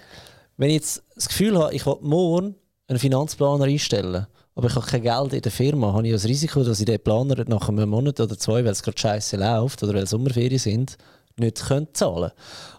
Wenn 0.57 0.69
ich 0.69 0.75
jetzt 0.75 1.03
das 1.15 1.29
Gefühl 1.29 1.57
habe, 1.57 1.73
ich 1.73 1.85
will 1.85 1.97
morgen 2.01 2.55
einen 2.87 2.99
Finanzplaner 2.99 3.65
einstellen, 3.65 4.27
aber 4.55 4.67
ich 4.67 4.75
habe 4.75 4.87
kein 4.87 5.03
Geld 5.03 5.33
in 5.33 5.41
der 5.41 5.51
Firma, 5.51 5.93
habe 5.93 6.07
ich 6.07 6.13
das 6.13 6.25
Risiko, 6.25 6.63
dass 6.63 6.79
ich 6.79 6.85
den 6.85 6.99
Planer 6.99 7.43
nach 7.47 7.69
einem 7.69 7.89
Monat 7.89 8.19
oder 8.19 8.37
zwei, 8.37 8.65
weil 8.65 8.71
es 8.71 8.81
gerade 8.81 8.97
scheiße 8.97 9.37
läuft 9.37 9.83
oder 9.83 9.93
weil 9.93 10.07
Sommerferien 10.07 10.57
sind, 10.57 10.97
nicht 11.35 11.63
könnte 11.63 11.93
zahlen 11.93 12.31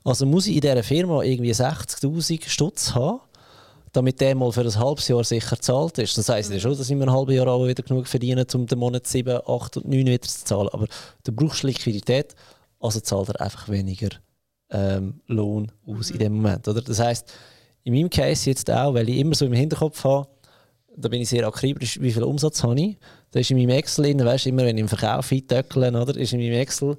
Also 0.02 0.26
muss 0.26 0.48
ich 0.48 0.56
in 0.56 0.60
dieser 0.60 0.82
Firma 0.82 1.22
irgendwie 1.22 1.52
60'000 1.52 2.48
Stutz 2.48 2.94
haben, 2.94 3.20
damit 3.92 4.20
der 4.20 4.34
mal 4.34 4.50
für 4.52 4.62
ein 4.62 4.78
halbes 4.78 5.06
Jahr 5.08 5.22
sicher 5.24 5.56
gezahlt 5.56 5.98
ist. 5.98 6.18
Das 6.18 6.28
heisst 6.28 6.50
ja 6.50 6.58
schon, 6.58 6.76
dass 6.76 6.90
ich 6.90 6.96
mir 6.96 7.04
ein 7.04 7.12
halbes 7.12 7.36
Jahr 7.36 7.46
auch 7.46 7.66
wieder 7.66 7.82
genug 7.82 8.06
verdiene, 8.08 8.46
um 8.54 8.66
den 8.66 8.78
Monat 8.78 9.06
7, 9.06 9.40
8 9.46 9.76
und 9.76 9.88
9 9.88 10.06
wieder 10.06 10.22
zu 10.22 10.44
zahlen. 10.44 10.68
Aber 10.72 10.86
du 11.24 11.32
brauchst 11.32 11.62
Liquidität, 11.62 12.34
also 12.80 13.00
zahlt 13.00 13.28
er 13.28 13.40
einfach 13.40 13.68
weniger 13.68 14.08
ähm, 14.70 15.20
Lohn 15.26 15.70
aus 15.86 16.10
in 16.10 16.18
dem 16.18 16.34
Moment. 16.34 16.66
Oder? 16.68 16.82
Das 16.82 16.98
heisst, 16.98 17.32
in 17.88 17.94
meinem 17.94 18.11
Case 18.11 18.51
jetzt 18.51 18.70
auch, 18.70 18.92
weil 18.92 19.09
ich 19.09 19.16
immer 19.16 19.35
so 19.35 19.46
im 19.46 19.53
Hinterkopf 19.55 20.05
habe, 20.05 20.29
da 20.94 21.09
bin 21.09 21.22
ich 21.22 21.31
sehr 21.31 21.46
akribisch, 21.46 21.98
wie 22.01 22.12
viel 22.12 22.22
Umsatz 22.22 22.62
habe 22.62 22.79
ich. 22.79 22.96
Da 23.31 23.40
ist 23.40 23.51
in 23.51 23.57
meinem 23.57 23.70
Excel 23.70 24.05
drin, 24.05 24.24
weißt 24.24 24.46
immer 24.46 24.64
wenn 24.64 24.77
ich 24.77 24.83
im 24.83 24.88
Verkauf 24.88 25.33
eintöckle, 25.33 25.88
oder, 25.90 26.16
ist 26.16 26.33
in 26.35 26.40
meinem 26.40 26.53
Excel, 26.53 26.98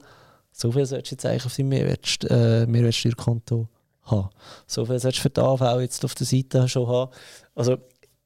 so 0.52 0.72
viel 0.72 0.86
solltest 0.86 1.12
du 1.12 1.16
jetzt 1.16 1.26
eigentlich 1.26 1.46
auf 1.46 1.56
deinem 1.56 1.70
Mehrwertst 1.70 2.26
äh, 2.30 2.66
Mehrwertsteuerkonto 2.66 3.68
haben. 4.04 4.30
So 4.66 4.86
viel 4.86 5.00
solltest 5.00 5.20
du 5.20 5.22
für 5.24 5.30
die 5.30 5.42
AV 5.42 5.80
jetzt 5.82 6.04
auf 6.04 6.16
der 6.16 6.26
Seite 6.26 6.68
schon 6.68 6.88
haben. 6.88 7.12
Also 7.54 7.78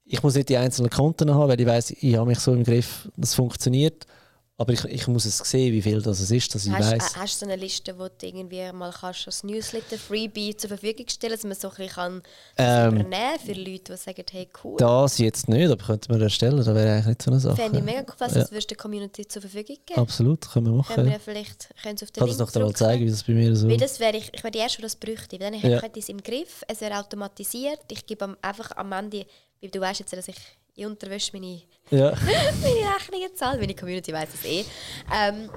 ich 0.05 0.23
muss 0.23 0.35
nicht 0.35 0.47
die 0.47 0.57
einzelnen 0.57 0.89
Konten 0.89 1.33
haben, 1.33 1.49
weil 1.49 1.59
ich 1.59 1.67
weiß, 1.67 1.91
ich 1.99 2.15
habe 2.15 2.27
mich 2.27 2.39
so 2.39 2.53
im 2.53 2.63
Griff, 2.63 3.09
das 3.17 3.35
funktioniert. 3.35 4.05
Aber 4.55 4.71
ich, 4.71 4.85
ich 4.85 5.07
muss 5.07 5.25
es 5.25 5.39
sehen, 5.39 5.73
wie 5.73 5.81
viel 5.81 5.99
das 5.99 6.19
es 6.19 6.29
ist, 6.29 6.53
dass 6.53 6.67
ich 6.67 6.71
Hast, 6.71 6.91
weiß. 6.91 7.15
äh, 7.15 7.19
hast 7.19 7.41
du 7.41 7.45
so 7.45 7.51
eine 7.51 7.59
Liste, 7.59 7.97
wo 7.97 8.03
du 8.07 8.13
irgendwie 8.27 8.71
mal 8.71 8.91
kannst 8.93 9.25
als 9.25 9.43
Newsletter 9.43 9.97
Freebie 9.97 10.55
zur 10.55 10.67
Verfügung 10.67 11.07
stellen, 11.09 11.33
dass 11.33 11.43
man 11.43 11.55
so 11.55 11.69
ein 11.69 11.75
bisschen 11.75 11.89
kann 11.95 12.21
das 12.55 12.85
Ähm, 12.87 12.99
übernehmen 12.99 13.39
für 13.43 13.53
Leute, 13.53 13.93
die 13.93 13.97
sagen, 13.97 14.23
hey 14.31 14.47
cool. 14.63 14.77
Das 14.77 15.17
jetzt 15.17 15.49
nicht, 15.49 15.71
aber 15.71 15.83
könnte 15.83 16.11
man 16.11 16.21
erstellen, 16.21 16.57
das 16.57 16.67
wäre 16.67 16.93
eigentlich 16.93 17.07
nicht 17.07 17.21
so 17.23 17.31
eine 17.31 17.39
Sache. 17.39 17.55
Fände 17.55 17.79
ich 17.79 17.83
mega 17.83 18.01
cool, 18.01 18.15
was 18.19 18.35
Ja. 18.35 18.41
das 18.41 18.51
würdest 18.51 18.69
der 18.69 18.77
Community 18.77 19.27
zur 19.27 19.41
Verfügung 19.41 19.77
geben. 19.87 19.99
Absolut, 19.99 20.47
können 20.51 20.67
wir 20.67 20.73
machen. 20.73 20.93
Können 20.95 21.07
wir 21.07 21.13
ja. 21.13 21.19
vielleicht 21.19 21.69
können 21.81 21.97
Sie 21.97 22.05
auf 22.05 22.11
den 22.11 22.19
kann 22.21 22.27
das 22.29 22.37
Link 22.37 22.47
noch 22.49 22.55
einmal 22.55 22.67
drücken. 22.69 22.75
zeigen, 22.77 23.05
wie 23.07 23.09
das 23.09 23.23
bei 23.23 23.33
mir 23.33 23.55
so 23.55 23.67
Weil 23.67 23.77
das 23.77 23.99
wäre 23.99 24.17
ich, 24.17 24.29
ich 24.33 24.43
wäre 24.43 24.51
die 24.51 24.59
Erste, 24.59 24.77
die 24.77 24.83
das 24.83 24.95
bräuchte. 24.95 25.39
Dann 25.39 25.55
Ja. 25.55 25.81
hätte 25.81 25.97
ich 25.97 26.03
es 26.05 26.09
im 26.09 26.21
Griff, 26.21 26.63
es 26.67 26.79
wäre 26.79 26.99
automatisiert. 26.99 27.79
Ich 27.89 28.05
gebe 28.05 28.37
einfach 28.39 28.69
am 28.77 28.91
Ende, 28.91 29.25
du 29.63 29.79
weißt 29.81 29.99
jetzt, 30.01 30.13
dass 30.13 30.27
ich 30.27 30.37
in 30.75 30.87
Unterwäsche 30.87 31.31
meine, 31.33 31.61
Ja. 31.89 32.11
meine 32.61 32.95
Rechnungen 32.95 33.35
zahle, 33.35 33.59
meine 33.59 33.75
Community 33.75 34.11
weiß 34.13 34.29
es 34.33 34.45
eh. 34.45 34.65
Ähm, 35.13 35.49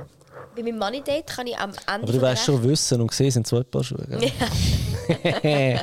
bei 0.55 0.63
meinem 0.63 0.79
Money 0.79 1.03
Date 1.03 1.27
kann 1.27 1.47
ich 1.47 1.57
am 1.57 1.71
Ende 1.71 2.03
Aber 2.03 2.13
du 2.13 2.21
weißt 2.21 2.45
schon, 2.45 2.63
Wissen 2.63 3.01
und 3.01 3.09
gesehen 3.09 3.31
sind 3.31 3.47
zwei 3.47 3.63
Paar 3.63 3.83
Schuhe. 3.85 4.07
Gell? 4.09 4.31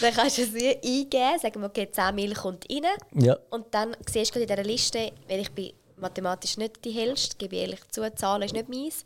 Dann 0.00 0.14
kannst 0.14 0.38
du 0.38 0.42
es 0.42 0.54
eingeben, 0.54 1.38
sagen 1.40 1.60
wir, 1.60 1.66
okay, 1.66 1.88
10 1.90 2.14
Mil 2.14 2.34
kommt 2.34 2.66
rein. 2.70 2.86
ja. 3.14 3.36
Und 3.50 3.66
dann 3.74 3.96
siehst 4.08 4.34
du 4.34 4.40
in 4.40 4.46
dieser 4.46 4.62
Liste, 4.62 5.12
weil 5.28 5.40
ich 5.40 5.50
bin 5.50 5.72
mathematisch 5.96 6.56
nicht 6.56 6.84
die 6.84 6.90
hellste, 6.90 7.36
gebe 7.36 7.56
ich 7.56 7.62
ehrlich 7.62 7.80
zu, 7.90 8.02
Zahlen 8.14 8.42
ist 8.42 8.54
nicht 8.54 8.68
meins. 8.68 9.04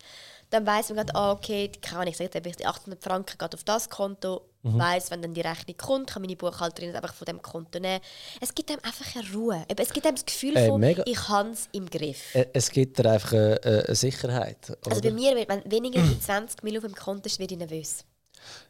Dann 0.51 0.67
weiss 0.67 0.89
man 0.91 0.99
gerade, 0.99 1.15
ah, 1.15 1.33
okay, 1.33 1.71
Ahnung, 1.93 2.09
ich 2.09 2.17
sage, 2.17 2.41
die 2.41 2.67
800 2.67 3.03
Franken 3.03 3.39
geht 3.39 3.55
auf 3.55 3.65
das 3.65 3.89
Konto, 3.89 4.43
Mhm. 4.75 4.79
weiss, 4.79 5.11
wenn 5.11 5.23
dann 5.23 5.35
die 5.35 5.41
Rechnung 5.41 5.77
kommt, 5.77 6.11
kann 6.11 6.23
meine 6.23 6.37
Buchhalterin 6.37 6.91
es 6.91 6.95
einfach 6.97 7.15
von 7.15 7.25
dem 7.27 7.41
Konto 7.43 7.79
nehmen. 7.79 8.01
Es 8.41 8.55
gibt 8.55 8.71
einem 8.71 8.81
einfach 8.83 9.15
eine 9.17 9.33
Ruhe. 9.33 9.65
Es 9.77 9.91
gibt 9.93 10.07
einem 10.07 10.17
das 10.17 10.25
Gefühl 10.27 10.57
Äh, 10.57 10.69
von, 10.69 10.81
mega. 10.81 11.03
ich 11.07 11.29
habe 11.29 11.51
es 11.51 11.69
im 11.73 11.89
Griff. 11.89 12.35
Äh, 12.35 12.47
Es 12.53 12.71
gibt 12.71 12.99
dir 12.99 13.11
einfach 13.11 13.33
eine, 13.33 13.61
eine 13.87 13.95
Sicherheit. 13.95 14.77
Also 14.85 14.99
oder? 15.01 15.09
bei 15.09 15.15
mir, 15.15 15.35
wenn 15.49 15.71
weniger 15.71 16.01
als 16.01 16.21
20 16.21 16.63
Mil 16.63 16.77
auf 16.79 16.85
dem 16.85 16.95
Konto 16.95 17.27
ist, 17.27 17.39
werde 17.39 17.55
ich 17.55 17.59
nervös. 17.59 18.05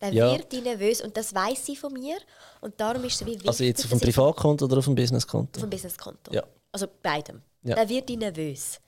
Dann 0.00 0.12
Ja. 0.12 0.32
wird 0.32 0.52
ich 0.54 0.62
nervös 0.62 1.00
und 1.02 1.16
das 1.16 1.34
weiss 1.34 1.66
sie 1.66 1.76
von 1.76 1.92
mir. 1.92 2.16
Und 2.60 2.80
darum 2.80 3.04
ist 3.04 3.14
es 3.20 3.26
wie 3.26 3.32
wichtig, 3.32 3.48
also 3.48 3.64
jetzt 3.64 3.84
auf 3.84 3.90
dem 3.90 4.00
Privatkonto 4.00 4.64
oder 4.64 4.78
auf 4.78 4.84
dem 4.86 4.94
Businesskonto? 4.94 5.58
auf 5.58 5.66
dem 5.66 5.70
Businesskonto. 5.70 6.32
Ja. 6.32 6.42
Also 6.72 6.86
beidem. 7.02 7.42
Ja. 7.62 7.74
Dann 7.76 7.88
wird 7.88 8.08
ich 8.10 8.16
nervös. 8.16 8.80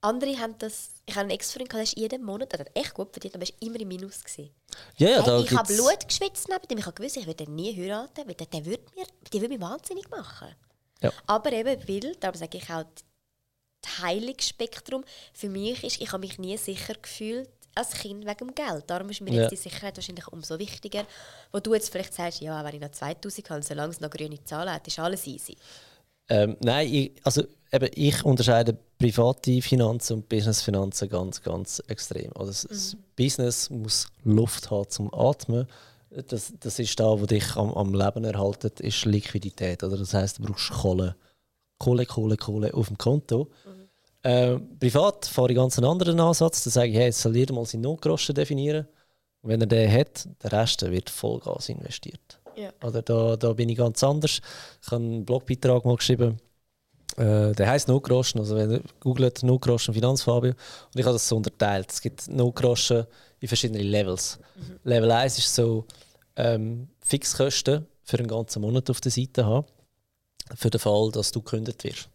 Andere 0.00 0.36
haben 0.38 0.54
das. 0.58 0.90
Ich 1.06 1.14
habe 1.14 1.22
einen 1.22 1.30
Ex-Freund, 1.30 1.70
der 1.72 1.82
ist 1.82 1.96
jeden 1.96 2.22
Monat, 2.24 2.52
der 2.52 2.60
hat 2.60 2.70
echt 2.74 2.94
gut 2.94 3.12
verdient, 3.12 3.34
aber 3.34 3.44
er 3.44 3.50
war 3.50 3.56
immer 3.60 3.80
im 3.80 3.88
Minus. 3.88 4.24
Gewesen. 4.24 4.50
Ja, 4.96 5.10
ja, 5.10 5.22
da 5.22 5.36
hey, 5.36 5.44
ich 5.44 5.52
habe 5.52 5.74
Blut 5.74 6.08
geschwitzt 6.08 6.48
neben 6.48 6.66
dem. 6.68 6.78
Ich 6.78 6.86
habe 6.86 6.94
gewusst, 6.94 7.16
ich 7.16 7.26
würde 7.26 7.44
den 7.44 7.54
nie 7.54 7.76
heiraten, 7.76 8.26
weil 8.26 8.34
der, 8.34 8.46
der 8.46 8.64
würde 8.64 8.84
mir, 8.96 9.06
die 9.32 9.40
würde 9.40 9.52
mich 9.54 9.60
wahnsinnig 9.60 10.08
machen. 10.10 10.48
Ja. 11.02 11.12
Aber 11.26 11.52
eben, 11.52 11.88
weil, 11.88 12.16
darum 12.16 12.38
sage 12.38 12.56
ich 12.56 12.70
auch, 12.70 12.84
das 13.82 13.98
Heilungsspektrum 14.02 15.04
für 15.34 15.50
mich 15.50 15.84
ist, 15.84 16.00
ich 16.00 16.10
habe 16.12 16.20
mich 16.20 16.38
nie 16.38 16.56
sicher 16.56 16.94
gefühlt 16.94 17.50
als 17.74 17.90
Kind 17.90 18.24
wegen 18.24 18.38
dem 18.38 18.54
Geld. 18.54 18.84
Darum 18.86 19.10
ist 19.10 19.20
mir 19.20 19.32
Ja. 19.32 19.42
jetzt 19.42 19.50
die 19.50 19.56
Sicherheit 19.56 19.96
wahrscheinlich 19.96 20.28
umso 20.28 20.58
wichtiger. 20.58 21.04
Wo 21.52 21.60
du 21.60 21.74
jetzt 21.74 21.90
vielleicht 21.90 22.14
sagst, 22.14 22.40
ja, 22.40 22.64
wenn 22.64 22.74
ich 22.74 22.80
noch 22.80 22.92
2000 22.92 23.50
habe, 23.50 23.62
solange 23.62 23.90
es 23.90 24.00
noch 24.00 24.10
grüne 24.10 24.42
Zahlen 24.44 24.72
hat, 24.72 24.86
ist 24.86 24.98
alles 24.98 25.26
easy. 25.26 25.56
Ähm, 26.28 26.56
nein, 26.60 26.92
ich, 26.92 27.12
also 27.22 27.42
eben, 27.72 27.90
ich 27.94 28.24
unterscheide 28.24 28.76
private 28.98 29.60
Finanzen 29.60 30.14
und 30.14 30.28
Businessfinanzen 30.28 31.08
ganz, 31.08 31.42
ganz 31.42 31.82
extrem. 31.88 32.30
Also 32.34 32.46
das, 32.52 32.66
das 32.68 32.96
Business 33.16 33.70
muss 33.70 34.08
Luft 34.24 34.70
haben 34.70 34.88
zum 34.88 35.12
Atmen. 35.12 35.66
Das, 36.28 36.52
das 36.60 36.78
ist 36.78 36.98
da, 36.98 37.20
wo 37.20 37.26
dich 37.26 37.56
am, 37.56 37.74
am 37.74 37.92
Leben 37.92 38.24
erhaltet, 38.24 38.80
ist 38.80 39.04
Liquidität. 39.04 39.82
Oder? 39.82 39.96
Das 39.96 40.14
heißt, 40.14 40.38
du 40.38 40.44
brauchst 40.44 40.70
Kohle. 40.70 41.16
Kohle, 41.78 42.06
Kohle, 42.06 42.36
Kohle 42.36 42.72
auf 42.72 42.86
dem 42.86 42.96
Konto. 42.96 43.50
Ähm, 44.22 44.78
privat 44.78 45.26
fahre 45.26 45.50
ich 45.50 45.56
ganz 45.56 45.76
einen 45.76 45.88
anderen 45.88 46.18
Ansatz. 46.20 46.64
Da 46.64 46.70
sage 46.70 46.90
ich, 46.90 46.96
hey, 46.96 47.06
jetzt 47.06 47.20
soll 47.20 47.36
jeder 47.36 47.52
mal 47.52 47.66
seinen 47.66 47.82
Notgroschen 47.82 48.34
definieren. 48.34 48.86
Und 49.42 49.50
wenn 49.50 49.60
er 49.60 49.66
den 49.66 49.92
hat, 49.92 50.26
der 50.42 50.52
Rest 50.52 50.80
wird 50.82 51.10
Vollgas 51.10 51.68
investiert. 51.68 52.40
Ja. 52.56 52.72
Oder 52.82 53.02
da, 53.02 53.36
da 53.36 53.52
bin 53.52 53.68
ich 53.68 53.78
ganz 53.78 54.02
anders. 54.02 54.40
Ich 54.82 54.90
habe 54.90 55.02
einen 55.02 55.24
Blogbeitrag 55.24 55.84
mal 55.84 55.96
geschrieben, 55.96 56.38
äh, 57.16 57.52
der 57.52 57.68
heißt 57.68 57.88
No 57.88 58.00
Groschen. 58.00 58.40
Also 58.40 58.56
wenn 58.56 58.70
ihr 58.70 58.82
googelt 59.00 59.42
No 59.42 59.58
Groschen 59.58 59.94
Finanzfabio 59.94 60.50
und 60.50 60.98
ich 60.98 61.04
habe 61.04 61.14
das 61.14 61.28
so 61.28 61.36
unterteilt. 61.36 61.90
Es 61.90 62.00
gibt 62.00 62.28
No 62.28 62.50
Groschen 62.52 63.06
in 63.40 63.48
verschiedenen 63.48 63.86
Levels. 63.86 64.38
Level 64.84 65.10
1 65.10 65.38
ist 65.38 65.54
so 65.54 65.86
ähm, 66.36 66.88
Fixkosten 67.00 67.86
für 68.02 68.18
einen 68.18 68.28
ganzen 68.28 68.62
Monat 68.62 68.90
auf 68.90 69.00
der 69.00 69.12
Seite 69.12 69.44
haben, 69.44 69.66
für 70.54 70.70
den 70.70 70.80
Fall, 70.80 71.10
dass 71.12 71.32
du 71.32 71.40
gekündigt 71.40 71.84
wirst. 71.84 72.08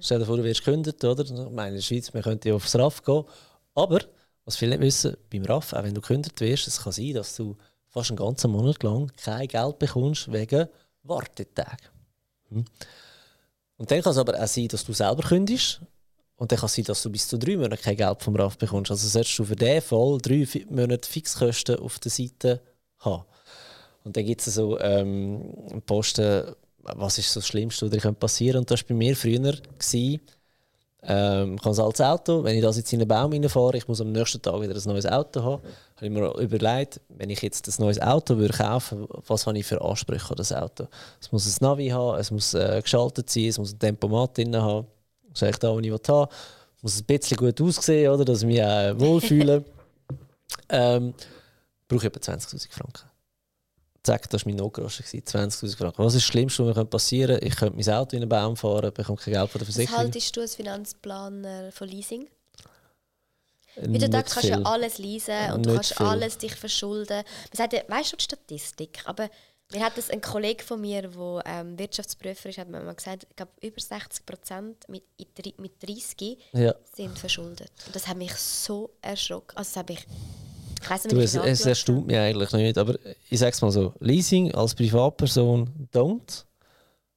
Stell 0.00 0.18
dir 0.18 0.26
vor, 0.26 0.36
du 0.36 0.44
wirst 0.44 0.64
gekündigt, 0.64 1.02
oder? 1.04 1.24
Ich 1.24 1.30
meine, 1.32 1.68
in 1.68 1.74
der 1.76 1.82
Schweiz, 1.82 2.12
wir 2.12 2.22
könnten 2.22 2.48
ja 2.48 2.54
aufs 2.54 2.74
RAF 2.74 3.02
gehen. 3.02 3.24
Aber, 3.74 4.00
was 4.44 4.56
viele 4.56 4.72
nicht 4.72 4.86
wissen, 4.86 5.16
beim 5.30 5.44
RAF, 5.44 5.72
auch 5.72 5.82
wenn 5.82 5.94
du 5.94 6.00
gekündigt 6.00 6.40
wirst, 6.40 6.68
es 6.68 6.82
kann 6.82 6.92
sein, 6.92 7.14
dass 7.14 7.36
du 7.36 7.56
fast 7.94 8.10
einen 8.10 8.16
ganzen 8.16 8.50
Monat 8.50 8.82
lang 8.82 9.10
kein 9.16 9.46
Geld 9.46 9.78
bekommst 9.78 10.30
wegen 10.30 10.68
Wartetagen. 11.04 11.88
Hm. 12.50 12.64
Und 13.76 13.90
dann 13.90 14.02
kann 14.02 14.10
es 14.10 14.18
aber 14.18 14.38
auch 14.38 14.46
sein, 14.46 14.68
dass 14.68 14.84
du 14.84 14.92
selber 14.92 15.22
kündigst. 15.22 15.80
Und 16.36 16.50
dann 16.50 16.58
kann 16.58 16.66
es 16.66 16.74
sein, 16.74 16.84
dass 16.84 17.02
du 17.02 17.10
bis 17.10 17.28
zu 17.28 17.38
drei 17.38 17.56
Monate 17.56 17.80
kein 17.80 17.96
Geld 17.96 18.20
vom 18.20 18.34
RAF 18.34 18.58
bekommst. 18.58 18.90
Also 18.90 19.06
solltest 19.06 19.38
du 19.38 19.44
für 19.44 19.54
diesen 19.54 19.80
Fall 19.80 20.18
drei 20.20 20.46
Monate 20.68 21.08
Fixkosten 21.08 21.78
auf 21.78 22.00
der 22.00 22.10
Seite 22.10 22.60
haben. 22.98 23.24
Und 24.02 24.16
dann 24.16 24.24
gibt 24.24 24.44
es 24.44 24.52
so 24.52 24.78
ähm, 24.80 25.82
Posten, 25.86 26.52
was 26.78 27.18
ist 27.18 27.32
so 27.32 27.40
das 27.40 27.46
Schlimmste, 27.46 27.86
was 27.86 28.02
dir 28.02 28.12
passieren 28.12 28.54
könnte. 28.54 28.58
Und 28.58 28.70
das 28.72 28.82
war 28.82 28.88
bei 28.88 28.94
mir 28.94 29.16
früher. 29.16 29.38
Gewesen, 29.38 30.20
ähm, 31.06 31.56
ich 31.56 31.64
habe 31.64 31.76
ein 31.76 31.84
altes 31.84 32.00
Auto, 32.00 32.44
wenn 32.44 32.56
ich 32.56 32.62
das 32.62 32.76
jetzt 32.76 32.92
in 32.92 33.00
einen 33.00 33.08
Baum 33.08 33.32
reinfahre, 33.32 33.76
ich 33.76 33.86
muss 33.86 34.00
am 34.00 34.12
nächsten 34.12 34.40
Tag 34.40 34.60
wieder 34.60 34.74
ein 34.74 34.82
neues 34.88 35.06
Auto 35.06 35.42
haben, 35.42 35.62
habe 35.96 36.06
ich 36.06 36.10
mir 36.10 36.34
überlegt, 36.38 37.00
wenn 37.08 37.30
ich 37.30 37.42
jetzt 37.42 37.68
ein 37.68 37.84
neues 37.84 38.00
Auto 38.00 38.36
würde 38.36 38.54
kaufen 38.56 39.06
was 39.26 39.46
habe 39.46 39.58
ich 39.58 39.66
für 39.66 39.80
Ansprüche 39.82 40.30
an 40.30 40.36
das 40.36 40.52
Auto? 40.52 40.88
Es 41.20 41.30
muss 41.30 41.46
ein 41.46 41.56
Navi 41.60 41.88
haben, 41.88 42.18
es 42.18 42.30
muss 42.30 42.54
äh, 42.54 42.80
geschaltet 42.82 43.28
sein, 43.28 43.46
es 43.46 43.58
muss 43.58 43.72
ein 43.72 43.78
Tempomat 43.78 44.38
drin 44.38 44.56
haben, 44.56 44.86
das 45.28 45.42
ist 45.42 45.42
eigentlich 45.42 45.58
da, 45.58 45.72
wo 45.72 45.80
ich 45.80 45.90
will 45.90 46.00
haben. 46.08 46.30
Es 46.76 46.82
muss 46.82 47.00
ein 47.00 47.04
bisschen 47.04 47.36
gut 47.36 47.60
aussehen, 47.60 48.10
oder, 48.10 48.24
dass 48.24 48.42
ich 48.42 48.46
mich 48.46 48.62
auch 48.62 48.98
wohlfühle. 48.98 49.64
ähm, 50.68 51.12
brauche 51.88 52.06
ich 52.06 52.14
etwa 52.14 52.32
20'000 52.32 52.72
Franken. 52.72 53.13
Zack, 54.04 54.28
das 54.30 54.44
war 54.44 54.50
mein 54.52 54.56
Notgroschen, 54.58 55.04
20'000 55.04 55.76
Franken. 55.76 56.04
Was 56.04 56.14
ist 56.14 56.20
das 56.20 56.24
Schlimmste, 56.30 56.66
was 56.66 56.76
mir 56.76 56.84
passieren 56.84 57.30
könnte? 57.32 57.46
Ich 57.46 57.56
könnte 57.56 57.76
mein 57.76 57.94
Auto 57.96 58.14
in 58.16 58.22
einen 58.22 58.28
Baum 58.28 58.54
fahren, 58.56 58.92
bekomme 58.92 59.16
kein 59.18 59.32
Geld 59.34 59.50
von 59.50 59.58
der 59.58 59.66
Was 59.68 59.74
Versicherung. 59.74 59.98
haltest 60.04 60.36
du 60.36 60.40
als 60.42 60.54
Finanzplaner 60.54 61.72
von 61.72 61.88
Leasing? 61.88 62.28
Du 63.76 63.88
Nicht 63.88 64.02
denkst, 64.12 64.32
kannst 64.32 64.50
du 64.50 64.66
alles 64.66 64.98
leisen 64.98 65.52
und 65.54 65.66
du 65.66 65.70
Nicht 65.70 65.74
kannst 65.76 65.94
viel. 65.96 66.06
alles 66.06 66.38
dich 66.38 66.54
verschulden. 66.54 67.16
Man 67.16 67.56
sagt 67.56 67.72
ja, 67.72 67.80
weißt 67.88 68.12
du 68.12 68.16
die 68.16 68.24
Statistik? 68.24 69.00
Aber 69.06 69.28
mir 69.72 69.82
hat 69.84 69.96
das 69.96 70.10
ein 70.10 70.20
Kollege 70.20 70.62
von 70.62 70.80
mir, 70.80 71.02
der 71.02 71.42
ähm, 71.46 71.76
Wirtschaftsprüfer 71.78 72.50
ist, 72.50 72.58
hat 72.58 72.68
mir 72.68 72.80
mal 72.82 72.94
gesagt, 72.94 73.26
ich 73.28 73.34
glaube, 73.34 73.52
über 73.62 73.80
60 73.80 74.26
Prozent 74.26 74.88
mit, 74.88 75.02
mit 75.58 75.82
30 75.82 76.38
Ja. 76.52 76.74
sind 76.94 77.18
verschuldet. 77.18 77.72
Und 77.86 77.96
das 77.96 78.06
hat 78.06 78.16
mich 78.18 78.34
so 78.34 78.90
erschrocken. 79.00 79.56
Also 79.56 79.70
das 79.70 79.76
habe 79.78 79.94
ich, 79.94 80.06
nicht, 80.90 81.12
Du, 81.12 81.20
es, 81.20 81.34
es 81.34 81.66
erstaunt 81.66 82.06
mich 82.06 82.16
eigentlich 82.16 82.52
nicht, 82.52 82.78
aber 82.78 82.96
ich 83.30 83.38
sage 83.38 83.52
es 83.52 83.62
mal 83.62 83.70
so: 83.70 83.92
Leasing 84.00 84.52
als 84.54 84.74
Privatperson 84.74 85.88
don't. 85.92 86.44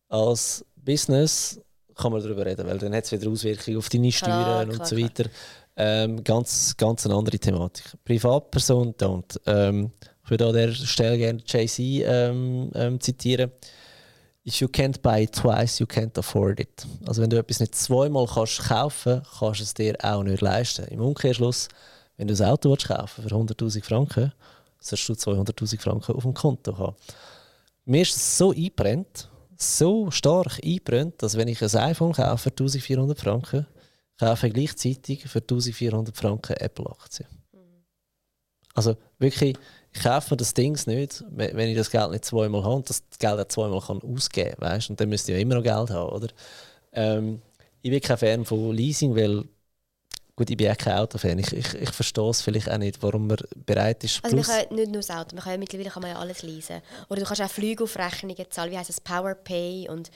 Als 0.09 0.65
Business 0.75 1.59
kann 1.95 2.11
man 2.11 2.21
darüber 2.21 2.45
reden, 2.45 2.65
weil 2.67 2.77
dann 2.77 2.95
hat 2.95 3.03
es 3.05 3.11
wieder 3.11 3.29
Auswirkungen 3.29 3.77
auf 3.77 3.89
deine 3.89 4.09
Klar, 4.09 4.31
Steuern 4.43 4.69
und 4.69 4.75
klar, 4.75 4.87
so 4.87 4.97
weiter. 4.97 5.29
Ähm, 5.75 6.23
ganz, 6.23 6.75
ganz 6.77 7.05
eine 7.05 7.15
andere 7.15 7.37
Thematik. 7.37 7.85
Privatperson 8.05 8.93
don't. 8.95 9.39
Ähm, 9.45 9.91
ich 10.23 10.31
würde 10.31 10.47
an 10.47 10.53
der 10.53 10.73
Stelle 10.73 11.17
gerne 11.17 11.41
Jay-Z 11.45 11.79
ähm, 11.79 12.71
ähm, 12.75 12.99
zitieren. 12.99 13.51
If 14.45 14.61
you 14.61 14.67
can't 14.67 15.01
buy 15.01 15.23
it 15.23 15.33
twice, 15.33 15.79
you 15.79 15.85
can't 15.85 16.17
afford 16.17 16.59
it. 16.59 16.87
Also 17.05 17.21
wenn 17.21 17.29
du 17.29 17.37
etwas 17.37 17.59
nicht 17.59 17.75
zweimal 17.75 18.25
kannst 18.25 18.59
kaufen 18.59 19.21
kannst 19.39 19.59
du 19.59 19.63
es 19.63 19.73
dir 19.73 19.95
auch 20.01 20.23
nicht 20.23 20.41
leisten. 20.41 20.85
Im 20.87 21.01
Umkehrschluss, 21.01 21.67
wenn 22.17 22.27
du 22.27 22.33
ein 22.33 22.49
Auto 22.49 22.69
willst 22.69 22.87
für 22.87 22.93
100'000 22.93 23.83
Franken, 23.83 24.33
sollst 24.79 25.07
du 25.09 25.13
200'000 25.13 25.79
Franken 25.79 26.15
auf 26.15 26.23
dem 26.23 26.33
Konto 26.33 26.77
haben. 26.77 26.95
Mir 27.85 28.01
ist 28.01 28.15
es 28.15 28.37
so 28.37 28.51
eingebrennt, 28.51 29.29
so 29.55 30.11
stark 30.11 30.59
eingebrennt, 30.63 31.21
dass 31.21 31.37
wenn 31.37 31.47
ich 31.47 31.61
ein 31.61 31.75
iPhone 31.75 32.13
kaufe 32.13 32.37
für 32.37 32.49
1400 32.49 33.19
Franken, 33.19 33.67
kaufe 34.19 34.47
ich 34.47 34.53
gleichzeitig 34.53 35.27
für 35.27 35.39
1400 35.39 36.15
Franken 36.15 36.57
Apple-Aktien. 36.57 37.27
Also 38.73 38.95
wirklich, 39.17 39.57
ich 39.91 40.03
kaufe 40.03 40.33
mir 40.33 40.37
das 40.37 40.53
Ding 40.53 40.77
nicht, 40.85 41.23
wenn 41.31 41.69
ich 41.69 41.77
das 41.77 41.89
Geld 41.89 42.11
nicht 42.11 42.25
zweimal 42.25 42.63
habe 42.63 42.75
und 42.75 42.89
das 42.89 43.03
Geld 43.17 43.39
auch 43.39 43.47
zweimal 43.47 43.81
kann 43.81 44.01
ausgeben 44.01 44.57
kann. 44.59 44.81
Und 44.89 44.99
dann 44.99 45.09
müsste 45.09 45.31
ich 45.31 45.37
ja 45.37 45.41
immer 45.41 45.55
noch 45.55 45.63
Geld 45.63 45.89
haben. 45.89 46.11
Oder? 46.11 46.27
Ähm, 46.91 47.41
ich 47.81 47.89
bin 47.89 48.01
kein 48.01 48.17
Fan 48.17 48.45
von 48.45 48.73
Leasing, 48.75 49.15
weil 49.15 49.45
gut, 50.37 50.49
ich 50.49 50.55
bin 50.55 50.71
auch 50.71 50.77
kein 50.77 50.97
Autofan. 50.97 51.37
Ich, 51.39 51.51
ich, 51.51 51.73
ich 51.73 51.89
verstehe 51.91 52.29
es 52.29 52.41
vielleicht 52.41 52.69
auch 52.71 52.77
nicht, 52.77 53.03
warum 53.03 53.27
man 53.27 53.37
bereit 53.65 54.01
ist. 54.05 54.23
Also 54.23 54.35
man 54.37 54.45
plus- 54.45 54.55
kann 54.55 54.75
nicht 54.75 54.87
nur 54.91 55.01
das 55.01 55.09
Auto, 55.09 55.35
man 55.35 55.43
kann 55.43 55.51
ja, 55.53 55.57
mittlerweile 55.57 55.89
kann 55.89 56.01
man 56.03 56.11
ja 56.11 56.19
alles 56.19 56.41
leasen. 56.43 56.81
Oder 57.09 57.19
du 57.21 57.25
kannst 57.27 57.41
auch 57.41 57.49
Flüge 57.49 57.83
auf 57.83 57.97
Rechnungen 57.97 58.45
zahlen, 58.49 58.71
wie 58.71 58.77
heisst 58.77 58.89
das, 58.89 59.01
PowerPay 59.01 59.89
und 59.89 60.09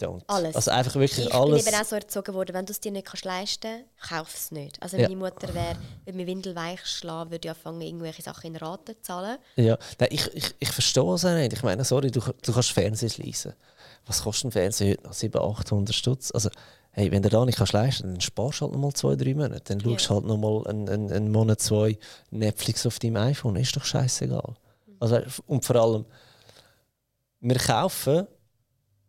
Don't. 0.00 0.22
alles. 0.26 0.56
Also 0.56 0.72
einfach 0.72 0.94
wirklich 0.96 1.26
ich 1.26 1.32
alles. 1.34 1.64
bin 1.64 1.72
eben 1.72 1.80
auch 1.82 1.86
so 1.86 1.94
erzogen 1.94 2.34
worden, 2.34 2.52
wenn 2.52 2.66
du 2.66 2.72
es 2.72 2.80
dir 2.80 2.90
nicht 2.90 3.06
kannst 3.06 3.24
leisten 3.24 3.84
kannst, 3.96 4.10
kauf 4.10 4.34
es 4.34 4.50
nicht. 4.50 4.82
Also 4.82 4.96
Ja. 4.96 5.04
meine 5.04 5.16
Mutter 5.16 5.54
wäre, 5.54 5.76
würde 6.04 6.16
mir 6.16 6.26
Windel 6.26 6.56
weich 6.56 6.84
schlagen, 6.84 7.30
würde 7.30 7.46
ja 7.46 7.52
anfangen, 7.52 7.80
irgendwelche 7.80 8.22
Sachen 8.22 8.48
in 8.48 8.56
Raten 8.56 8.96
zu 8.96 9.02
zahlen. 9.02 9.38
Ja, 9.54 9.78
Nein, 10.00 10.08
ich, 10.10 10.26
ich, 10.34 10.54
ich 10.58 10.68
verstehe 10.72 11.14
es 11.14 11.24
auch 11.24 11.34
nicht. 11.34 11.52
Ich 11.52 11.62
meine, 11.62 11.84
sorry, 11.84 12.10
du, 12.10 12.20
du 12.20 12.52
kannst 12.52 12.72
Fernsehen 12.72 13.12
leisen. 13.24 13.52
Was 14.06 14.22
kostet 14.24 14.46
ein 14.46 14.52
Fernseher 14.52 14.90
heute 14.94 15.04
noch? 15.04 15.12
700, 15.12 15.58
800 15.60 15.94
Stutz? 15.94 16.30
Also, 16.32 16.50
hey, 16.94 17.10
wenn 17.10 17.22
du 17.22 17.28
da 17.28 17.44
nicht 17.44 17.58
kannst 17.58 17.72
leisten 17.72 18.08
dann 18.08 18.20
sparst 18.20 18.60
du 18.60 18.64
halt 18.64 18.74
noch 18.74 18.80
mal 18.80 18.92
zwei, 18.92 19.16
drei 19.16 19.34
Monate. 19.34 19.74
Dann 19.74 19.80
schaust 19.80 20.08
du 20.08 20.14
halt 20.14 20.24
noch 20.24 20.38
mal 20.38 20.66
einen, 20.66 20.88
einen, 20.88 21.12
einen 21.12 21.32
Monat, 21.32 21.60
zwei 21.60 21.98
Netflix 22.30 22.86
auf 22.86 22.98
deinem 22.98 23.16
iPhone. 23.16 23.56
Ist 23.56 23.76
doch 23.76 23.84
scheißegal. 23.84 24.54
Also, 25.00 25.18
und 25.46 25.64
vor 25.64 25.76
allem, 25.76 26.04
wir 27.40 27.56
kaufen 27.56 28.26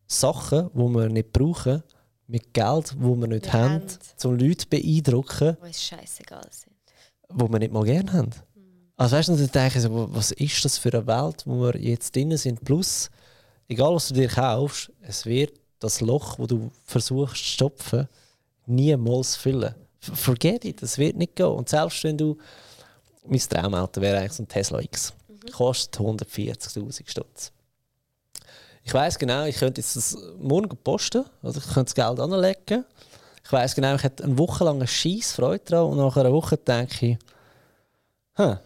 Sachen, 0.08 0.70
die 0.74 0.80
wir 0.80 1.10
nicht 1.10 1.32
brauchen, 1.32 1.84
mit 2.28 2.54
Geld, 2.54 2.88
das 2.88 2.96
wir 3.00 3.28
nicht 3.28 3.46
Wir 3.46 3.54
haben, 3.54 3.74
haben. 3.74 3.88
um 4.24 4.38
Leute 4.40 4.58
zu 4.58 4.70
beeindrucken, 4.70 5.58
die 5.68 5.74
scheißegal 5.74 6.48
sind. 6.50 6.76
die 7.32 7.52
wir 7.52 7.60
nicht 7.60 7.72
mal 7.72 7.84
gerne 7.84 8.12
haben. 8.12 8.32
Also 8.98 9.16
weißt 9.16 9.30
du, 9.30 9.36
dann 9.36 9.52
denke 9.52 9.80
ich 9.80 9.86
was 9.90 10.32
ist 10.32 10.66
das 10.66 10.78
für 10.78 10.94
eine 10.94 11.06
Welt, 11.06 11.44
wo 11.46 11.62
wir 11.62 11.78
jetzt 11.78 12.16
drin 12.16 12.36
sind? 12.38 12.64
Plus, 12.64 13.12
egal 13.68 13.94
was 13.94 14.08
du 14.08 14.16
dir 14.16 14.28
kaufst, 14.30 14.92
es 15.02 15.26
wird 15.26 15.60
das 15.86 16.02
Loch, 16.02 16.38
wo 16.38 16.46
du 16.46 16.72
versuchst 16.84 17.38
zu 17.38 17.44
stopfen, 17.44 18.08
niemals 18.66 19.36
füllen. 19.36 19.76
Forget 20.00 20.66
it, 20.66 20.84
es 20.84 20.98
wird 20.98 21.16
nicht 21.16 21.36
gehen. 21.36 21.48
Und 21.48 21.70
selbst 21.70 22.04
wenn 22.04 22.18
du, 22.18 22.38
mein 23.26 23.40
Traumauto 23.40 24.02
wäre 24.02 24.20
eigentlich 24.20 24.34
so 24.34 24.44
ein 24.44 24.48
Tesla 24.48 24.80
X, 24.82 25.14
kostet 25.52 26.00
140'000 26.00 27.10
Stutz. 27.10 27.52
Ich 28.84 28.94
weiß 28.94 29.18
genau, 29.18 29.46
ich 29.46 29.58
könnte 29.58 29.82
jetzt 29.82 29.96
das 29.96 30.16
morgen 30.38 30.78
posten, 30.84 31.26
also 31.42 31.60
ich 31.60 31.66
könnte 31.66 31.94
das 31.94 31.96
Geld 31.96 32.20
anlegen. 32.20 32.86
Ich 33.44 33.52
weiß 33.52 33.74
genau, 33.76 33.96
ich 33.96 34.04
hätte 34.04 34.24
eine 34.24 34.38
Woche 34.38 34.64
lang 34.64 34.76
eine 34.76 34.88
scheisse 34.88 35.36
Freude 35.36 35.64
daran 35.66 35.92
und 35.92 35.98
nach 35.98 36.18
einer 36.18 36.32
Woche 36.32 36.58
denke 36.58 37.06
ich, 37.06 37.18
Hä? 38.38 38.58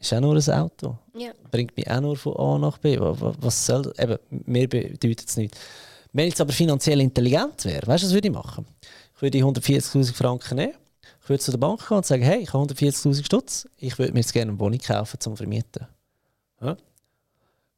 Ist 0.00 0.14
auch 0.14 0.20
nur 0.20 0.34
ein 0.34 0.50
Auto. 0.50 0.96
Ja. 1.14 1.32
Bringt 1.50 1.76
mich 1.76 1.90
auch 1.90 2.00
nur 2.00 2.16
von 2.16 2.36
A 2.36 2.58
nach 2.58 2.78
B. 2.78 2.98
Wa- 2.98 3.14
wa- 3.20 3.34
Was 3.40 3.66
soll 3.66 3.82
das? 3.82 3.98
Eben, 3.98 4.18
mir 4.46 4.68
bedeutet 4.68 5.28
es 5.28 5.36
nichts. 5.36 5.58
Wenn 6.12 6.24
ich 6.26 6.32
jetzt 6.32 6.40
aber 6.40 6.52
finanziell 6.52 7.00
intelligent 7.00 7.64
wäre, 7.66 7.86
weißt 7.86 8.02
du, 8.02 8.06
was 8.08 8.14
würde 8.14 8.28
ich 8.28 8.34
machen? 8.34 8.66
Ich 9.14 9.22
würde 9.22 9.38
die 9.38 9.44
140'000 9.44 10.14
Franken 10.14 10.56
nehmen, 10.56 10.74
ich 11.22 11.28
würde 11.28 11.42
zu 11.42 11.50
der 11.50 11.58
Bank 11.58 11.86
gehen 11.86 11.98
und 11.98 12.06
sagen, 12.06 12.22
hey, 12.22 12.40
ich 12.40 12.52
habe 12.52 12.64
140'000 12.72 13.24
Stutz, 13.24 13.68
ich 13.76 13.98
würde 13.98 14.12
mir 14.14 14.20
jetzt 14.20 14.32
gerne 14.32 14.50
eine 14.52 14.58
Wohnung 14.58 14.78
kaufen 14.78 15.20
zum 15.20 15.36
Vermieten. 15.36 15.86
Ja? 16.62 16.74
Die 16.74 16.78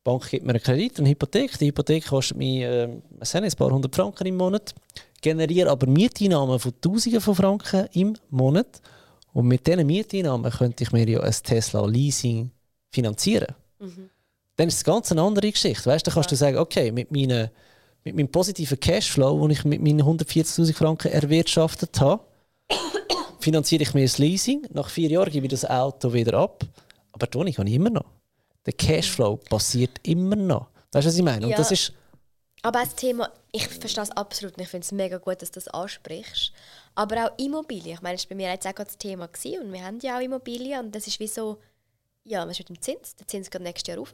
Bank 0.04 0.28
gibt 0.30 0.46
mir 0.46 0.52
einen 0.52 0.62
Kredit, 0.62 0.98
eine 1.00 1.08
Hypothek. 1.10 1.58
Die 1.58 1.66
Hypothek 1.66 2.06
kostet 2.06 2.36
mich 2.36 2.60
äh, 2.62 2.84
ein 3.20 3.50
paar 3.56 3.70
hundert 3.70 3.94
Franken 3.94 4.26
im 4.26 4.36
Monat, 4.36 4.74
generiere 5.20 5.70
aber 5.70 5.86
Mieteinnahmen 5.88 6.58
von 6.58 6.72
Tausenden 6.80 7.20
von 7.20 7.34
Franken 7.34 7.86
im 7.92 8.14
Monat. 8.30 8.80
Und 9.32 9.46
mit 9.46 9.66
diesen 9.66 9.86
Mieteinnahmen 9.86 10.50
könnte 10.50 10.84
ich 10.84 10.92
mir 10.92 11.08
ja 11.08 11.20
ein 11.20 11.32
Tesla 11.32 11.84
Leasing 11.86 12.50
finanzieren. 12.90 13.54
Dann 14.56 14.68
ist 14.68 14.76
es 14.76 14.84
ganz 14.84 15.10
eine 15.10 15.22
andere 15.22 15.50
Geschichte. 15.50 15.86
Weißt, 15.86 16.06
dann 16.06 16.14
kannst 16.14 16.30
du 16.30 16.36
sagen, 16.36 16.58
okay, 16.58 16.92
mit, 16.92 17.10
meinen, 17.10 17.50
mit 18.04 18.14
meinem 18.14 18.28
positiven 18.30 18.78
Cashflow, 18.78 19.40
den 19.40 19.50
ich 19.50 19.64
mit 19.64 19.80
meinen 19.80 20.02
140'000 20.02 20.74
Franken 20.74 21.10
erwirtschaftet 21.10 21.98
habe, 22.00 22.22
finanziere 23.40 23.82
ich 23.82 23.94
mir 23.94 24.02
das 24.02 24.18
Leasing. 24.18 24.66
Nach 24.72 24.88
vier 24.88 25.08
Jahren 25.08 25.30
gebe 25.32 25.46
ich 25.46 25.50
das 25.50 25.64
Auto 25.64 26.12
wieder 26.12 26.34
ab. 26.38 26.64
Aber 27.12 27.26
die 27.26 27.38
Wohnung 27.38 27.56
habe 27.56 27.68
ich 27.68 27.74
immer 27.74 27.90
noch. 27.90 28.04
Der 28.66 28.74
Cashflow 28.74 29.36
passiert 29.36 29.98
immer 30.02 30.36
noch. 30.36 30.68
Weißt 30.92 31.06
du, 31.06 31.08
was 31.08 31.16
ich 31.16 31.22
meine? 31.22 31.46
Und 31.46 31.50
Ja. 31.52 31.56
das 31.56 31.70
ist 31.72 31.92
Aber 32.62 32.80
das 32.80 32.94
Thema, 32.94 33.30
ich 33.50 33.66
verstehe 33.66 34.04
es 34.04 34.10
absolut 34.10 34.56
und 34.56 34.62
ich 34.62 34.68
finde 34.68 34.84
es 34.84 34.92
mega 34.92 35.18
gut, 35.18 35.42
dass 35.42 35.50
du 35.50 35.54
das 35.54 35.66
ansprichst. 35.68 36.52
Aber 36.94 37.26
auch 37.26 37.38
Immobilien. 37.38 37.94
Ich 37.94 38.02
meine, 38.02 38.16
das 38.16 38.24
war 38.24 38.30
bei 38.30 38.34
mir 38.36 38.50
jetzt 38.50 38.66
auch 38.66 38.74
gerade 38.74 38.88
das 38.88 38.98
Thema 38.98 39.26
gewesen, 39.26 39.62
und 39.62 39.72
wir 39.72 39.82
haben 39.82 39.98
ja 40.00 40.18
auch 40.18 40.22
Immobilien 40.22 40.86
und 40.86 40.94
das 40.94 41.06
ist 41.06 41.18
wie 41.20 41.26
so, 41.26 41.58
ja, 42.24 42.46
was 42.46 42.58
ist 42.58 42.68
mit 42.68 42.68
dem 42.68 42.82
Zins? 42.82 43.16
Der 43.16 43.26
Zins 43.26 43.50
geht 43.50 43.62
nächstes 43.62 43.88
Jahr 43.88 43.98
rauf. 43.98 44.12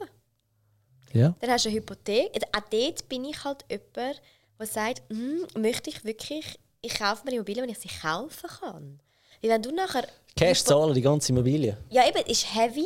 Ja. 1.13 1.35
Dann 1.39 1.51
hast 1.51 1.65
du 1.65 1.69
eine 1.69 1.77
Hypothek. 1.77 2.31
Auch 2.55 2.69
dort 2.69 3.09
bin 3.09 3.25
ich 3.25 3.43
halt 3.43 3.65
jemand, 3.69 4.21
der 4.59 4.67
sagt, 4.67 5.03
hm, 5.09 5.45
möchte 5.57 5.89
ich 5.89 6.03
wirklich, 6.05 6.59
ich 6.81 6.93
kaufe 6.93 7.25
mir 7.25 7.33
Immobilien, 7.33 7.63
wenn 7.63 7.71
ich 7.71 7.79
sie 7.79 7.89
kaufen 7.89 8.49
kann. 8.59 8.99
Weil 9.41 9.51
wenn 9.51 9.61
du 9.61 9.71
nachher... 9.71 10.07
Cash 10.35 10.63
zahlen, 10.63 10.93
die 10.93 11.01
ganze 11.01 11.31
Immobilie. 11.31 11.77
Ja, 11.89 12.07
eben, 12.07 12.25
ist 12.27 12.53
heavy, 12.55 12.85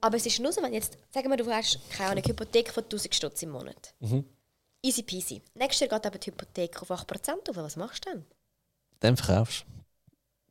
aber 0.00 0.16
es 0.16 0.26
ist 0.26 0.38
nur 0.38 0.52
so, 0.52 0.62
wenn 0.62 0.72
jetzt, 0.72 0.98
sagen 1.10 1.28
wir, 1.30 1.36
du 1.36 1.50
hast 1.50 1.78
keine 1.90 2.10
Ahnung, 2.10 2.22
eine 2.22 2.32
Hypothek 2.32 2.72
von 2.72 2.84
1000 2.84 3.14
Stutz 3.14 3.42
im 3.42 3.50
Monat. 3.50 3.94
Mhm. 4.00 4.24
Easy 4.82 5.02
peasy. 5.02 5.42
Nächstes 5.54 5.88
Jahr 5.88 5.98
geht 5.98 6.06
aber 6.06 6.18
die 6.18 6.30
Hypothek 6.30 6.82
auf 6.82 6.90
8% 6.90 7.48
auf. 7.48 7.56
Was 7.56 7.76
machst 7.76 8.04
du 8.04 8.10
dann? 8.10 8.26
Dann 9.00 9.16
verkaufst 9.16 9.62
du. 9.62 9.74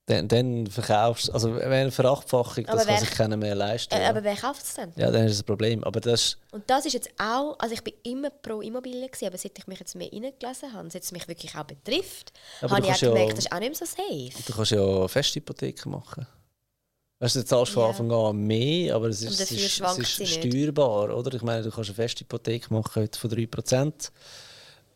Dann, 0.07 0.27
dann 0.27 0.67
verkaufst 0.67 1.29
du. 1.29 1.31
Also, 1.31 1.55
wenn 1.55 1.71
eine 1.71 1.91
Verachtfachung, 1.91 2.65
das 2.65 2.85
kann 2.85 2.99
sich 2.99 3.11
keiner 3.11 3.37
mehr 3.37 3.55
leisten. 3.55 3.93
Äh, 3.93 4.03
ja. 4.03 4.09
aber 4.09 4.21
wer 4.23 4.35
kauft 4.35 4.61
es 4.63 4.73
dann? 4.73 4.91
ja, 4.97 5.09
dann 5.09 5.25
ist 5.25 5.35
das 5.37 5.43
Problem. 5.43 5.81
Aber 5.85 6.01
das 6.01 6.37
Und 6.51 6.69
das 6.69 6.85
ist 6.85 6.91
jetzt 6.93 7.09
auch, 7.17 7.57
also 7.57 7.73
ich 7.73 7.81
bin 7.81 7.93
immer 8.03 8.29
pro 8.29 8.59
Immobilien 8.59 9.07
gewesen, 9.07 9.27
aber 9.27 9.37
seit 9.37 9.57
ich 9.57 9.65
mich 9.65 9.79
jetzt 9.79 9.95
mehr 9.95 10.11
reingelesen 10.11 10.73
habe, 10.73 10.89
seit 10.91 11.03
es 11.03 11.11
mich 11.13 11.25
wirklich 11.29 11.55
auch 11.55 11.63
betrifft, 11.63 12.33
Aber 12.61 12.75
habe 12.75 12.85
ich 12.85 12.91
auch 12.91 13.01
ja- 13.01 13.07
gemerkt, 13.09 13.37
das 13.37 13.45
ist 13.45 13.51
auch 13.53 13.59
nicht 13.59 13.79
mehr 13.79 13.79
so 13.79 13.85
safe. 13.85 14.43
du 14.45 14.53
kannst 14.53 14.71
ja 14.71 15.07
Festhypotheken 15.07 15.89
machen. 15.89 16.27
Weißt 17.19 17.35
du, 17.37 17.39
du 17.39 17.45
zahlst 17.45 17.71
von. 17.71 17.83
Anfang 17.85 18.11
an 18.11 18.35
mehr, 18.35 18.95
aber 18.95 19.07
es 19.07 19.21
ist, 19.21 19.39
es 19.39 19.51
ist, 19.51 19.79
es 19.81 19.97
ist 19.97 20.15
sie 20.17 20.23
nicht. 20.23 20.43
steuerbar, 20.43 21.15
oder? 21.15 21.33
Ich 21.33 21.41
meine, 21.43 21.63
du 21.63 21.71
kannst 21.71 21.89
eine 21.91 21.95
Festhypothek 21.95 22.69
machen 22.69 23.03
heute 23.03 23.17
von 23.17 23.29
3%. 23.31 24.11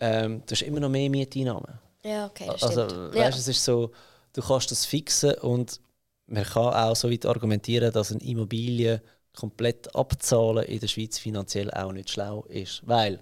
Ähm, 0.01 0.43
du 0.45 0.51
hast 0.51 0.61
immer 0.63 0.81
noch 0.81 0.89
mehr 0.89 1.09
Mieteinnahmen. 1.09 1.79
Ja, 2.07 2.25
okay, 2.27 2.47
das 2.47 2.63
Also, 2.63 2.87
stimmt. 2.87 3.15
weißt, 3.15 3.37
es 3.37 3.47
ist 3.47 3.63
so, 3.63 3.91
du 4.33 4.41
kannst 4.41 4.71
das 4.71 4.85
fixen 4.85 5.33
und 5.35 5.81
man 6.27 6.43
kann 6.43 6.73
auch 6.73 6.95
so 6.95 7.09
weit 7.11 7.25
argumentieren, 7.25 7.91
dass 7.91 8.11
eine 8.11 8.21
Immobilie 8.21 9.01
komplett 9.35 9.93
abzahlen 9.95 10.63
in 10.65 10.79
der 10.79 10.87
Schweiz 10.87 11.17
finanziell 11.17 11.69
auch 11.71 11.91
nicht 11.91 12.09
schlau 12.09 12.43
ist. 12.49 12.81
Weil, 12.85 13.19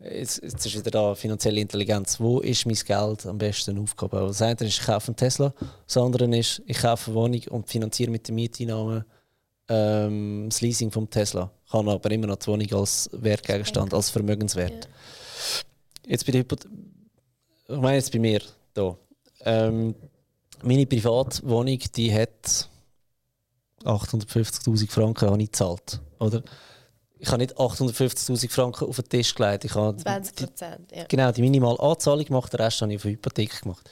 jetzt, 0.00 0.42
jetzt 0.42 0.64
ist 0.66 0.76
wieder 0.78 0.90
da 0.90 1.14
finanzielle 1.14 1.60
Intelligenz. 1.60 2.18
Wo 2.18 2.40
ist 2.40 2.66
mein 2.66 2.74
Geld 2.74 3.26
am 3.26 3.38
besten 3.38 3.78
aufgehoben? 3.78 4.26
Das 4.28 4.42
eine 4.42 4.54
ist, 4.54 4.78
ich 4.80 4.82
kaufe 4.82 5.08
einen 5.08 5.16
Tesla. 5.16 5.52
Das 5.86 5.96
andere 5.96 6.36
ist, 6.36 6.62
ich 6.66 6.78
kaufe 6.78 7.10
eine 7.10 7.20
Wohnung 7.20 7.42
und 7.50 7.68
finanziere 7.68 8.10
mit 8.10 8.26
den 8.28 8.34
Mieteinnahmen 8.34 9.04
ähm, 9.68 10.46
das 10.48 10.60
Leasing 10.60 10.90
vom 10.90 11.08
Tesla. 11.08 11.50
Kann 11.70 11.88
aber 11.88 12.10
immer 12.10 12.26
noch 12.28 12.36
die 12.36 12.46
Wohnung 12.48 12.72
als 12.72 13.08
Wertgegenstand, 13.12 13.92
als 13.94 14.10
Vermögenswert. 14.10 14.88
Jetzt 16.06 16.24
bei 16.26 16.32
der 16.32 16.40
Hypothek 16.42 16.70
ich 17.68 17.76
meine 17.76 17.96
jetzt 17.96 18.12
bei 18.12 18.18
mir 18.18 18.40
hier. 18.74 18.98
Ähm, 19.40 19.94
meine 20.62 20.86
Privatwohnung, 20.86 21.78
die 21.94 22.12
hat 22.12 22.68
850'000 23.84 24.90
Franken 24.90 25.30
habe 25.30 25.42
ich 25.42 25.50
gezahlt. 25.50 26.00
Oder? 26.18 26.42
Ich 27.18 27.28
habe 27.28 27.38
nicht 27.38 27.56
850'000 27.56 28.50
Franken 28.50 28.88
auf 28.88 28.96
den 28.96 29.08
Tisch 29.08 29.34
gelegt. 29.34 29.64
Ich 29.64 29.74
habe 29.74 29.96
20 29.96 30.34
die, 30.34 30.44
Prozent, 30.44 30.92
ja. 30.92 31.04
genau 31.04 31.32
die 31.32 31.42
minimale 31.42 31.78
Anzahlung 31.80 32.24
gemacht, 32.24 32.52
den 32.52 32.60
Rest 32.60 32.82
habe 32.82 32.92
ich 32.92 32.98
auf 32.98 33.04
Hypothek 33.04 33.62
gemacht. 33.62 33.88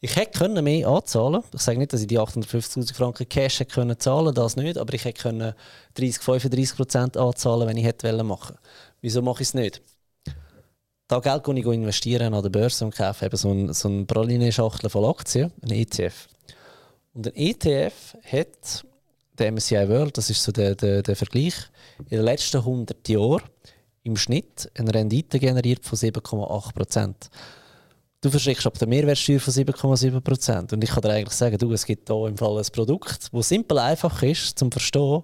Ich 0.00 0.14
hätte 0.14 0.38
können 0.38 0.62
mehr 0.62 0.88
anzahlen 0.88 1.42
Ich 1.54 1.62
sage 1.62 1.78
nicht, 1.78 1.92
dass 1.92 2.02
ich 2.02 2.06
die 2.06 2.18
850'000 2.18 2.94
Franken 2.94 3.28
Cash 3.28 3.60
hätte 3.60 3.74
können 3.74 3.98
zahlen 3.98 4.34
das 4.34 4.56
nicht. 4.56 4.76
Aber 4.78 4.92
ich 4.92 5.04
hätte 5.04 5.22
können 5.22 5.54
30, 5.94 6.22
35 6.22 6.76
Prozent 6.76 7.16
anzahlen, 7.16 7.66
wenn 7.66 7.76
ich 7.76 7.84
hätte 7.84 8.06
wollen 8.06 8.26
machen. 8.26 8.56
Wieso 9.00 9.22
mache 9.22 9.42
ich 9.42 9.48
es 9.48 9.54
nicht? 9.54 9.82
Da 11.08 11.20
Geld 11.20 11.46
ich 11.46 11.66
investieren 11.66 12.34
an 12.34 12.42
der 12.42 12.50
Börse 12.50 12.84
und 12.84 12.94
kaufe 12.94 13.26
eben 13.26 13.36
so 13.36 13.50
eine 13.50 13.72
so 13.72 13.88
ein 13.88 14.06
Praline-Schachtel 14.06 14.90
von 14.90 15.04
Aktien, 15.04 15.52
ein 15.62 15.70
ETF. 15.70 16.26
Und 17.14 17.28
ein 17.28 17.32
ETF 17.36 18.16
hat 18.24 18.84
der 19.38 19.52
MSCI 19.52 19.88
World, 19.88 20.18
das 20.18 20.30
ist 20.30 20.42
so 20.42 20.50
der, 20.50 20.74
der, 20.74 21.02
der 21.02 21.14
Vergleich, 21.14 21.54
in 21.98 22.16
den 22.16 22.22
letzten 22.22 22.58
100 22.58 23.08
Jahren 23.08 23.42
im 24.02 24.16
Schnitt 24.16 24.70
eine 24.76 24.92
Rendite 24.92 25.38
generiert 25.38 25.84
von 25.84 25.98
7,8 25.98 26.74
Prozent. 26.74 27.30
Du 28.20 28.30
verschreckst 28.30 28.66
ab 28.66 28.78
der 28.78 28.88
Mehrwertsteuer 28.88 29.38
von 29.38 29.52
7,7 29.52 30.20
Prozent. 30.20 30.72
Und 30.72 30.82
ich 30.82 30.90
kann 30.90 31.02
dir 31.02 31.10
eigentlich 31.10 31.36
sagen, 31.36 31.58
du, 31.58 31.72
es 31.72 31.84
gibt 31.84 32.08
hier 32.08 32.26
im 32.26 32.36
Fall 32.36 32.58
ein 32.58 32.66
Produkt, 32.72 33.28
das 33.32 33.48
simpel 33.48 33.78
einfach 33.78 34.22
ist 34.22 34.58
zum 34.58 34.72
Verstehen, 34.72 35.22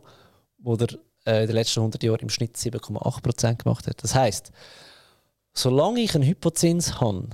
wo 0.58 0.76
der 0.76 0.88
äh, 1.26 1.42
in 1.42 1.46
den 1.48 1.56
letzten 1.56 1.80
100 1.80 2.02
Jahren 2.02 2.20
im 2.20 2.28
Schnitt 2.28 2.56
7,8 2.56 3.22
Prozent 3.22 3.64
gemacht 3.64 3.86
hat. 3.86 4.02
Das 4.02 4.14
heißt, 4.14 4.52
solange 5.52 6.00
ich 6.00 6.14
einen 6.14 6.24
Hypozins 6.24 7.00
habe, 7.00 7.28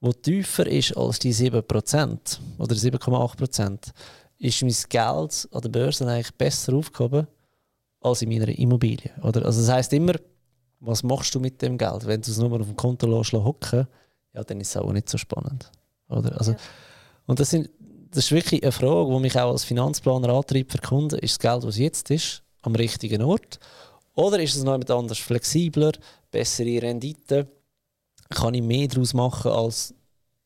der 0.00 0.22
tiefer 0.22 0.66
ist 0.66 0.96
als 0.96 1.18
die 1.18 1.32
7 1.32 1.62
Prozent 1.66 2.40
oder 2.58 2.74
7,8 2.74 3.36
Prozent, 3.36 3.92
ist 4.38 4.62
mein 4.62 4.74
Geld 4.88 5.48
an 5.50 5.60
der 5.60 5.68
Börse 5.68 6.06
eigentlich 6.06 6.34
besser 6.34 6.74
aufgehoben 6.74 7.26
als 8.00 8.22
in 8.22 8.28
meiner 8.28 8.48
Immobilie. 8.48 9.10
Oder? 9.22 9.44
Also 9.44 9.60
das 9.60 9.70
heißt 9.70 9.92
immer, 9.92 10.14
was 10.80 11.02
machst 11.02 11.34
du 11.34 11.40
mit 11.40 11.60
dem 11.60 11.76
Geld? 11.76 12.06
Wenn 12.06 12.22
du 12.22 12.30
es 12.30 12.38
nur 12.38 12.52
auf 12.52 12.66
dem 12.66 12.76
Konto 12.76 13.06
lässt, 13.06 13.32
hocken, 13.32 13.88
ja, 14.32 14.44
dann 14.44 14.60
ist 14.60 14.68
es 14.68 14.76
auch 14.76 14.92
nicht 14.92 15.08
so 15.08 15.18
spannend. 15.18 15.70
Oder? 16.08 16.38
Also, 16.38 16.52
Ja. 16.52 16.58
Und 17.26 17.38
das, 17.40 17.50
sind, 17.50 17.68
das 18.10 18.24
ist 18.24 18.32
wirklich 18.32 18.62
eine 18.62 18.72
Frage, 18.72 19.12
die 19.12 19.20
mich 19.20 19.38
auch 19.38 19.50
als 19.50 19.62
Finanzplaner 19.62 20.30
antreibt 20.30 20.72
für 20.72 20.78
Kunden. 20.78 21.18
Ist 21.18 21.32
das 21.34 21.38
Geld, 21.38 21.64
das 21.64 21.76
jetzt 21.76 22.10
ist, 22.10 22.42
am 22.62 22.74
richtigen 22.74 23.22
Ort? 23.22 23.60
Oder 24.14 24.42
ist 24.42 24.56
es 24.56 24.62
noch 24.62 24.72
jemand 24.72 24.90
anders 24.90 25.18
flexibler, 25.18 25.92
bessere 26.30 26.80
Rendite? 26.82 27.46
Kann 28.30 28.54
ich 28.54 28.62
mehr 28.62 28.88
daraus 28.88 29.14
machen, 29.14 29.50
als 29.50 29.94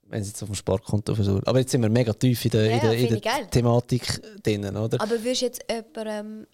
wenn 0.04 0.22
sie 0.22 0.30
jetzt 0.30 0.42
auf 0.42 0.48
dem 0.48 0.54
Sparkonto 0.54 1.14
versuchen? 1.14 1.46
Aber 1.46 1.58
jetzt 1.58 1.72
sind 1.72 1.82
wir 1.82 1.88
mega 1.88 2.12
tief 2.12 2.44
in 2.44 2.50
der, 2.50 2.66
Ja, 2.66 2.74
in 2.74 2.80
der, 2.80 2.92
in 2.94 3.20
der. 3.20 3.50
Thematik 3.50 4.42
drin, 4.42 4.64
oder? 4.76 5.00
Aber 5.00 5.22
würdest 5.22 5.42
du 5.42 5.46
jetzt 5.46 5.64
jemandem, 5.68 6.06
ähm, 6.06 6.46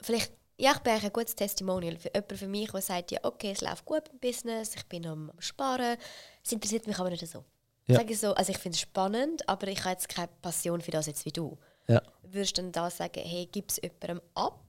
vielleicht, 0.00 0.32
ja, 0.58 0.72
ich 0.72 0.78
bin 0.80 0.92
ein 0.92 1.12
gutes 1.12 1.34
Testimonial 1.34 1.96
für 1.96 2.10
jemanden 2.14 2.36
für 2.36 2.46
mich, 2.46 2.70
der 2.70 2.82
sagt, 2.82 3.10
ja, 3.10 3.18
okay, 3.22 3.52
es 3.52 3.60
läuft 3.60 3.84
gut 3.84 4.02
im 4.12 4.18
Business, 4.20 4.74
ich 4.76 4.84
bin 4.86 5.06
am, 5.06 5.30
am 5.30 5.40
Sparen, 5.40 5.96
es 6.44 6.52
interessiert 6.52 6.86
mich 6.86 6.98
aber 6.98 7.10
nicht 7.10 7.26
so. 7.26 7.44
Ja. 7.86 7.96
Sag 7.96 8.10
ich 8.10 8.20
so, 8.20 8.32
also 8.34 8.52
ich 8.52 8.58
finde 8.58 8.76
es 8.76 8.80
spannend, 8.80 9.48
aber 9.48 9.66
ich 9.68 9.80
habe 9.80 9.90
jetzt 9.90 10.08
keine 10.08 10.28
Passion 10.40 10.80
für 10.80 10.92
das 10.92 11.06
jetzt 11.06 11.24
wie 11.24 11.32
du. 11.32 11.58
Ja. 11.88 12.00
Würdest 12.22 12.56
du 12.56 12.62
dann 12.62 12.72
da 12.72 12.90
sagen, 12.90 13.20
hey, 13.24 13.48
gib 13.50 13.70
es 13.70 13.80
jemandem 13.82 14.20
ab? 14.34 14.60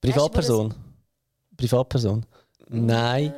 Privatperson. 0.00 0.74
Privatperson. 1.56 2.24
Nein. 2.68 3.32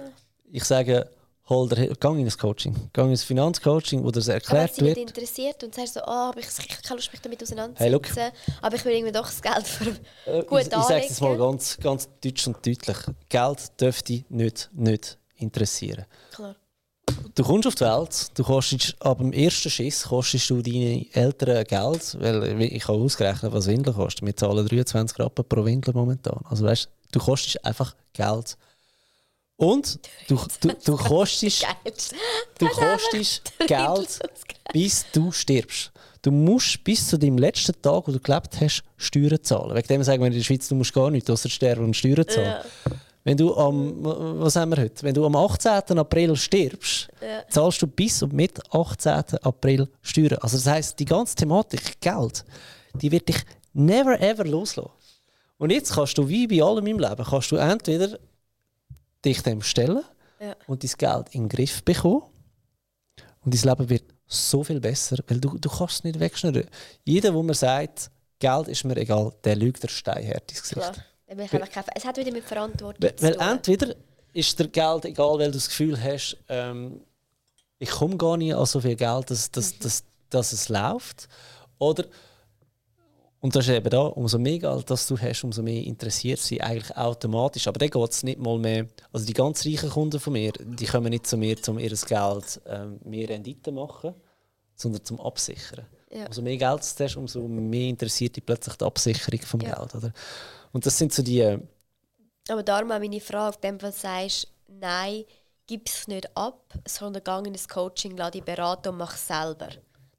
Ich 0.52 0.64
sage, 0.64 1.08
hol 1.48 1.68
dir, 1.68 1.94
geh 1.98 2.08
in 2.08 2.26
ein 2.26 2.30
Coaching. 2.30 2.74
Geh 2.92 3.00
in 3.02 3.10
ein 3.10 3.16
Finanzcoaching, 3.16 4.02
wo 4.04 4.10
das 4.10 4.28
Aber 4.28 4.34
erklärt 4.34 4.70
nicht 4.72 4.96
wird. 4.96 4.98
interessiert 4.98 5.62
und 5.64 5.74
sagst 5.74 5.94
so, 5.94 6.00
oh, 6.00 6.10
aber 6.30 6.40
ich, 6.40 6.46
ich 6.46 6.84
habe 6.90 6.96
Lust, 6.96 7.12
mich 7.12 7.20
damit 7.20 7.42
auseinanderzusetzen, 7.42 8.22
Hey, 8.22 8.32
aber 8.62 8.76
ich 8.76 8.84
will 8.84 8.92
irgendwie 8.92 9.12
doch 9.12 9.26
das 9.26 9.42
Geld 9.42 9.66
für 9.66 9.90
Äh, 10.26 10.42
gut 10.44 10.60
ich 10.60 10.66
ich 10.66 10.72
sage 10.72 11.06
es 11.08 11.20
mal 11.20 11.36
ganz, 11.36 11.76
ganz 11.78 12.08
deutsch 12.22 12.46
und 12.46 12.56
deutlich. 12.66 12.96
Geld 13.28 13.80
dürfte 13.80 14.24
nicht, 14.28 14.70
nicht 14.72 15.18
interessieren. 15.36 16.06
Klar. 16.32 16.56
Du 17.34 17.42
kommst 17.42 17.66
auf 17.66 17.74
die 17.74 17.84
Welt, 17.84 18.38
du 18.38 18.44
kostest 18.44 18.96
ab 19.00 19.18
dem 19.18 19.32
ersten 19.32 19.68
Schiss 19.70 20.04
kostest 20.04 20.48
du 20.50 20.62
deine 20.62 21.06
Eltern 21.12 21.64
Geld, 21.64 22.16
weil 22.20 22.62
ich 22.62 22.86
habe 22.86 22.98
ausgerechnet, 22.98 23.52
was 23.52 23.66
Windeln 23.66 23.96
kostet. 23.96 24.24
Wir 24.24 24.36
zahlen 24.36 24.66
23 24.66 25.18
Rappen 25.18 25.44
pro 25.48 25.64
Windel 25.64 25.92
momentan. 25.94 26.40
Also 26.48 26.64
weißt, 26.64 26.88
du 27.12 27.18
kostest 27.18 27.64
einfach 27.64 27.94
Geld. 28.12 28.56
Und 29.60 29.98
du, 30.26 30.40
du, 30.62 30.70
du 30.86 30.96
kostest, 30.96 31.66
du 32.58 32.66
kostest 32.68 33.52
Geld, 33.66 34.18
bis 34.72 35.04
du 35.12 35.30
stirbst. 35.30 35.92
Du 36.22 36.30
musst 36.30 36.82
bis 36.82 37.06
zu 37.06 37.18
deinem 37.18 37.36
letzten 37.36 37.72
Tag, 37.82 38.08
wo 38.08 38.12
du 38.12 38.18
gelebt 38.20 38.58
hast, 38.58 38.82
Steuern 38.96 39.42
zahlen. 39.42 39.74
Wegen 39.74 39.86
dem 39.88 40.02
sagen 40.02 40.22
wir 40.22 40.28
in 40.28 40.32
der 40.32 40.42
Schweiz, 40.42 40.66
du 40.68 40.74
musst 40.74 40.94
gar 40.94 41.10
nichts 41.10 41.28
außer 41.28 41.50
sterben 41.50 41.84
und 41.84 41.94
Steuern 41.94 42.26
zahlen. 42.26 42.46
Ja. 42.46 42.64
Wenn 43.22 43.36
du 43.36 43.54
am, 43.54 44.02
was 44.40 44.56
haben 44.56 44.70
wir 44.70 44.82
heute? 44.82 45.02
Wenn 45.02 45.12
du 45.14 45.26
am 45.26 45.36
18. 45.36 45.98
April 45.98 46.34
stirbst, 46.36 47.08
Ja. 47.20 47.42
zahlst 47.50 47.82
du 47.82 47.86
bis 47.86 48.22
und 48.22 48.32
mit 48.32 48.58
18. 48.74 49.12
April 49.42 49.88
Steuern. 50.00 50.38
Also 50.40 50.56
das 50.56 50.66
heißt, 50.66 50.98
die 50.98 51.04
ganze 51.04 51.34
Thematik 51.36 52.00
Geld, 52.00 52.46
die 52.94 53.12
wird 53.12 53.28
dich 53.28 53.42
never 53.74 54.18
ever 54.20 54.44
loslassen. 54.44 54.90
Und 55.58 55.70
jetzt 55.70 55.92
kannst 55.92 56.16
du, 56.16 56.26
wie 56.26 56.46
bei 56.46 56.62
allem 56.62 56.86
im 56.86 56.98
Leben, 56.98 57.24
kannst 57.28 57.50
du 57.52 57.56
entweder 57.56 58.18
dich 59.24 59.42
dem 59.42 59.62
stellen 59.62 60.02
Ja. 60.40 60.54
und 60.66 60.82
dein 60.84 60.90
Geld 60.96 61.28
in 61.34 61.42
den 61.44 61.48
Griff 61.48 61.82
bekommen 61.84 62.22
und 63.44 63.54
dein 63.54 63.68
Leben 63.68 63.88
wird 63.90 64.04
so 64.26 64.62
viel 64.62 64.80
besser, 64.80 65.16
weil 65.26 65.40
du, 65.40 65.58
du 65.58 65.68
kannst 65.68 65.94
es 65.96 66.04
nicht 66.04 66.20
wegschneiden. 66.20 66.66
Jeder, 67.04 67.34
wo 67.34 67.42
mir 67.42 67.54
sagt, 67.54 68.10
Geld 68.38 68.68
ist 68.68 68.84
mir 68.84 68.96
egal, 68.96 69.32
der 69.44 69.56
lügt 69.56 69.82
der 69.82 69.88
Steinhärte 69.88 70.54
ins 70.54 70.62
Gesicht. 70.62 70.76
Klar. 70.92 70.94
Dann 71.26 71.38
will 71.38 71.44
ich 71.44 71.52
einfach 71.52 71.70
keine- 71.70 71.86
Es 71.94 72.04
hat 72.04 72.16
wieder 72.16 72.32
mit 72.32 72.44
Verantwortung 72.44 73.02
Weil, 73.02 73.16
zu 73.16 73.24
weil 73.24 73.34
tun. 73.34 73.42
entweder 73.48 73.94
ist 74.32 74.58
dir 74.58 74.68
Geld 74.68 75.04
egal, 75.04 75.38
weil 75.38 75.46
du 75.50 75.52
das 75.58 75.68
Gefühl 75.68 76.00
hast, 76.02 76.36
ähm, 76.48 77.00
ich 77.78 77.90
komme 77.90 78.16
gar 78.16 78.36
nicht 78.36 78.54
an 78.54 78.66
so 78.66 78.80
viel 78.80 78.96
Geld, 78.96 79.30
dass, 79.30 79.50
dass, 79.50 79.78
dass, 79.78 80.04
dass 80.28 80.52
es 80.52 80.68
läuft. 80.68 81.28
Oder, 81.78 82.04
Und 83.40 83.56
das 83.56 83.66
ist 83.66 83.74
eben 83.74 83.88
da, 83.88 84.00
umso 84.00 84.38
mehr 84.38 84.58
Geld 84.58 84.90
das 84.90 85.06
du 85.06 85.18
hast, 85.18 85.44
umso 85.44 85.62
mehr 85.62 85.82
interessiert 85.82 86.40
sie 86.40 86.60
eigentlich 86.60 86.94
automatisch. 86.94 87.66
Aber 87.68 87.78
dann 87.78 87.88
geht 87.88 88.10
es 88.10 88.22
nicht 88.22 88.38
mal 88.38 88.58
mehr. 88.58 88.86
Also 89.12 89.24
die 89.24 89.32
ganz 89.32 89.64
reichen 89.64 89.88
Kunden 89.88 90.20
von 90.20 90.34
mir, 90.34 90.52
die 90.52 90.84
kommen 90.84 91.08
nicht 91.08 91.26
zu 91.26 91.38
mir, 91.38 91.56
um 91.68 91.78
ihr 91.78 91.88
Geld 91.88 92.60
ähm, 92.66 93.00
mehr 93.02 93.28
Rendite 93.30 93.72
machen, 93.72 94.14
sondern 94.74 95.04
zum 95.04 95.20
Absichern. 95.20 95.86
Ja. 96.10 96.26
Umso 96.26 96.42
mehr 96.42 96.58
Geld 96.58 96.82
du 96.82 97.04
hast, 97.04 97.16
umso 97.16 97.40
mehr 97.48 97.88
interessiert 97.88 98.36
dich 98.36 98.44
plötzlich 98.44 98.76
die 98.76 98.84
Absicherung 98.84 99.40
vom 99.40 99.60
ja. 99.62 99.74
Geld. 99.74 99.94
Oder? 99.94 100.12
Und 100.72 100.84
das 100.84 100.98
sind 100.98 101.12
so 101.12 101.22
die. 101.22 101.40
Äh, 101.40 101.58
Aber 102.48 102.62
darum 102.62 102.92
auch 102.92 102.98
meine 102.98 103.20
Frage, 103.20 103.56
wenn 103.62 103.78
du 103.78 103.90
sagst, 103.90 104.48
nein, 104.68 105.24
gib 105.66 105.88
es 105.88 106.06
nicht 106.08 106.28
ab, 106.36 106.74
sondern 106.86 107.24
geh 107.24 107.48
in 107.48 107.54
das 107.54 107.68
Coaching, 107.68 108.18
lass 108.18 108.32
dich 108.32 108.42
beraten 108.42 108.88
und 108.88 108.98
mach 108.98 109.14
es 109.14 109.26
selber 109.26 109.68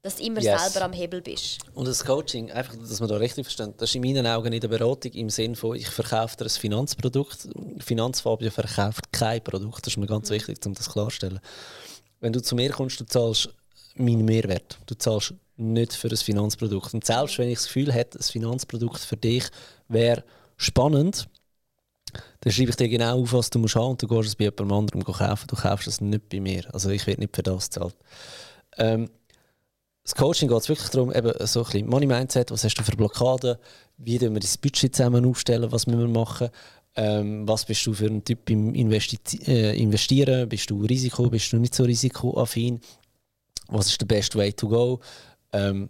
dass 0.02 0.16
du 0.16 0.24
immer 0.24 0.40
yes. 0.40 0.72
selber 0.72 0.84
am 0.84 0.92
Hebel 0.92 1.22
bist. 1.22 1.60
Und 1.74 1.86
das 1.86 2.04
Coaching, 2.04 2.50
einfach, 2.50 2.74
dass 2.74 2.98
man 2.98 3.08
da 3.08 3.16
richtig 3.16 3.46
versteht, 3.46 3.74
das 3.80 3.90
ist 3.90 3.94
in 3.94 4.02
meinen 4.02 4.26
Augen 4.26 4.50
nicht 4.50 4.64
eine 4.64 4.76
Beratung 4.76 5.12
im 5.12 5.30
Sinne 5.30 5.54
von, 5.54 5.76
ich 5.76 5.88
verkaufe 5.88 6.36
dir 6.36 6.46
ein 6.46 6.50
Finanzprodukt. 6.50 7.48
Finanzfabio 7.78 8.50
verkauft 8.50 9.12
kein 9.12 9.42
Produkt. 9.42 9.86
Das 9.86 9.92
ist 9.92 9.98
mir 9.98 10.06
ganz 10.06 10.28
mhm. 10.28 10.34
wichtig, 10.34 10.58
um 10.66 10.74
das 10.74 10.90
klarzustellen. 10.90 11.40
Wenn 12.20 12.32
du 12.32 12.42
zu 12.42 12.56
mir 12.56 12.70
kommst, 12.70 12.98
du 13.00 13.04
zahlst 13.04 13.50
meinen 13.94 14.24
Mehrwert. 14.24 14.78
Du 14.86 14.96
zahlst 14.96 15.34
nicht 15.56 15.92
für 15.92 16.08
ein 16.08 16.16
Finanzprodukt. 16.16 16.94
Und 16.94 17.04
selbst 17.04 17.38
wenn 17.38 17.48
ich 17.48 17.58
das 17.58 17.66
Gefühl 17.66 17.92
hätte, 17.92 18.18
ein 18.18 18.22
Finanzprodukt 18.22 18.98
für 18.98 19.16
dich 19.16 19.44
wäre 19.86 20.24
spannend, 20.56 21.28
dann 22.40 22.52
schreibe 22.52 22.70
ich 22.70 22.76
dir 22.76 22.88
genau 22.88 23.22
auf, 23.22 23.32
was 23.32 23.50
du 23.50 23.60
musst 23.60 23.76
haben 23.76 23.92
und 23.92 24.02
du 24.02 24.08
gehst 24.08 24.28
es 24.28 24.36
bei 24.36 24.44
jemand 24.44 24.72
anderem 24.72 25.04
kaufen. 25.04 25.46
Du 25.46 25.54
kaufst 25.54 25.86
es 25.86 26.00
nicht 26.00 26.28
bei 26.28 26.40
mir. 26.40 26.64
Also 26.74 26.90
ich 26.90 27.06
werde 27.06 27.20
nicht 27.20 27.36
für 27.36 27.44
das 27.44 27.70
zahlt. 27.70 27.94
Ähm, 28.78 29.08
das 30.04 30.14
Coaching 30.14 30.48
geht 30.48 30.58
es 30.58 30.68
wirklich 30.68 30.88
darum, 30.88 31.12
eben 31.12 31.32
so 31.46 31.60
ein 31.60 31.64
bisschen 31.64 31.88
Money 31.88 32.06
Mindset, 32.06 32.50
was 32.50 32.64
hast 32.64 32.74
du 32.74 32.82
für 32.82 32.96
Blockaden, 32.96 33.56
wie 33.98 34.20
wir 34.20 34.30
das 34.30 34.58
Budget 34.58 34.94
zusammen 34.94 35.24
aufstellen, 35.24 35.70
was 35.70 35.86
müssen 35.86 36.00
wir 36.00 36.08
machen, 36.08 36.48
ähm, 36.96 37.46
was 37.46 37.64
bist 37.64 37.86
du 37.86 37.92
für 37.94 38.06
ein 38.06 38.24
Typ 38.24 38.50
im 38.50 38.74
Investi 38.74 39.18
äh, 39.46 39.80
Investieren, 39.80 40.48
bist 40.48 40.68
du 40.70 40.84
Risiko, 40.84 41.30
bist 41.30 41.52
du 41.52 41.58
nicht 41.58 41.74
so 41.74 41.84
risikoaffin, 41.84 42.80
was 43.68 43.86
ist 43.86 44.00
der 44.00 44.06
best 44.06 44.34
way 44.34 44.52
to 44.52 44.68
go, 44.68 45.00
ähm, 45.52 45.88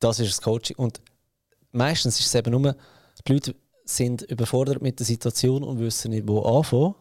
das 0.00 0.18
ist 0.18 0.30
das 0.30 0.42
Coaching 0.42 0.76
und 0.76 1.00
meistens 1.70 2.18
ist 2.18 2.26
es 2.26 2.34
eben 2.34 2.50
nur, 2.50 2.76
die 3.26 3.32
Leute 3.32 3.54
sind 3.84 4.22
überfordert 4.22 4.82
mit 4.82 4.98
der 4.98 5.06
Situation 5.06 5.62
und 5.62 5.78
wissen 5.78 6.10
nicht, 6.10 6.26
wo 6.26 6.42
anfangen 6.42 6.94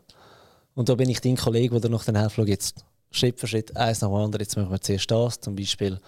und 0.75 0.87
da 0.87 0.93
bin 0.93 1.09
ich 1.09 1.19
dein 1.19 1.35
Kollege, 1.35 1.71
der 1.71 1.81
dir 1.81 1.89
noch 1.89 2.05
den 2.05 2.15
helfen 2.15 2.45
jetzt 2.45 2.85
Schritt 3.09 3.39
für 3.39 3.47
Schritt, 3.47 3.75
eins 3.75 4.01
nach 4.01 4.09
dem 4.09 4.15
anderen, 4.15 4.43
jetzt 4.43 4.55
machen 4.55 4.69
wir 4.69 4.79
zuerst 4.79 5.09
das, 5.09 5.39
zum 5.39 5.55
Beispiel 5.55 5.99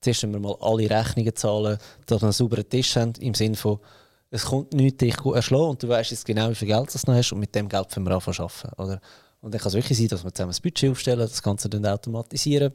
Zuerst 0.00 0.22
müssen 0.24 0.34
wir 0.34 0.40
mal 0.40 0.56
alle 0.60 0.88
Rechnungen 0.88 1.34
zahlen, 1.34 1.78
dass 2.06 2.20
wir 2.20 2.24
einen 2.24 2.32
sauberen 2.32 2.68
Tisch 2.68 2.96
haben, 2.96 3.12
im 3.20 3.34
Sinne 3.34 3.56
von, 3.56 3.80
es 4.30 4.44
kommt 4.44 4.74
nichts 4.74 4.98
dich 4.98 5.16
erschlagen 5.24 5.70
und 5.70 5.82
du 5.82 5.88
weißt 5.88 6.10
jetzt 6.10 6.24
genau, 6.24 6.50
wie 6.50 6.54
viel 6.54 6.68
Geld 6.68 6.94
du 6.94 6.98
noch 7.10 7.16
hast 7.16 7.32
und 7.32 7.40
mit 7.40 7.54
dem 7.54 7.68
Geld 7.68 7.88
können 7.88 8.06
wir 8.06 8.14
anfangen 8.14 8.38
arbeiten. 8.40 8.80
Oder? 8.80 9.00
Und 9.40 9.54
dann 9.54 9.60
kann 9.60 9.68
es 9.68 9.74
wirklich 9.74 9.98
sein, 9.98 10.08
dass 10.08 10.24
wir 10.24 10.32
zusammen 10.32 10.52
ein 10.52 10.62
Budget 10.62 10.90
aufstellen, 10.90 11.20
das 11.20 11.42
Ganze 11.42 11.68
dann 11.68 11.86
automatisieren. 11.86 12.72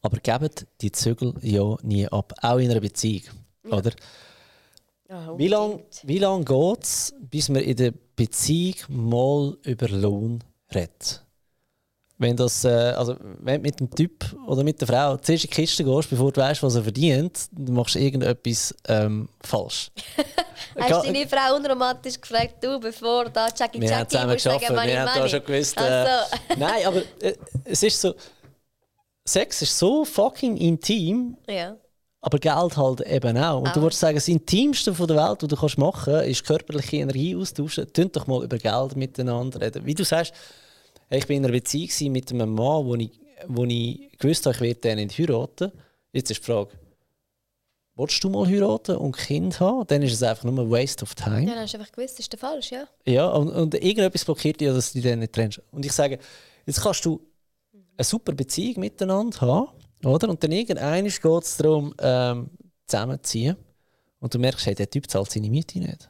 Aber 0.00 0.18
gebt 0.18 0.66
die 0.80 0.92
Zügel 0.92 1.34
ja 1.42 1.76
nie 1.82 2.06
ab, 2.08 2.32
auch 2.40 2.58
in 2.58 2.70
einer 2.70 2.80
Beziehung. 2.80 3.24
Ja. 3.64 3.76
Oder? 3.76 3.92
Ja, 5.08 5.36
wie 5.36 5.48
lange 5.48 5.82
wie 6.04 6.18
lang 6.18 6.44
geht 6.44 6.84
es, 6.84 7.14
bis 7.20 7.48
man 7.48 7.62
in 7.62 7.76
der 7.76 7.92
Beziehung 8.16 8.76
mal 8.88 9.58
über 9.64 9.88
Lohn 9.88 10.42
redet? 10.72 11.24
Wenn, 12.20 12.36
das, 12.36 12.64
äh, 12.64 12.68
also, 12.68 13.16
wenn 13.38 13.56
du 13.56 13.62
mit 13.62 13.80
dem 13.80 13.90
Typ 13.90 14.36
oder 14.46 14.62
mit 14.62 14.78
der 14.78 14.86
Frau 14.86 15.16
zuerst 15.16 15.44
in 15.44 15.50
die 15.50 15.56
Kiste 15.56 15.82
gehst, 15.82 16.10
bevor 16.10 16.30
du 16.30 16.40
weißt, 16.42 16.62
was 16.62 16.74
er 16.74 16.82
verdient, 16.82 17.48
dann 17.50 17.74
machst 17.74 17.94
du 17.94 17.98
irgendetwas 17.98 18.74
ähm, 18.88 19.30
falsch. 19.42 19.90
Hast 20.78 21.06
du 21.06 21.12
deine 21.12 21.26
Frau 21.26 21.56
unromantisch 21.56 22.20
gefragt, 22.20 22.62
du, 22.62 22.78
bevor 22.78 23.30
da 23.30 23.48
Jackie 23.56 23.80
Jackie 23.80 23.94
haben 23.94 24.08
zusammen 24.08 24.34
geschafft, 24.34 24.60
wir 24.60 25.00
haben 25.00 25.20
da 25.20 25.28
schon 25.28 25.44
gewusst. 25.44 25.78
Äh, 25.78 25.80
also. 25.80 26.36
nein, 26.58 26.86
aber 26.86 27.02
äh, 27.20 27.34
es 27.64 27.82
ist 27.82 27.98
so, 27.98 28.14
Sex 29.24 29.62
ist 29.62 29.78
so 29.78 30.04
fucking 30.04 30.58
intim. 30.58 31.38
Ja. 31.48 31.76
Aber 32.20 32.38
Geld 32.38 32.76
halt 32.76 33.00
eben 33.00 33.38
auch. 33.38 33.60
Und 33.60 33.68
auch. 33.68 33.72
du 33.72 33.80
würdest 33.80 34.00
sagen, 34.00 34.16
das 34.16 34.28
Intimste 34.28 34.92
von 34.94 35.06
der 35.06 35.16
Welt, 35.16 35.42
was 35.42 35.48
du 35.48 35.56
kannst 35.56 35.78
machen 35.78 36.12
kannst, 36.12 36.28
ist 36.28 36.44
körperliche 36.44 36.98
Energie 36.98 37.34
austauschen. 37.34 37.90
Tönt 37.94 38.14
doch 38.14 38.26
mal 38.26 38.44
über 38.44 38.58
Geld 38.58 38.94
miteinander 38.94 39.62
reden. 39.62 39.86
Wie 39.86 39.94
du 39.94 40.04
sagst, 40.04 40.34
ich 41.10 41.28
war 41.28 41.36
in 41.36 41.44
einer 41.44 41.52
Beziehung 41.52 42.12
mit 42.12 42.30
einem 42.30 42.54
Mann, 42.54 42.86
wo 42.86 42.94
ich, 42.94 43.10
wo 43.48 43.64
ich 43.64 44.10
gewusst 44.18 44.46
habe, 44.46 44.54
ich 44.54 44.60
werde 44.60 44.80
den 44.80 44.96
nicht 44.98 45.18
heiraten. 45.18 45.72
Jetzt 46.12 46.30
ist 46.30 46.40
die 46.40 46.44
Frage, 46.44 46.70
willst 47.96 48.22
du 48.22 48.30
mal 48.30 48.46
heiraten 48.46 48.96
und 48.96 49.16
ein 49.16 49.26
Kind 49.26 49.60
haben? 49.60 49.86
Dann 49.88 50.02
ist 50.02 50.12
es 50.12 50.22
einfach 50.22 50.44
nur 50.44 50.64
ein 50.64 50.70
Waste 50.70 51.02
of 51.02 51.14
time. 51.14 51.42
Ja, 51.42 51.54
dann 51.54 51.64
hast 51.64 51.74
du 51.74 51.78
einfach 51.78 51.92
gewusst, 51.92 52.14
das 52.14 52.20
ist 52.20 52.32
der 52.32 52.38
falsch, 52.38 52.70
ja. 52.70 52.86
Ja, 53.06 53.28
und, 53.28 53.48
und 53.50 53.74
irgendetwas 53.74 54.24
blockiert 54.24 54.60
dich, 54.60 54.68
dass 54.68 54.92
du 54.92 55.00
dich 55.00 55.10
dann 55.10 55.18
nicht 55.18 55.32
trennst. 55.32 55.60
Und 55.72 55.84
ich 55.84 55.92
sage, 55.92 56.18
jetzt 56.64 56.80
kannst 56.80 57.04
du 57.04 57.20
eine 57.96 58.04
super 58.04 58.32
Beziehung 58.32 58.80
miteinander 58.80 59.40
haben, 59.40 59.68
oder? 60.04 60.28
Und 60.28 60.42
dann 60.42 60.52
irgendwann 60.52 61.04
geht 61.04 61.24
es 61.24 61.56
darum, 61.56 61.92
ähm, 62.00 62.50
zusammenzuziehen. 62.86 63.56
Und 64.20 64.32
du 64.32 64.38
merkst, 64.38 64.66
hey, 64.66 64.74
der 64.74 64.88
Typ 64.88 65.10
zahlt 65.10 65.30
seine 65.30 65.50
Miete 65.50 65.78
nicht 65.80 66.08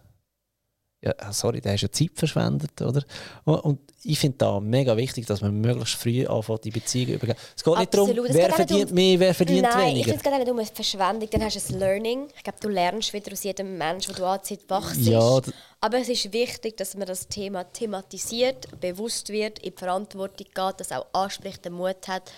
ja, 1.02 1.32
sorry, 1.32 1.62
der 1.62 1.72
hast 1.72 1.80
ja 1.80 1.90
Zeit 1.90 2.10
verschwendet, 2.14 2.80
oder? 2.82 3.02
Und 3.44 3.80
ich 4.02 4.18
finde 4.18 4.36
da 4.36 4.60
mega 4.60 4.94
wichtig, 4.98 5.26
dass 5.26 5.40
man 5.40 5.58
möglichst 5.58 5.94
früh 5.94 6.26
anfängt, 6.26 6.64
die 6.64 6.70
Beziehungen 6.70 7.14
übergeben. 7.14 7.38
Es 7.56 7.64
geht 7.64 7.78
nicht 7.78 7.94
darum, 7.94 8.10
wer 8.28 8.52
verdient 8.52 8.90
um, 8.90 8.94
mehr, 8.94 9.18
wer 9.18 9.34
verdient 9.34 9.62
nein, 9.62 9.72
weniger. 9.72 9.86
Nein, 9.86 9.96
ich 9.96 10.04
finde 10.04 10.16
es 10.18 10.22
gar 10.22 10.38
nicht 10.38 10.50
um 10.50 10.58
eine 10.58 10.66
Verschwendung, 10.66 11.30
dann 11.30 11.44
hast 11.44 11.70
du 11.70 11.74
ein 11.74 11.78
Learning. 11.78 12.28
Ich 12.36 12.42
glaube, 12.42 12.58
du 12.60 12.68
lernst 12.68 13.12
wieder 13.14 13.32
aus 13.32 13.42
jedem 13.42 13.78
Menschen, 13.78 14.14
der 14.14 14.24
du 14.24 14.30
anzieht, 14.30 14.60
wachst. 14.68 15.00
Ja, 15.00 15.40
aber 15.80 15.98
es 15.98 16.08
ist 16.10 16.32
wichtig, 16.34 16.76
dass 16.76 16.94
man 16.94 17.06
das 17.06 17.28
Thema 17.28 17.64
thematisiert, 17.64 18.68
bewusst 18.78 19.30
wird, 19.30 19.58
in 19.60 19.72
die 19.74 19.78
Verantwortung 19.78 20.46
geht, 20.54 20.74
das 20.80 20.92
auch 20.92 21.06
anspricht, 21.14 21.64
den 21.64 21.74
Mut 21.74 22.08
hat. 22.08 22.30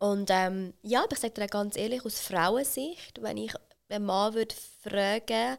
Und 0.00 0.30
ähm, 0.32 0.74
ja, 0.82 1.04
aber 1.04 1.12
ich 1.12 1.20
sage 1.20 1.34
dir 1.34 1.46
ganz 1.46 1.76
ehrlich, 1.76 2.04
aus 2.04 2.18
Frauensicht, 2.18 3.22
wenn 3.22 3.36
ich 3.36 3.54
einen 3.88 4.04
Mann 4.04 4.34
würde 4.34 4.54
fragen 4.82 5.58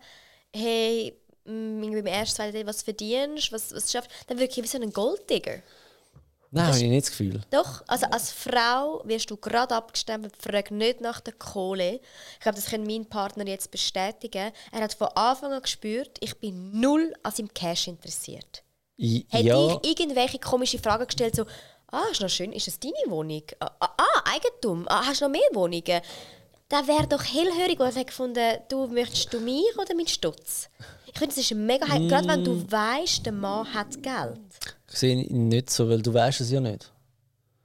hey, 0.55 1.13
irgendwie 1.45 1.99
im 1.99 2.05
ersten, 2.05 2.35
zweiten 2.35 2.53
Date 2.53 2.67
was 2.67 2.81
verdienst, 2.81 3.51
was, 3.51 3.73
was 3.73 3.91
schaffst, 3.91 4.09
dann 4.27 4.39
wirklich 4.39 4.63
wie 4.63 4.69
so 4.69 4.81
ein 4.81 4.91
Golddigger. 4.91 5.61
Nein, 6.55 6.67
habe 6.67 6.77
ich 6.77 6.83
nicht 6.83 7.05
das 7.05 7.11
Gefühl. 7.11 7.41
Doch, 7.51 7.83
also 7.87 8.05
als 8.07 8.31
Frau 8.31 9.01
wirst 9.03 9.29
du 9.29 9.35
gerade 9.35 9.75
abgestempelt, 9.75 10.35
frag 10.39 10.71
nicht 10.71 11.01
nach 11.01 11.19
der 11.19 11.33
Kohle. 11.33 11.99
Ich 12.33 12.39
glaube, 12.39 12.55
das 12.55 12.67
kann 12.67 12.83
mein 12.83 13.05
Partner 13.05 13.45
jetzt 13.45 13.71
bestätigen. 13.71 14.53
Er 14.71 14.81
hat 14.81 14.93
von 14.93 15.09
Anfang 15.15 15.51
an 15.51 15.61
gespürt, 15.61 16.17
ich 16.21 16.37
bin 16.39 16.79
null 16.79 17.13
an 17.23 17.33
seinem 17.33 17.53
Cash 17.53 17.89
interessiert. 17.89 18.63
I, 18.97 19.25
Hätte 19.29 19.47
ja. 19.47 19.79
ich 19.83 19.89
irgendwelche 19.89 20.39
komische 20.39 20.79
Fragen 20.79 21.05
gestellt, 21.05 21.35
so, 21.35 21.45
ah, 21.87 22.03
ist 22.09 22.21
noch 22.21 22.29
schön, 22.29 22.53
ist 22.53 22.67
das 22.67 22.79
deine 22.79 22.93
Wohnung? 23.07 23.43
Ah, 23.59 23.71
ah, 23.81 23.89
ah 23.97 24.33
Eigentum, 24.33 24.85
ah, 24.87 25.05
hast 25.05 25.19
du 25.19 25.25
noch 25.25 25.31
mehr 25.31 25.49
Wohnungen? 25.51 26.01
Da 26.67 26.87
wäre 26.87 27.07
doch 27.07 27.23
hellhörig, 27.23 27.77
weil 27.77 27.95
ich 27.95 28.07
gefunden, 28.07 28.57
du 28.69 28.87
möchtest 28.87 29.31
du 29.33 29.39
mich 29.39 29.77
oder 29.77 29.93
meinen 29.93 30.07
Stutz? 30.07 30.69
Ich 31.05 31.17
finde, 31.17 31.33
es 31.33 31.37
ist 31.37 31.53
mega 31.53 31.87
heiß. 31.87 32.01
Mm. 32.01 32.07
Gerade 32.07 32.27
wenn 32.27 32.43
du 32.43 32.53
mm. 32.53 32.71
weißt, 32.71 33.25
der 33.25 33.33
Mann 33.33 33.71
hat 33.71 34.01
Geld. 34.01 34.39
Ich 34.91 34.97
sehe 34.97 35.15
nicht 35.15 35.69
so, 35.69 35.87
weil 35.87 36.01
du 36.01 36.13
weißt 36.13 36.41
es 36.41 36.49
ja 36.49 36.59
nicht. 36.59 36.91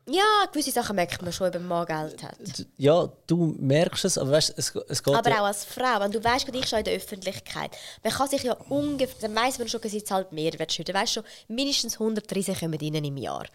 Ja, 0.06 0.46
gewisse 0.52 0.70
Sachen 0.70 0.96
merkt 0.96 1.22
man 1.22 1.32
schon, 1.32 1.48
ob 1.48 1.54
ein 1.54 1.66
Mann 1.66 1.86
Geld 1.86 2.22
hat. 2.22 2.66
Ja, 2.76 3.10
du 3.26 3.54
merkst 3.58 4.04
es, 4.04 4.18
aber 4.18 4.32
weißt, 4.32 4.54
es, 4.56 4.74
es 4.88 5.02
geht 5.02 5.14
Aber 5.14 5.30
ja. 5.30 5.40
auch 5.40 5.46
als 5.46 5.64
Frau, 5.64 6.00
wenn 6.00 6.10
du 6.10 6.22
weißt, 6.22 6.48
ich 6.52 6.68
schon 6.68 6.80
in 6.80 6.84
der 6.84 6.94
Öffentlichkeit, 6.94 7.70
man 8.02 8.12
kann 8.12 8.28
sich 8.28 8.42
ja 8.42 8.52
ungefähr, 8.52 9.28
dann 9.28 9.36
weiss 9.36 9.58
man 9.58 9.68
schon, 9.68 9.80
dass 9.80 9.92
sie 9.92 10.04
zahlt 10.04 10.32
Mehrwertsteuer, 10.32 10.84
dann 10.84 10.96
weißt 10.96 11.14
schon, 11.14 11.24
mindestens 11.48 11.94
130 11.94 12.60
kommen 12.60 12.78
rein 12.78 13.04
im 13.04 13.16
Jahr. 13.16 13.46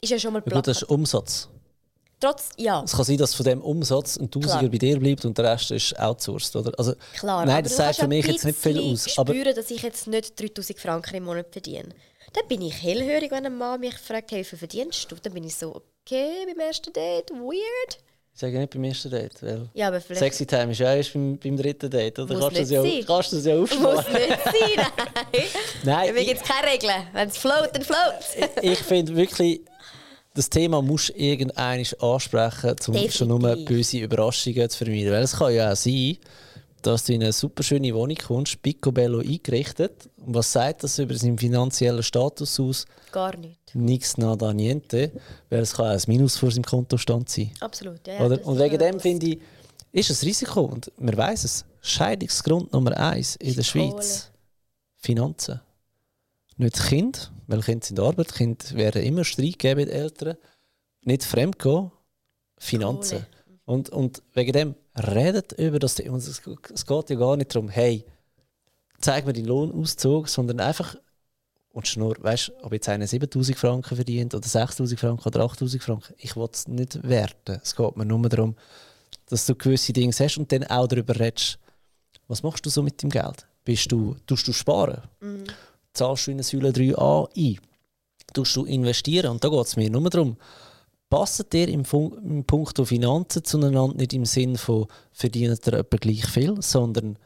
Ist 0.00 0.10
ja 0.10 0.18
schon 0.18 0.32
mal 0.32 0.42
ja, 0.46 0.54
gut, 0.54 0.66
das 0.66 0.82
ist 0.82 0.90
Umsatz. 0.90 1.48
Trotz, 2.20 2.50
ja. 2.58 2.82
Es 2.84 2.92
kann 2.92 3.04
sein, 3.04 3.16
dass 3.16 3.34
von 3.34 3.44
dem 3.46 3.62
Umsatz 3.62 4.18
ein 4.18 4.30
Tausiger 4.30 4.68
bei 4.68 4.76
dir 4.76 5.00
bleibt 5.00 5.24
und 5.24 5.36
der 5.38 5.46
Rest 5.46 5.70
ist 5.70 5.98
outsourced, 5.98 6.54
oder? 6.54 6.78
Also, 6.78 6.94
Klar, 7.14 7.46
nein, 7.46 7.64
das 7.64 7.76
sagt 7.76 7.96
für 7.96 8.08
mich 8.08 8.26
jetzt 8.26 8.44
nicht 8.44 8.58
viel 8.58 8.78
aus. 8.78 9.06
Ich 9.06 9.14
spüre, 9.14 9.54
dass 9.54 9.70
ich 9.70 9.82
jetzt 9.82 10.06
nicht 10.06 10.38
3000 10.38 10.78
Franken 10.78 11.16
im 11.16 11.24
Monat 11.24 11.46
verdiene. 11.50 11.88
Dann 12.34 12.46
bin 12.46 12.60
ich 12.60 12.82
hellhörig, 12.82 13.30
wenn 13.30 13.46
eine 13.46 13.50
Mann 13.50 13.80
mich 13.80 13.96
fragt, 13.96 14.32
hey, 14.32 14.40
wie 14.40 14.44
viel 14.44 14.58
verdienst 14.58 15.10
du? 15.10 15.16
Dann 15.16 15.32
bin 15.32 15.44
ich 15.44 15.56
so, 15.56 15.82
okay, 16.04 16.44
beim 16.46 16.60
ersten 16.60 16.92
Date, 16.92 17.30
weird. 17.30 17.98
Ich 18.32 18.40
sage 18.40 18.58
nicht 18.58 18.72
beim 18.72 18.84
ersten 18.84 19.10
Date, 19.10 19.42
weil 19.42 19.68
ja, 19.74 19.88
aber 19.88 20.00
vielleicht... 20.00 20.20
Sexy 20.20 20.46
Time 20.46 20.72
ist 20.72 20.78
ja 20.78 20.94
erst 20.94 21.12
beim, 21.14 21.38
beim 21.38 21.56
dritten 21.56 21.90
Date, 21.90 22.18
oder? 22.18 22.34
Muss 22.34 22.42
kannst, 22.44 22.56
du 22.56 22.60
das 22.60 22.70
ja, 22.70 23.04
kannst 23.06 23.32
du 23.32 23.36
das 23.36 23.44
ja 23.46 23.58
aufsparen. 23.58 23.96
Muss 23.96 24.08
nicht 24.08 24.28
sein, 24.28 24.86
nein. 25.34 25.44
nein. 25.82 26.14
Mir 26.14 26.24
gibt 26.24 26.42
es 26.42 26.48
keine 26.48 26.70
Regeln. 26.70 27.06
Wenn 27.12 27.28
es 27.28 27.38
float, 27.38 27.70
dann 27.72 27.82
float. 27.82 28.62
ich 28.62 28.78
finde 28.78 29.16
wirklich, 29.16 29.62
das 30.34 30.48
Thema 30.48 30.80
musst 30.80 31.10
du 31.10 31.14
irgendwann 31.14 31.84
ansprechen, 32.00 32.76
um 32.88 33.10
schon 33.10 33.28
nur 33.28 33.56
böse 33.56 33.98
Überraschungen 33.98 34.70
zu 34.70 34.78
vermeiden. 34.78 35.12
Weil 35.12 35.22
es 35.24 35.36
kann 35.36 35.54
ja 35.54 35.72
auch 35.72 35.76
sein, 35.76 36.18
dass 36.82 37.04
du 37.04 37.12
in 37.12 37.22
eine 37.22 37.32
super 37.32 37.62
schöne 37.62 37.94
Wohnung 37.94 38.16
kommst, 38.16 38.62
picobello 38.62 39.18
eingerichtet. 39.18 40.08
Und 40.24 40.34
was 40.34 40.52
sagt 40.52 40.84
das 40.84 40.98
über 40.98 41.14
seinen 41.14 41.38
finanziellen 41.38 42.02
Status 42.02 42.58
aus? 42.60 42.86
Gar 43.12 43.36
nicht. 43.36 43.58
Nichts 43.74 44.16
nada 44.16 44.52
niente. 44.52 45.12
Weil 45.50 45.60
es 45.60 45.74
kann 45.74 45.86
auch 45.86 45.90
ein 45.90 46.02
Minus 46.06 46.36
vor 46.36 46.50
seinem 46.50 46.64
Kontostand 46.64 47.28
sein. 47.28 47.50
Absolut, 47.60 48.06
ja. 48.06 48.24
Oder? 48.24 48.44
Und 48.46 48.58
wegen 48.58 48.78
dem 48.78 49.00
finde 49.00 49.26
ich, 49.26 49.38
ist 49.92 50.10
ein 50.10 50.26
Risiko 50.26 50.62
und 50.62 50.90
man 50.98 51.16
weiß 51.16 51.44
es. 51.44 51.64
Scheidungsgrund 51.82 52.72
Nummer 52.72 52.96
eins 52.96 53.36
in 53.36 53.54
der 53.54 53.62
Schweiz: 53.62 54.30
Finanzen. 54.96 55.60
Nicht 56.60 56.76
das 56.76 56.86
Kind, 56.88 57.32
weil 57.46 57.62
Kinder 57.62 57.86
sind 57.86 58.00
Arbeit, 58.00 58.34
Kinder 58.34 58.64
werden 58.74 59.02
immer 59.02 59.24
Streit 59.24 59.58
geben 59.58 59.80
mit 59.80 59.88
Eltern. 59.88 60.36
Nicht 61.02 61.24
fremdgehen, 61.24 61.90
Finanzen. 62.58 63.24
Und, 63.64 63.88
und 63.88 64.22
wegen 64.34 64.52
dem 64.52 64.74
redet 64.94 65.52
über 65.52 65.78
das 65.78 65.94
Thema. 65.94 66.18
Es, 66.18 66.42
geht 66.42 67.10
ja 67.10 67.16
gar 67.16 67.38
nicht 67.38 67.54
darum, 67.54 67.70
hey, 67.70 68.04
zeig 69.00 69.24
mir 69.24 69.32
deinen 69.32 69.46
Lohnauszug, 69.46 70.28
sondern 70.28 70.60
einfach 70.60 70.96
und 71.72 71.88
Schnur, 71.88 72.16
weißt 72.20 72.52
ob 72.62 72.74
jetzt 72.74 72.90
einer 72.90 73.06
7000 73.06 73.56
Franken 73.56 73.96
verdient 73.96 74.34
oder 74.34 74.46
6000 74.46 75.00
Franken 75.00 75.26
oder 75.26 75.40
8000 75.40 75.82
Franken, 75.82 76.14
ich 76.18 76.36
will 76.36 76.48
es 76.52 76.68
nicht 76.68 77.02
werten. 77.08 77.58
Es 77.62 77.74
geht 77.74 77.96
mir 77.96 78.04
nur 78.04 78.28
darum, 78.28 78.54
dass 79.26 79.46
du 79.46 79.54
gewisse 79.54 79.94
Dinge 79.94 80.12
hast 80.12 80.36
und 80.36 80.52
dann 80.52 80.64
auch 80.64 80.88
darüber 80.88 81.18
redest, 81.18 81.58
was 82.28 82.42
machst 82.42 82.66
du 82.66 82.70
so 82.70 82.82
mit 82.82 83.02
dem 83.02 83.08
Geld? 83.08 83.46
Bist 83.64 83.90
du, 83.90 84.16
tust 84.26 84.46
du 84.46 84.52
sparen? 84.52 85.02
Mhm. 85.20 85.44
Zahlst 85.92 86.26
du 86.26 86.30
in 86.30 86.36
eine 86.36 86.42
Säule 86.42 86.70
3a 86.70 87.28
ein? 87.36 87.58
Tust 88.32 88.56
du 88.56 88.64
investieren? 88.64 89.32
Und 89.32 89.44
da 89.44 89.48
geht 89.48 89.66
es 89.66 89.76
mir 89.76 89.90
nur 89.90 90.08
darum, 90.08 90.36
passen 91.08 91.46
dir 91.52 91.68
im, 91.68 91.84
im 92.24 92.44
Punkt 92.44 92.80
Finanzen 92.86 93.44
zueinander 93.44 93.94
nicht 93.94 94.12
im 94.12 94.24
Sinn 94.24 94.56
von 94.56 94.86
verdient 95.12 95.66
ihr 95.66 95.72
etwa 95.74 95.96
gleich 95.96 96.26
viel, 96.26 96.62
sondern 96.62 97.18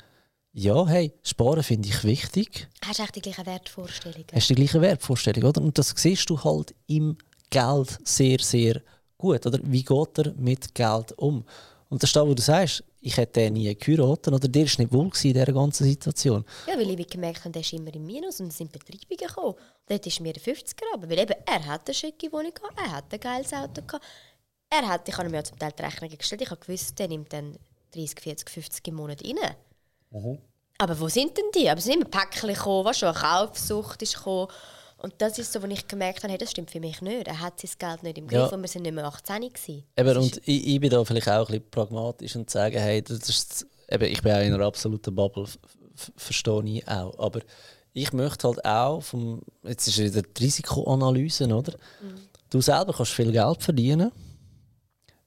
ja, 0.56 0.86
hey, 0.86 1.12
sparen 1.22 1.64
finde 1.64 1.88
ich 1.88 2.04
wichtig. 2.04 2.68
Hast 2.84 3.00
du 3.00 3.02
echt 3.02 3.16
die 3.16 3.20
gleichen 3.20 3.44
Wertvorstellungen? 3.44 4.26
Hast 4.32 4.48
du 4.48 4.54
die 4.54 4.62
gleichen 4.62 4.80
Wertvorstellungen, 4.80 5.48
oder? 5.48 5.60
Und 5.60 5.76
das 5.78 5.92
siehst 5.96 6.30
du 6.30 6.42
halt 6.42 6.74
im 6.86 7.18
Geld 7.50 7.98
sehr, 8.04 8.38
sehr 8.38 8.80
gut, 9.18 9.44
oder? 9.46 9.58
Wie 9.62 9.82
geht 9.82 10.18
er 10.18 10.32
mit 10.36 10.74
Geld 10.74 11.12
um? 11.18 11.44
Und 11.94 12.02
das 12.02 12.10
ist 12.10 12.16
da, 12.16 12.26
wo 12.26 12.34
du 12.34 12.42
sagst, 12.42 12.82
ich 13.00 13.16
hätte 13.16 13.48
nie 13.52 13.72
geheiratet, 13.72 14.34
oder 14.34 14.48
der 14.48 14.64
ist 14.64 14.80
nicht 14.80 14.92
wohl 14.92 15.06
in 15.06 15.32
dieser 15.32 15.52
ganzen 15.52 15.84
Situation. 15.84 16.44
Ja, 16.66 16.76
weil 16.76 16.98
ich 16.98 17.06
gemerkt 17.06 17.38
habe, 17.44 17.52
der 17.52 17.62
ist 17.62 17.72
immer 17.72 17.94
im 17.94 18.04
Minus 18.04 18.40
und 18.40 18.48
es 18.48 18.58
sind 18.58 18.72
Betreibungen 18.72 19.16
gekommen. 19.16 19.54
Dort 19.86 20.04
ist 20.04 20.18
mir 20.18 20.32
der 20.32 20.42
50er 20.42 20.82
aber 20.92 21.08
weil 21.08 21.20
eben, 21.20 21.36
er 21.46 21.66
hat 21.66 21.86
eine 21.86 21.94
schicke 21.94 22.32
Wohnung 22.32 22.52
gehabt, 22.52 22.76
er 22.76 22.90
hat 22.90 23.04
ein 23.12 23.20
geiles 23.20 23.52
Auto 23.52 23.80
gehabt. 23.86 24.04
Er 24.70 24.88
hat, 24.88 25.08
ich 25.08 25.16
habe 25.16 25.28
mir 25.28 25.36
ja 25.36 25.44
zum 25.44 25.56
Teil 25.56 25.70
die 25.70 25.82
Rechnung 25.84 26.10
gestellt, 26.18 26.42
ich 26.42 26.50
habe 26.50 26.60
gewusst, 26.60 26.98
der 26.98 27.06
nimmt 27.06 27.32
dann 27.32 27.56
30, 27.94 28.20
40, 28.20 28.50
50 28.50 28.88
im 28.88 28.94
Monat 28.96 29.22
rein. 29.22 29.54
Mhm. 30.10 30.38
Aber 30.78 30.98
wo 30.98 31.08
sind 31.08 31.36
denn 31.36 31.44
die? 31.54 31.70
Aber 31.70 31.78
es 31.78 31.84
sind 31.84 31.94
immer 31.94 32.06
Päckchen 32.06 32.48
gekommen, 32.48 32.86
was 32.86 32.98
schon 32.98 33.10
eine 33.10 33.18
Kaufsucht 33.18 34.02
ist 34.02 34.16
gekommen. 34.16 34.48
Und 35.04 35.12
das 35.18 35.38
ist 35.38 35.52
so, 35.52 35.62
wo 35.62 35.66
ich 35.66 35.86
gemerkt 35.86 36.22
habe, 36.22 36.30
hey, 36.30 36.38
das 36.38 36.50
stimmt 36.50 36.70
für 36.70 36.80
mich 36.80 37.02
nicht. 37.02 37.28
Er 37.28 37.38
hat 37.38 37.60
sein 37.60 37.70
Geld 37.78 38.02
nicht 38.04 38.16
im 38.16 38.26
Griff 38.26 38.50
ja. 38.50 38.56
und 38.56 38.62
wir 38.62 38.68
sind 38.68 38.84
nicht 38.84 38.94
mehr 38.94 39.04
18 39.04 39.42
gewesen. 39.42 39.84
Eben, 39.98 40.16
und 40.16 40.40
ich, 40.46 40.66
ich, 40.66 40.80
bin 40.80 40.88
da 40.88 41.04
vielleicht 41.04 41.28
auch 41.28 41.40
ein 41.40 41.58
bisschen 41.58 41.70
pragmatisch 41.70 42.34
und 42.36 42.48
sage, 42.48 42.80
hey, 42.80 43.02
das 43.02 43.28
ist, 43.28 43.66
eben, 43.90 44.04
ich 44.04 44.22
bin 44.22 44.32
auch 44.32 44.40
in 44.40 44.54
einer 44.54 44.64
absoluten 44.64 45.14
Bubble, 45.14 45.44
verstehe 46.16 46.64
ich 46.64 46.88
auch. 46.88 47.18
Aber 47.18 47.40
ich 47.92 48.14
möchte 48.14 48.48
halt 48.48 48.64
auch, 48.64 49.02
vom, 49.02 49.42
jetzt 49.62 49.86
ist 49.88 49.98
wieder 49.98 50.22
die 50.22 50.42
Risikoanalyse, 50.42 51.44
oder? 51.54 51.72
Mhm. 52.00 52.20
Du 52.48 52.62
selber 52.62 52.94
kannst 52.94 53.12
viel 53.12 53.30
Geld 53.30 53.62
verdienen 53.62 54.10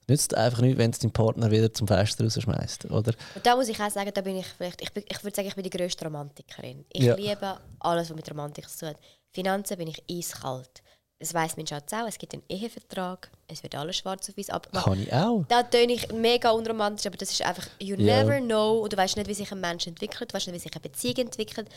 nützt 0.08 0.34
einfach 0.34 0.60
nicht, 0.60 0.78
wenn 0.78 0.90
es 0.90 0.98
deinen 0.98 1.12
Partner 1.12 1.50
wieder 1.50 1.72
zum 1.72 1.86
Fenster 1.86 2.24
rausschmeißt, 2.24 2.86
oder? 2.86 3.12
Und 3.34 3.46
da 3.46 3.56
muss 3.56 3.68
ich 3.68 3.80
auch 3.80 3.90
sagen, 3.90 4.10
da 4.12 4.20
bin 4.20 4.36
ich 4.36 4.46
vielleicht, 4.46 4.80
ich, 4.80 4.90
ich 4.94 5.24
würde 5.24 5.36
sagen, 5.36 5.48
ich 5.48 5.54
bin 5.54 5.64
die 5.64 5.70
grösste 5.70 6.04
Romantikerin. 6.04 6.84
Ich 6.92 7.02
ja. 7.02 7.14
liebe 7.14 7.58
alles, 7.80 8.10
was 8.10 8.16
mit 8.16 8.30
Romantik 8.30 8.68
zu 8.68 8.78
tun 8.80 8.88
hat. 8.88 8.98
Finanzen 9.32 9.76
bin 9.76 9.88
ich 9.88 10.02
eiskalt. 10.10 10.82
Das 11.20 11.34
weiss 11.34 11.56
mein 11.56 11.66
Schatz 11.66 11.92
auch, 11.92 12.06
es 12.06 12.16
gibt 12.16 12.32
einen 12.32 12.44
Ehevertrag, 12.48 13.28
es 13.48 13.64
wird 13.64 13.74
alles 13.74 13.96
schwarz 13.96 14.30
auf 14.30 14.36
weiß 14.36 14.50
abgemacht. 14.50 14.84
Kann 14.84 15.02
ich 15.02 15.12
auch. 15.12 15.44
Da 15.48 15.64
töne 15.64 15.94
ich 15.94 16.12
mega 16.12 16.50
unromantisch, 16.50 17.06
aber 17.06 17.16
das 17.16 17.32
ist 17.32 17.42
einfach, 17.42 17.66
you 17.80 17.96
yeah. 17.96 18.22
never 18.22 18.40
know, 18.40 18.78
und 18.78 18.92
du 18.92 18.96
weißt 18.96 19.16
nicht, 19.16 19.28
wie 19.28 19.34
sich 19.34 19.50
ein 19.50 19.60
Mensch 19.60 19.88
entwickelt, 19.88 20.30
du 20.30 20.34
weißt 20.36 20.46
nicht, 20.46 20.54
wie 20.54 20.60
sich 20.60 20.72
eine 20.72 20.80
Beziehung 20.80 21.16
entwickelt. 21.16 21.68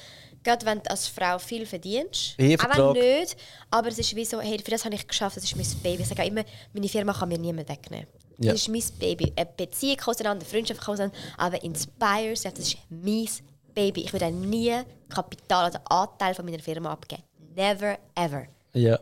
Gerade 0.44 0.66
wenn 0.66 0.80
du 0.82 0.90
als 0.90 1.08
Frau 1.08 1.38
viel 1.38 1.66
verdienst, 1.66 2.34
auch 2.34 2.96
wenn 2.96 3.20
nicht, 3.20 3.38
aber 3.70 3.90
es 3.90 4.00
ist 4.00 4.16
wie 4.16 4.26
so, 4.26 4.42
hey, 4.42 4.58
für 4.64 4.72
das 4.72 4.86
habe 4.86 4.96
ich 4.96 5.08
geschafft, 5.08 5.38
das 5.38 5.44
ist 5.44 5.56
mein 5.56 5.66
Baby. 5.84 6.02
Ich 6.02 6.10
sage 6.10 6.24
immer, 6.26 6.44
meine 6.74 6.90
Firma 6.90 7.14
kann 7.14 7.30
mir 7.30 7.38
niemand 7.38 7.70
wegnehmen. 7.70 8.08
Ja. 8.40 8.54
Das 8.54 8.62
ist 8.62 8.70
mein 8.70 8.84
Baby. 9.00 9.32
Eine 9.36 9.46
Beziehung 9.56 10.00
auseinander, 10.06 10.44
eine 10.44 10.50
Freundschaft 10.50 10.88
auseinander, 10.88 11.16
aber 11.38 11.64
Inspires, 11.64 12.42
das 12.42 12.54
ist 12.58 12.78
mein 12.90 13.28
Baby. 13.76 14.02
Ich 14.02 14.14
würde 14.14 14.32
nie 14.32 14.74
Kapital 15.10 15.70
oder 15.70 15.82
Anteil 15.92 16.34
von 16.34 16.46
meiner 16.46 16.60
Firma 16.60 16.92
abgeben. 16.92 17.24
Never, 17.56 17.98
ever. 18.16 18.46
Ja. 18.74 19.00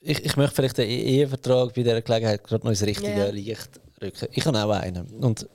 Ich, 0.00 0.24
ich 0.24 0.36
möchte 0.36 0.54
vielleicht 0.54 0.78
den 0.78 0.88
Ehevertrag 0.88 1.74
bei 1.74 1.82
dieser 1.82 2.00
Gelegenheit 2.00 2.44
gerade 2.44 2.64
noch 2.64 2.70
ins 2.70 2.82
richtige 2.82 3.10
ja. 3.10 3.28
Licht 3.28 3.80
rücken. 4.00 4.28
Ich 4.30 4.46
habe 4.46 4.64
auch 4.64 4.70
einen. 4.70 5.06
Und 5.22 5.48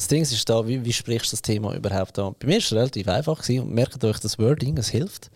das 0.00 0.08
Ding 0.08 0.22
ist 0.22 0.48
da, 0.48 0.66
wie, 0.66 0.82
wie 0.82 0.92
sprichst 0.94 1.30
du 1.30 1.36
das 1.36 1.42
Thema 1.42 1.74
überhaupt 1.74 2.18
an? 2.18 2.34
Bei 2.38 2.46
mir 2.46 2.54
war 2.54 2.58
es 2.58 2.72
relativ 2.72 3.06
einfach 3.06 3.42
gewesen. 3.42 3.64
und 3.64 3.74
merkt 3.74 4.02
euch 4.02 4.18
das 4.18 4.38
Wording, 4.38 4.78
es 4.78 4.88
hilft. 4.88 5.30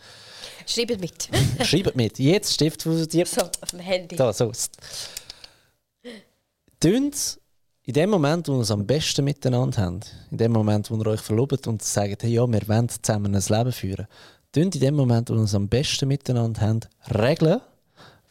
Schreibt 0.67 0.99
mit. 1.01 1.29
Schreibt 1.67 1.95
mit. 1.95 2.19
Jetzt 2.19 2.55
Stift 2.55 2.83
für 2.83 3.07
dir. 3.07 3.27
So, 3.27 3.43
auf 3.43 3.71
dem 3.71 3.81
Handy. 3.81 4.17
Da, 4.17 4.33
so 4.33 4.51
tönt 6.81 7.41
in 7.83 7.93
dem 7.93 8.09
Moment, 8.09 8.49
wo 8.49 8.55
wir 8.55 8.61
es 8.61 8.71
am 8.71 8.87
besten 8.87 9.27
miteinander 9.27 9.83
haben, 9.83 10.01
in 10.31 10.39
dem 10.39 10.53
Moment, 10.53 10.91
wo 10.91 10.97
ihr 10.97 11.07
euch 11.09 11.21
verlobt 11.21 11.67
und 11.67 11.83
sagt, 11.83 12.23
hey, 12.23 12.33
ja, 12.33 12.51
wir 12.51 12.67
wollen 12.67 12.89
zusammen 12.89 13.35
ein 13.35 13.43
Leben 13.47 13.73
führen, 13.73 14.07
tönt 14.53 14.75
in 14.77 14.81
dem 14.81 14.95
Moment, 14.95 15.29
wo 15.29 15.35
wir 15.35 15.43
es 15.43 15.55
am 15.55 15.69
besten 15.69 16.09
miteinander 16.09 16.63
haben, 16.63 16.81
regeln, 17.15 17.61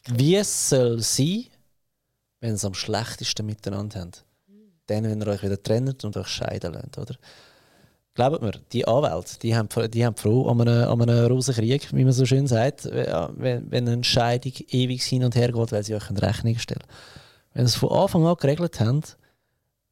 wie 0.07 0.35
es 0.35 0.69
soll 0.69 0.99
sein, 0.99 1.45
wenn 2.39 2.51
ihr 2.51 2.55
es 2.55 2.65
am 2.65 2.73
schlechtesten 2.73 3.45
miteinander 3.45 4.01
habt. 4.01 4.25
Dann, 4.87 5.03
wenn 5.03 5.21
ihr 5.21 5.27
euch 5.27 5.43
wieder 5.43 5.61
trennt 5.61 6.03
und 6.03 6.17
euch 6.17 6.27
scheiden 6.27 6.73
lasst, 6.73 6.97
oder? 6.97 7.15
Glaubt 8.15 8.43
mir, 8.43 8.51
die 8.71 8.87
Anwälte, 8.87 9.39
die 9.39 9.55
haben, 9.55 9.69
die 9.89 10.05
haben 10.05 10.15
froh 10.15 10.47
an 10.47 10.61
einem, 10.61 10.87
an 10.87 11.01
einem 11.01 11.25
Rosenkrieg, 11.25 11.91
wie 11.93 12.03
man 12.03 12.13
so 12.13 12.25
schön 12.25 12.45
sagt, 12.45 12.85
wenn, 12.85 13.71
wenn 13.71 13.89
eine 13.89 14.03
Scheidung 14.03 14.53
ewig 14.69 15.03
hin 15.03 15.23
und 15.23 15.35
her 15.35 15.51
geht, 15.51 15.71
weil 15.71 15.83
sie 15.83 15.95
euch 15.95 16.09
in 16.11 16.17
Rechnung 16.17 16.57
stellen 16.59 16.83
wenn 17.53 17.67
sie 17.67 17.73
es 17.73 17.75
von 17.75 17.91
Anfang 17.91 18.25
an 18.25 18.35
geregelt 18.35 18.79
haben, 18.79 19.01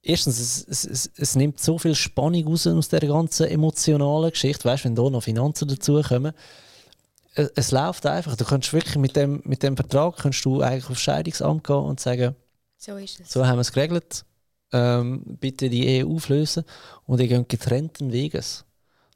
erstens, 0.02 0.39
es, 0.39 0.86
es, 0.86 1.12
es, 1.16 1.36
nimmt 1.36 1.60
so 1.60 1.78
viel 1.78 1.96
Spannung 1.96 2.48
raus 2.48 2.68
aus 2.68 2.89
der 2.89 3.02
ganzen 3.02 3.48
emotionalen 3.48 4.32
Geschichte. 4.32 4.66
Weißt 4.66 4.84
du, 4.84 4.89
wenn 4.89 4.96
da 4.96 5.10
noch 5.10 5.24
Finanzen 5.24 5.68
dazukommen, 5.68 6.34
es, 7.36 7.52
es 7.56 7.72
läuft 7.72 8.06
einfach. 8.06 8.36
Du 8.36 8.46
kannst 8.46 8.74
wirklich 8.74 8.98
mit 8.98 9.16
dem, 9.16 9.42
mit 9.46 9.64
dem 9.64 9.76
Vertrag 9.76 10.18
kannst 10.18 10.44
du 10.44 10.62
eigentlich 10.62 10.89
aufs 10.89 11.02
Scheidungsamt 11.02 11.64
gehen 11.64 11.76
und 11.76 12.00
sagen, 12.00 12.36
so 12.78 12.98
ist 12.98 13.20
es. 13.20 13.32
So 13.32 13.46
haben 13.46 13.58
wir 13.58 13.62
es 13.62 13.72
geregelt. 13.72 14.26
Ähm, 14.74 15.24
bitte 15.40 15.70
die 15.70 15.86
Ehe 15.86 16.06
auflösen 16.06 16.64
und 17.06 17.20
ihr 17.20 17.28
geht 17.28 17.50
getrennten 17.50 18.12
Weges. 18.12 18.66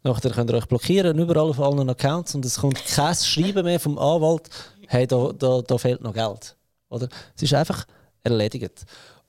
Nachher 0.03 0.29
könnt 0.29 0.51
ihr 0.51 0.57
euch 0.57 0.67
blockieren, 0.67 1.17
überall 1.17 1.49
auf 1.49 1.59
allen 1.59 1.89
Accounts 1.89 2.35
und 2.35 2.45
es 2.45 2.57
kommt 2.57 2.83
kein 2.85 3.15
Schreiben 3.15 3.63
mehr 3.63 3.79
vom 3.79 3.97
Anwalt, 3.97 4.49
hey, 4.87 5.07
da, 5.07 5.31
da, 5.31 5.61
da 5.61 5.77
fehlt 5.77 6.01
noch 6.01 6.13
Geld. 6.13 6.55
Oder? 6.89 7.09
Es 7.35 7.41
ist 7.41 7.53
einfach 7.53 7.85
erledigt. 8.23 8.85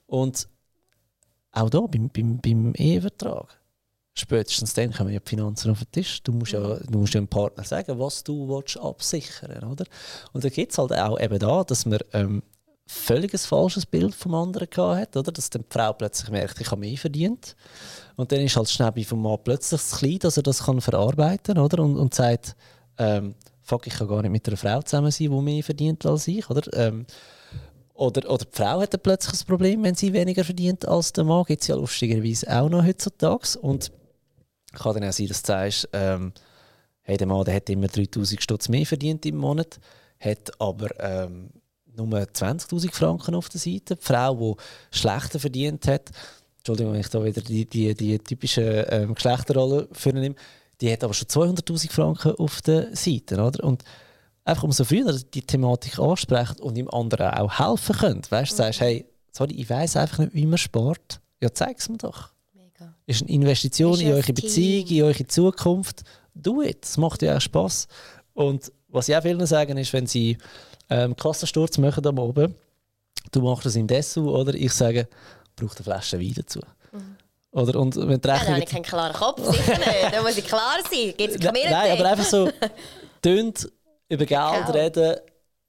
Und 0.06 0.48
auch 1.52 1.70
hier 1.70 1.88
beim, 1.88 2.10
beim, 2.10 2.40
beim 2.40 2.74
Ehevertrag, 2.74 3.58
spätestens 4.12 4.74
dann 4.74 4.92
kommen 4.92 5.12
ja 5.12 5.20
die 5.20 5.28
Finanzen 5.28 5.70
auf 5.70 5.78
den 5.78 5.90
Tisch. 5.92 6.22
Du 6.22 6.32
musst 6.32 6.52
ja, 6.52 6.60
mhm. 6.60 6.86
du 6.90 6.98
musst 6.98 7.14
ja 7.14 7.20
dem 7.20 7.28
Partner 7.28 7.64
sagen, 7.64 7.98
was 7.98 8.22
du 8.24 8.48
willst 8.48 8.78
absichern 8.78 9.64
oder? 9.64 9.84
Und 10.32 10.44
da 10.44 10.48
gibt 10.48 10.72
es 10.72 10.78
halt 10.78 10.92
auch 10.92 11.18
eben 11.18 11.38
da, 11.38 11.64
dass 11.64 11.86
man 11.86 12.00
ähm, 12.12 12.42
völlig 12.86 13.34
ein 13.34 13.38
falsches 13.38 13.84
Bild 13.84 14.14
vom 14.14 14.34
anderen 14.34 14.68
hat, 14.96 15.16
oder? 15.16 15.32
Dass 15.32 15.50
dann 15.50 15.62
die 15.62 15.72
Frau 15.72 15.92
plötzlich 15.92 16.30
merkt, 16.30 16.60
ich 16.60 16.70
habe 16.70 16.80
mehr 16.80 16.96
verdient. 16.96 17.56
Und 18.14 18.30
dann 18.30 18.40
ist 18.40 18.56
halt 18.56 18.70
schnell 18.70 19.04
vom 19.04 19.22
Mann 19.22 19.38
plötzlich 19.42 19.80
das 19.80 19.98
Kleid, 19.98 20.24
dass 20.24 20.36
er 20.36 20.44
das 20.44 20.64
kann 20.64 20.80
verarbeiten 20.80 21.58
oder? 21.58 21.82
Und, 21.82 21.96
und 21.96 22.14
sagt, 22.14 22.54
ähm, 22.98 23.34
fuck, 23.62 23.86
ich 23.86 23.94
kann 23.94 24.08
gar 24.08 24.22
nicht 24.22 24.30
mit 24.30 24.46
einer 24.46 24.56
Frau 24.56 24.80
zusammen 24.82 25.10
sein, 25.10 25.30
die 25.30 25.40
mehr 25.40 25.64
verdient 25.64 26.06
als 26.06 26.28
ich, 26.28 26.48
oder? 26.48 26.62
Ähm, 26.74 27.06
oder, 27.94 28.30
oder 28.30 28.44
die 28.44 28.56
Frau 28.56 28.80
hat 28.80 28.92
dann 28.92 29.00
plötzlich 29.00 29.40
ein 29.40 29.46
Problem, 29.46 29.82
wenn 29.82 29.94
sie 29.94 30.12
weniger 30.12 30.44
verdient 30.44 30.86
als 30.86 31.12
der 31.12 31.24
Mann. 31.24 31.44
Gibt 31.44 31.62
es 31.62 31.68
ja 31.68 31.74
lustigerweise 31.74 32.54
auch 32.54 32.68
noch 32.68 32.84
heutzutage. 32.84 33.58
Und 33.60 33.90
kann 34.72 34.94
dann 34.94 35.08
auch 35.08 35.12
sein, 35.12 35.28
dass 35.28 35.42
du 35.42 35.46
sagst, 35.46 35.88
ähm, 35.92 36.32
hey, 37.02 37.16
der 37.16 37.26
Mann 37.26 37.44
der 37.44 37.54
hat 37.54 37.70
immer 37.70 37.88
3000 37.88 38.42
Stutz 38.42 38.68
mehr 38.68 38.84
verdient 38.84 39.24
im 39.24 39.36
Monat, 39.36 39.80
hat 40.20 40.60
aber 40.60 40.88
ähm, 41.00 41.50
nur 41.96 42.08
20.000 42.08 42.92
Franken 42.92 43.34
auf 43.34 43.48
der 43.48 43.60
Seite. 43.60 43.96
Die 43.96 44.02
Frau, 44.02 44.34
die 44.34 44.98
schlechter 44.98 45.38
verdient 45.38 45.86
hat, 45.86 46.10
Entschuldigung, 46.58 46.94
wenn 46.94 47.00
ich 47.00 47.08
da 47.08 47.24
wieder 47.24 47.40
die, 47.40 47.64
die, 47.64 47.94
die 47.94 48.18
typische 48.18 48.60
ähm, 48.90 49.14
Geschlechterrolle 49.14 49.88
für 49.92 50.12
nehme, 50.12 50.34
die 50.80 50.92
hat 50.92 51.04
aber 51.04 51.14
schon 51.14 51.28
200.000 51.28 51.92
Franken 51.92 52.32
auf 52.32 52.60
der 52.60 52.94
Seite. 52.94 53.40
Oder? 53.40 53.62
Und 53.62 53.84
einfach 54.44 54.64
umso 54.64 54.84
früher 54.84 55.12
die 55.12 55.42
Thematik 55.42 55.98
ansprechen 56.00 56.58
und 56.60 56.76
dem 56.76 56.90
anderen 56.90 57.30
auch 57.30 57.58
helfen 57.58 57.96
könnt. 57.96 58.30
Weißt 58.32 58.50
du, 58.50 58.54
mhm. 58.54 58.58
sagst, 58.58 58.80
hey, 58.80 59.06
sorry, 59.30 59.54
ich 59.54 59.70
weiß 59.70 59.96
einfach 59.96 60.18
nicht, 60.18 60.34
wie 60.34 60.46
man 60.46 60.58
spart. 60.58 61.20
Ja, 61.40 61.52
zeig 61.52 61.78
es 61.78 61.88
mir 61.88 61.98
doch. 61.98 62.30
Mega. 62.52 62.94
Ist 63.06 63.22
eine 63.22 63.30
Investition 63.30 63.94
ist 63.94 64.02
in 64.02 64.12
eure 64.12 64.32
Beziehung, 64.32 64.88
in 64.88 65.02
eure 65.02 65.26
Zukunft. 65.28 66.02
Do 66.34 66.62
it. 66.62 66.84
Es 66.84 66.96
macht 66.96 67.22
ja 67.22 67.36
auch 67.36 67.40
Spass. 67.40 67.86
Und 68.34 68.72
was 68.88 69.08
ich 69.08 69.16
auch 69.16 69.22
vielen 69.22 69.46
sagen, 69.46 69.78
ist, 69.78 69.92
wenn 69.92 70.06
sie 70.06 70.36
ähm, 70.90 71.14
Kassensturz 71.16 71.78
machen 71.78 72.06
am 72.06 72.18
oben, 72.18 72.54
du 73.32 73.40
machst 73.42 73.66
das 73.66 73.76
in 73.76 73.86
Dessau, 73.86 74.22
oder 74.22 74.54
ich 74.54 74.72
sage, 74.72 75.08
braucht 75.56 75.76
eine 75.78 75.84
Flasche 75.84 76.20
Wein 76.20 76.32
dazu. 76.36 76.60
Mhm. 76.92 77.16
Oder? 77.52 77.78
Und 77.80 77.96
wenn 77.96 78.20
die 78.20 78.28
Ja, 78.28 78.34
Rechnung 78.34 78.46
dann 78.46 78.54
habe 78.54 78.64
ich 78.64 78.70
keinen 78.70 78.82
klaren 78.82 79.12
Kopf, 79.14 79.40
sicher 79.50 79.78
nicht. 79.78 80.12
Da 80.12 80.22
muss 80.22 80.36
ich 80.36 80.44
klar 80.46 80.76
sein. 80.90 81.14
Gibt 81.16 81.34
es 81.34 81.38
Nein, 81.40 81.54
nein, 81.70 81.92
aber 81.92 82.10
einfach 82.10 82.24
so 82.24 82.50
tönt 83.22 83.70
über 84.08 84.24
Geld 84.26 84.66
Geld. 84.66 84.74
reden 84.74 85.16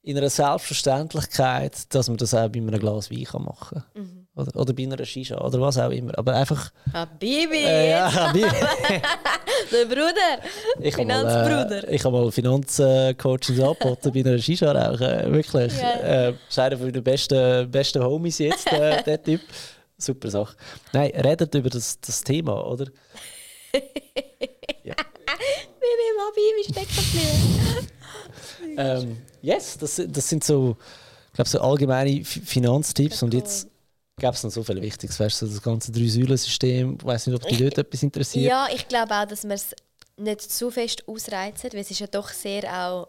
in 0.04 0.18
einer 0.18 0.30
Selbstverständlichkeit, 0.30 1.94
dass 1.94 2.08
man 2.08 2.18
das 2.18 2.34
auch 2.34 2.48
bei 2.50 2.60
einem 2.60 2.80
Glas 2.80 3.10
Wein 3.12 3.24
kann 3.26 3.44
machen 3.44 3.84
kann. 3.94 4.04
Mhm. 4.04 4.28
Oder, 4.36 4.56
oder 4.56 4.74
bei 4.74 4.84
einer 4.84 5.04
Shisha 5.06 5.38
oder 5.40 5.60
was 5.60 5.78
auch 5.80 5.90
immer. 5.90 6.18
Aber 6.18 6.34
einfach. 6.36 6.72
Ah, 6.94 7.06
Bibi, 7.06 7.58
Äh, 7.66 7.90
ja, 7.92 8.34
wie- 8.34 8.42
der 9.72 9.86
Bruder. 9.86 10.42
ich 10.80 10.94
habe 10.94 11.06
mal, 11.06 11.20
Finanzbruder. 11.20 11.88
äh, 11.88 11.96
ich 11.96 12.04
habe 12.04 12.18
mal 12.18 12.32
Finanzcoachings 12.32 13.60
angeboten 13.60 14.12
bei 14.14 14.20
einer 14.20 14.38
Shisha 14.38 14.72
rauchen. 14.72 15.34
Wirklich. 15.34 15.74
Ja. 15.78 16.28
Äh, 16.28 16.34
ist 16.50 16.60
einer 16.60 16.78
meiner 16.78 17.02
besten, 17.02 17.70
besten 17.70 18.04
Homies 18.04 18.40
jetzt, 18.40 18.72
äh, 18.72 19.04
der 19.06 19.22
Typ. 19.22 19.42
Super 19.98 20.30
Sache. 20.30 20.56
Nein, 20.94 21.12
redet 21.12 21.54
über 21.56 21.70
das, 21.70 22.00
das 22.00 22.24
Thema, 22.24 22.66
oder? 22.68 22.86
Bibi, 23.72 23.88
mal 26.18 26.32
Bibi 26.36 26.64
stecken 26.64 26.96
geblieben. 26.96 27.88
Ähm, 28.78 29.18
yes, 29.42 29.78
das, 29.80 30.02
das 30.08 30.30
sind 30.30 30.44
so, 30.44 30.78
ich 31.28 31.34
glaube, 31.34 31.50
so 31.50 31.60
allgemeine 31.60 32.24
Finanztipps. 32.24 33.24
Und 33.24 33.34
jetzt 33.34 33.68
gäbe 34.20 34.34
es 34.34 34.44
noch 34.44 34.52
so 34.52 34.64
viel 34.64 34.82
Wichtiges. 34.82 35.20
Weißt 35.20 35.42
du, 35.42 35.46
das 35.46 35.62
ganze 35.62 35.92
Drei-Säulen-System. 35.92 36.98
Ich 37.00 37.06
weiß 37.06 37.28
nicht, 37.28 37.36
ob 37.36 37.48
dich 37.48 37.58
dort 37.60 37.78
etwas 37.78 38.04
interessiert. 38.04 38.46
Ja, 38.46 38.68
ich 38.74 38.88
glaube 38.88 39.14
auch, 39.14 39.26
dass 39.26 39.44
man 39.44 39.54
es 39.54 39.76
nicht 40.18 40.42
zu 40.42 40.72
fest 40.72 41.08
ausreizen, 41.08 41.70
weil 41.74 41.82
es 41.82 41.92
ist 41.92 42.00
ja 42.00 42.08
doch 42.08 42.30
sehr 42.30 42.64
auch 42.74 43.08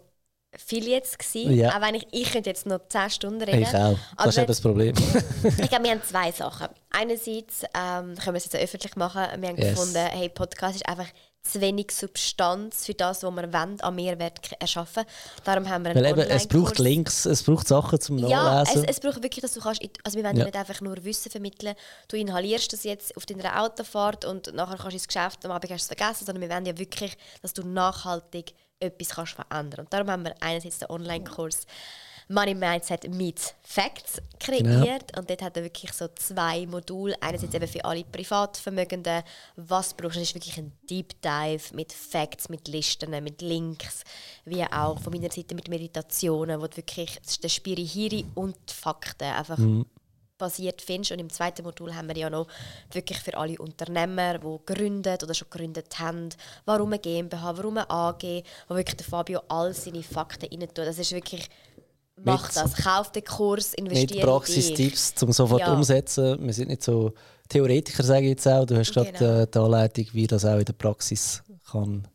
viel 0.56 0.86
jetzt 0.88 1.18
gewesen. 1.18 1.54
Ja. 1.56 1.76
Auch 1.76 1.80
wenn 1.80 1.94
ich, 1.94 2.06
ich 2.10 2.30
könnte 2.30 2.50
jetzt 2.50 2.66
noch 2.66 2.80
10 2.88 3.10
Stunden 3.10 3.42
reden. 3.42 3.62
Ich 3.62 3.68
auch. 3.68 3.98
Aber 4.16 4.24
Das 4.24 4.28
ist 4.28 4.38
eben 4.38 4.46
das 4.46 4.60
Problem. 4.60 4.94
Ich 5.44 5.68
glaube, 5.68 5.84
wir 5.84 5.90
haben 5.92 6.02
zwei 6.02 6.30
Sachen. 6.32 6.68
Einerseits 6.90 7.62
ähm, 7.74 8.14
können 8.16 8.34
wir 8.34 8.34
es 8.34 8.44
jetzt 8.44 8.56
öffentlich 8.56 8.96
machen. 8.96 9.22
Wir 9.40 9.48
haben 9.48 9.56
Yes. 9.56 9.70
gefunden, 9.70 9.96
hey, 10.10 10.28
Podcast 10.28 10.76
ist 10.76 10.88
einfach 10.88 11.06
zu 11.48 11.60
wenig 11.60 11.90
Substanz 11.92 12.84
für 12.86 12.94
das, 12.94 13.22
was 13.22 13.30
wir 13.34 13.52
wollen, 13.52 13.80
an 13.80 13.94
Mehrwert 13.94 14.40
erschaffen. 14.60 15.04
Darum 15.44 15.68
haben 15.68 15.84
wir 15.84 15.90
einen 15.92 16.04
Weil 16.04 16.10
eben, 16.18 16.20
es 16.30 16.46
braucht. 16.46 16.78
Links, 16.78 17.24
es 17.26 17.42
braucht 17.42 17.66
Sachen 17.68 18.00
zum 18.00 18.18
Ja, 18.18 18.62
es, 18.62 18.68
Nachlesen. 18.68 18.88
es 18.88 19.00
braucht 19.00 19.22
wirklich, 19.22 19.42
dass 19.42 19.52
du 19.52 19.60
kannst, 19.60 19.82
also 20.04 20.16
wir 20.18 20.24
wollen 20.24 20.36
Ja. 20.36 20.44
nicht 20.44 20.56
einfach 20.56 20.80
nur 20.80 21.02
Wissen 21.04 21.30
vermitteln, 21.30 21.74
du 22.08 22.16
inhalierst 22.16 22.72
das 22.72 22.84
jetzt 22.84 23.16
auf 23.16 23.26
deiner 23.26 23.62
Autofahrt 23.62 24.24
und 24.24 24.52
nachher 24.54 24.76
kannst 24.76 24.92
du 24.92 24.96
ins 24.96 25.08
Geschäft, 25.08 25.44
am 25.44 25.50
Abend 25.50 25.70
hast 25.72 25.88
du 25.90 25.94
es 25.94 25.98
vergessen, 25.98 26.24
sondern 26.26 26.42
wir 26.42 26.54
wollen 26.54 26.66
ja 26.66 26.78
wirklich, 26.78 27.16
dass 27.42 27.52
du 27.52 27.66
nachhaltig 27.66 28.52
etwas 28.80 29.08
kannst 29.08 29.32
verändern. 29.32 29.86
Und 29.86 29.92
darum 29.92 30.10
haben 30.10 30.24
wir 30.24 30.34
einerseits 30.40 30.78
den 30.78 30.88
Online-Kurs 30.90 31.60
Money 32.28 32.54
Mindset 32.54 33.08
Meets 33.08 33.54
Facts 33.62 34.20
kreiert 34.38 35.16
und 35.16 35.30
dort 35.30 35.42
hat 35.42 35.56
er 35.56 35.64
wirklich 35.64 35.92
so 35.92 36.08
zwei 36.14 36.66
Module. 36.66 37.16
Einerseits 37.22 37.54
eben 37.54 37.66
für 37.66 37.84
alle 37.84 38.04
Privatvermögenden, 38.04 39.22
was 39.56 39.94
brauchst 39.94 40.16
du, 40.16 40.20
das 40.20 40.28
ist 40.28 40.34
wirklich 40.34 40.58
ein 40.58 40.72
Deep 40.90 41.20
Dive 41.22 41.74
mit 41.74 41.92
Facts, 41.92 42.50
mit 42.50 42.68
Listen, 42.68 43.10
mit 43.24 43.40
Links, 43.40 44.04
wie 44.44 44.62
auch 44.62 45.00
von 45.00 45.12
meiner 45.12 45.32
Seite 45.32 45.54
mit 45.54 45.68
Meditationen, 45.68 46.60
wo 46.60 46.66
du 46.66 46.76
wirklich 46.76 47.18
den 47.42 47.50
Spirihiri 47.50 48.26
und 48.34 48.56
die 48.68 48.74
Fakten 48.74 49.24
einfach 49.24 49.58
basiert 50.38 50.80
findest. 50.80 51.12
Und 51.12 51.18
im 51.18 51.30
zweiten 51.30 51.64
Modul 51.64 51.94
haben 51.94 52.08
wir 52.08 52.16
ja 52.16 52.30
noch 52.30 52.46
wirklich 52.92 53.18
für 53.18 53.36
alle 53.36 53.58
Unternehmer, 53.58 54.38
die 54.38 54.58
gründet 54.66 55.22
oder 55.22 55.34
schon 55.34 55.50
gegründet 55.50 55.98
haben, 55.98 56.30
warum 56.64 56.92
eine 56.92 57.00
GmbH, 57.00 57.56
warum 57.56 57.78
eine 57.78 57.90
AG, 57.90 58.44
wo 58.68 58.76
wirklich 58.76 58.96
der 58.96 59.06
Fabio 59.06 59.42
all 59.48 59.74
seine 59.74 60.02
Fakten 60.02 60.46
rein 60.46 60.68
tut. 60.68 60.78
Das 60.78 60.98
ist 60.98 61.12
wirklich, 61.12 61.48
mach 62.24 62.46
Mit- 62.48 62.56
das, 62.56 62.74
kauf 62.76 63.12
den 63.12 63.24
Kurs, 63.24 63.74
investiere 63.74 64.06
dich. 64.14 64.22
Praxistipps, 64.22 65.22
um 65.22 65.32
sofort 65.32 65.60
Ja. 65.60 65.72
umsetzen. 65.72 66.38
Wir 66.44 66.52
sind 66.52 66.68
nicht 66.68 66.82
so 66.82 67.12
Theoretiker, 67.48 68.02
sage 68.02 68.22
ich 68.26 68.30
jetzt 68.30 68.46
auch. 68.46 68.64
Du 68.66 68.76
hast 68.76 68.92
gerade 68.92 69.12
Genau. 69.12 69.40
äh, 69.42 69.46
die 69.46 69.58
Anleitung, 69.58 70.06
wie 70.12 70.26
das 70.26 70.44
auch 70.44 70.58
in 70.58 70.64
der 70.64 70.72
Praxis 70.74 71.42
kann 71.70 72.06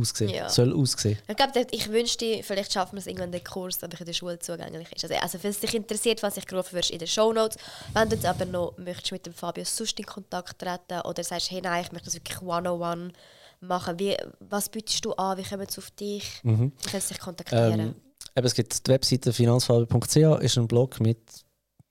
aussehen 0.00 0.30
Ja. 0.30 0.48
soll 0.48 0.72
aussehen. 0.72 1.18
Ich 1.28 1.36
glaube, 1.36 1.66
ich 1.72 1.90
wünschte, 1.90 2.40
vielleicht 2.44 2.72
schaffen 2.72 2.94
wir 2.94 3.00
es 3.00 3.06
irgendwann 3.08 3.32
den 3.32 3.42
Kurs, 3.42 3.82
aber 3.82 3.98
in 3.98 4.06
der 4.06 4.12
Schule 4.12 4.38
zugänglich 4.38 4.88
ist. 4.94 5.02
Also, 5.04 5.16
also 5.16 5.42
wenn 5.42 5.50
es 5.50 5.58
dich 5.58 5.74
interessiert, 5.74 6.22
was 6.22 6.36
ich 6.36 6.46
gerufen 6.46 6.74
wirst 6.74 6.90
in 6.92 7.00
den 7.00 7.08
Shownotes, 7.08 7.58
wenn 7.94 8.08
du 8.08 8.14
jetzt 8.14 8.24
aber 8.24 8.44
noch 8.44 8.74
möchtest 8.78 9.10
mit 9.10 9.26
dem 9.26 9.32
Fabio 9.34 9.64
sonst 9.64 9.98
in 9.98 10.06
Kontakt 10.06 10.56
treten 10.60 11.00
oder 11.04 11.24
sagst, 11.24 11.50
hey 11.50 11.60
nein, 11.60 11.82
ich 11.84 11.90
möchte 11.90 12.04
das 12.06 12.14
wirklich 12.14 12.40
one-on-one 12.40 13.12
machen, 13.60 13.98
wie, 13.98 14.16
was 14.38 14.68
bietest 14.68 15.04
du 15.04 15.14
an, 15.14 15.36
wie 15.36 15.42
kommen 15.42 15.66
sie 15.68 15.78
auf 15.78 15.90
dich, 15.90 16.40
wie 16.44 16.54
können 16.54 16.70
sie 17.02 17.08
dich 17.14 17.18
kontaktieren? 17.18 17.80
Ähm, 17.80 17.94
eben, 18.38 18.46
es 18.46 18.54
gibt 18.54 18.86
die 18.86 18.90
Webseite 18.90 19.32
finanzfabio.ch, 19.32 20.16
ist 20.40 20.58
ein 20.58 20.68
Blog 20.68 21.00
mit 21.00 21.18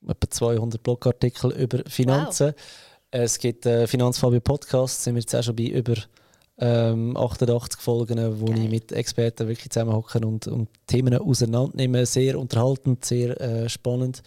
etwa 0.08 0.30
200 0.30 0.82
Blogartikeln 0.82 1.54
über 1.54 1.84
Finanzen. 1.88 2.54
Es 3.12 3.40
gibt 3.40 3.66
äh, 3.66 3.88
Finanzfabio 3.88 4.42
Podcast, 4.42 5.04
sind 5.04 5.16
wir 5.16 5.22
jetzt 5.22 5.36
auch 5.36 5.44
schon 5.44 5.56
bei 5.56 5.64
über 5.64 5.96
ähm, 6.60 7.16
88 7.16 7.80
Folgen, 7.80 8.42
wo 8.42 8.46
Geil. 8.46 8.64
ich 8.64 8.70
mit 8.70 8.92
Experten 8.92 9.48
wirklich 9.48 9.70
zusammenhocken 9.70 10.26
und, 10.26 10.48
und 10.48 10.70
Themen 10.88 11.16
auseinandernehme. 11.16 12.06
Sehr 12.06 12.38
unterhaltend, 12.40 13.06
sehr 13.06 13.40
äh, 13.40 13.70
spannend. 13.70 14.24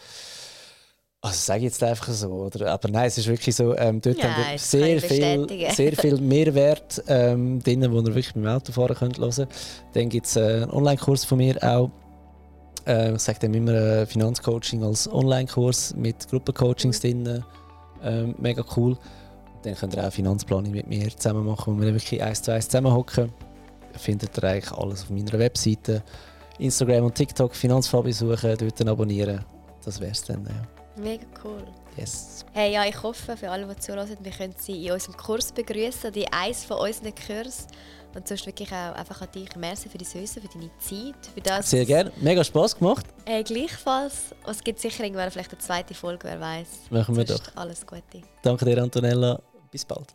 Also 1.23 1.37
sage 1.37 1.59
ich 1.59 1.65
jetzt 1.65 1.83
einfach 1.83 2.09
so, 2.09 2.29
oder? 2.29 2.73
Aber 2.73 2.89
nein, 2.89 3.07
es 3.07 3.19
ist 3.19 3.29
wirklich 3.29 3.55
so, 3.55 3.77
ähm, 3.77 4.01
dort 4.01 4.17
Ja, 4.17 4.25
haben 4.25 4.53
wir 4.53 4.59
sehr 4.59 5.03
viel, 5.03 5.71
sehr 5.71 5.93
viel 5.93 6.19
Mehrwert 6.19 7.03
ähm, 7.09 7.63
drin, 7.63 7.93
wo 7.93 7.99
ihr 7.99 8.07
wirklich 8.07 8.33
beim 8.33 8.47
Autofahren 8.47 8.97
könnt 8.97 9.19
hören. 9.19 9.47
Dann 9.93 10.09
gibt 10.09 10.27
es 10.27 10.37
äh, 10.37 10.63
einen 10.63 10.71
Online-Kurs 10.71 11.27
von 11.27 11.37
mir 11.37 11.63
auch. 11.63 11.91
Äh, 12.87 13.15
ich 13.15 13.21
sage 13.21 13.41
dem 13.41 13.55
immer 13.55 13.73
äh, 13.73 14.07
Finanzcoaching 14.07 14.83
als 14.83 15.11
Online-Kurs 15.13 15.95
mit 15.97 16.29
Gruppencoachings 16.29 17.01
drin. 17.01 17.45
Ähm, 18.03 18.35
mega 18.39 18.65
cool. 18.77 18.97
Dann 19.63 19.75
könnt 19.75 19.95
ihr 19.95 20.07
auch 20.07 20.13
Finanzplanung 20.13 20.71
mit 20.73 20.87
mir 20.87 21.09
zusammen 21.17 21.45
machen, 21.45 21.77
wo 21.77 21.83
wir 21.83 21.93
wirklich 21.93 22.23
eins 22.23 22.43
zu 22.43 22.53
eins 22.53 22.67
zusammenhocken. 22.67 23.33
Findet 23.97 24.37
ihr 24.39 24.45
eigentlich 24.45 24.73
alles 24.73 25.03
auf 25.03 25.11
meiner 25.11 25.39
Webseite. 25.39 26.03
Instagram 26.59 27.07
und 27.07 27.15
TikTok 27.15 27.55
Finanzfabi 27.55 28.13
suchen, 28.13 28.57
dort 28.59 28.89
abonnieren. 28.89 29.45
Das 29.85 30.01
wäre 30.01 30.13
es 30.13 30.23
dann. 30.23 30.45
Ja. 30.45 31.03
Mega 31.03 31.25
cool. 31.45 31.63
Yes. 31.97 32.45
Hey, 32.53 32.73
ja, 32.73 32.85
ich 32.85 33.03
hoffe, 33.03 33.37
für 33.37 33.51
alle, 33.51 33.67
die 33.67 33.77
zuhören, 33.81 34.17
wir 34.21 34.33
können 34.33 34.55
sie 34.59 34.87
in 34.87 34.93
unserem 34.93 35.17
Kurs 35.17 35.53
begrüßen, 35.53 36.13
die 36.13 36.31
eins 36.33 36.65
von 36.65 36.79
unseren 36.79 37.15
Kursen. 37.15 37.67
Und 38.15 38.27
sonst 38.27 38.47
wirklich 38.47 38.71
auch 38.73 38.95
einfach 38.95 39.21
an 39.23 39.29
dich. 39.35 39.55
Merci 39.57 39.89
für 39.89 39.99
dein 39.99 40.23
Wissen, 40.23 40.43
für 40.43 40.49
deine 40.49 40.71
Zeit, 40.79 41.27
für 41.33 41.41
das. 41.41 41.71
Sehr 41.71 41.85
gerne. 41.87 42.11
Mega 42.21 42.43
Spass 42.43 42.77
gemacht. 42.77 43.07
Hey, 43.25 43.45
gleichfalls. 43.45 44.35
Und 44.45 44.51
es 44.51 44.65
gibt 44.65 44.81
sicher 44.81 45.05
irgendwann 45.05 45.31
vielleicht 45.31 45.53
eine 45.53 45.59
zweite 45.59 45.95
Folge, 45.95 46.29
wer 46.29 46.41
weiß. 46.41 46.69
Machen 46.91 47.17
wir 47.17 47.27
Sonst 47.27 47.53
Alles 47.57 47.87
Gute. 47.87 48.23
Danke 48.43 48.65
dir, 48.65 48.83
Antonella. 48.83 49.41
Bis 49.71 49.85
bald. 49.85 50.13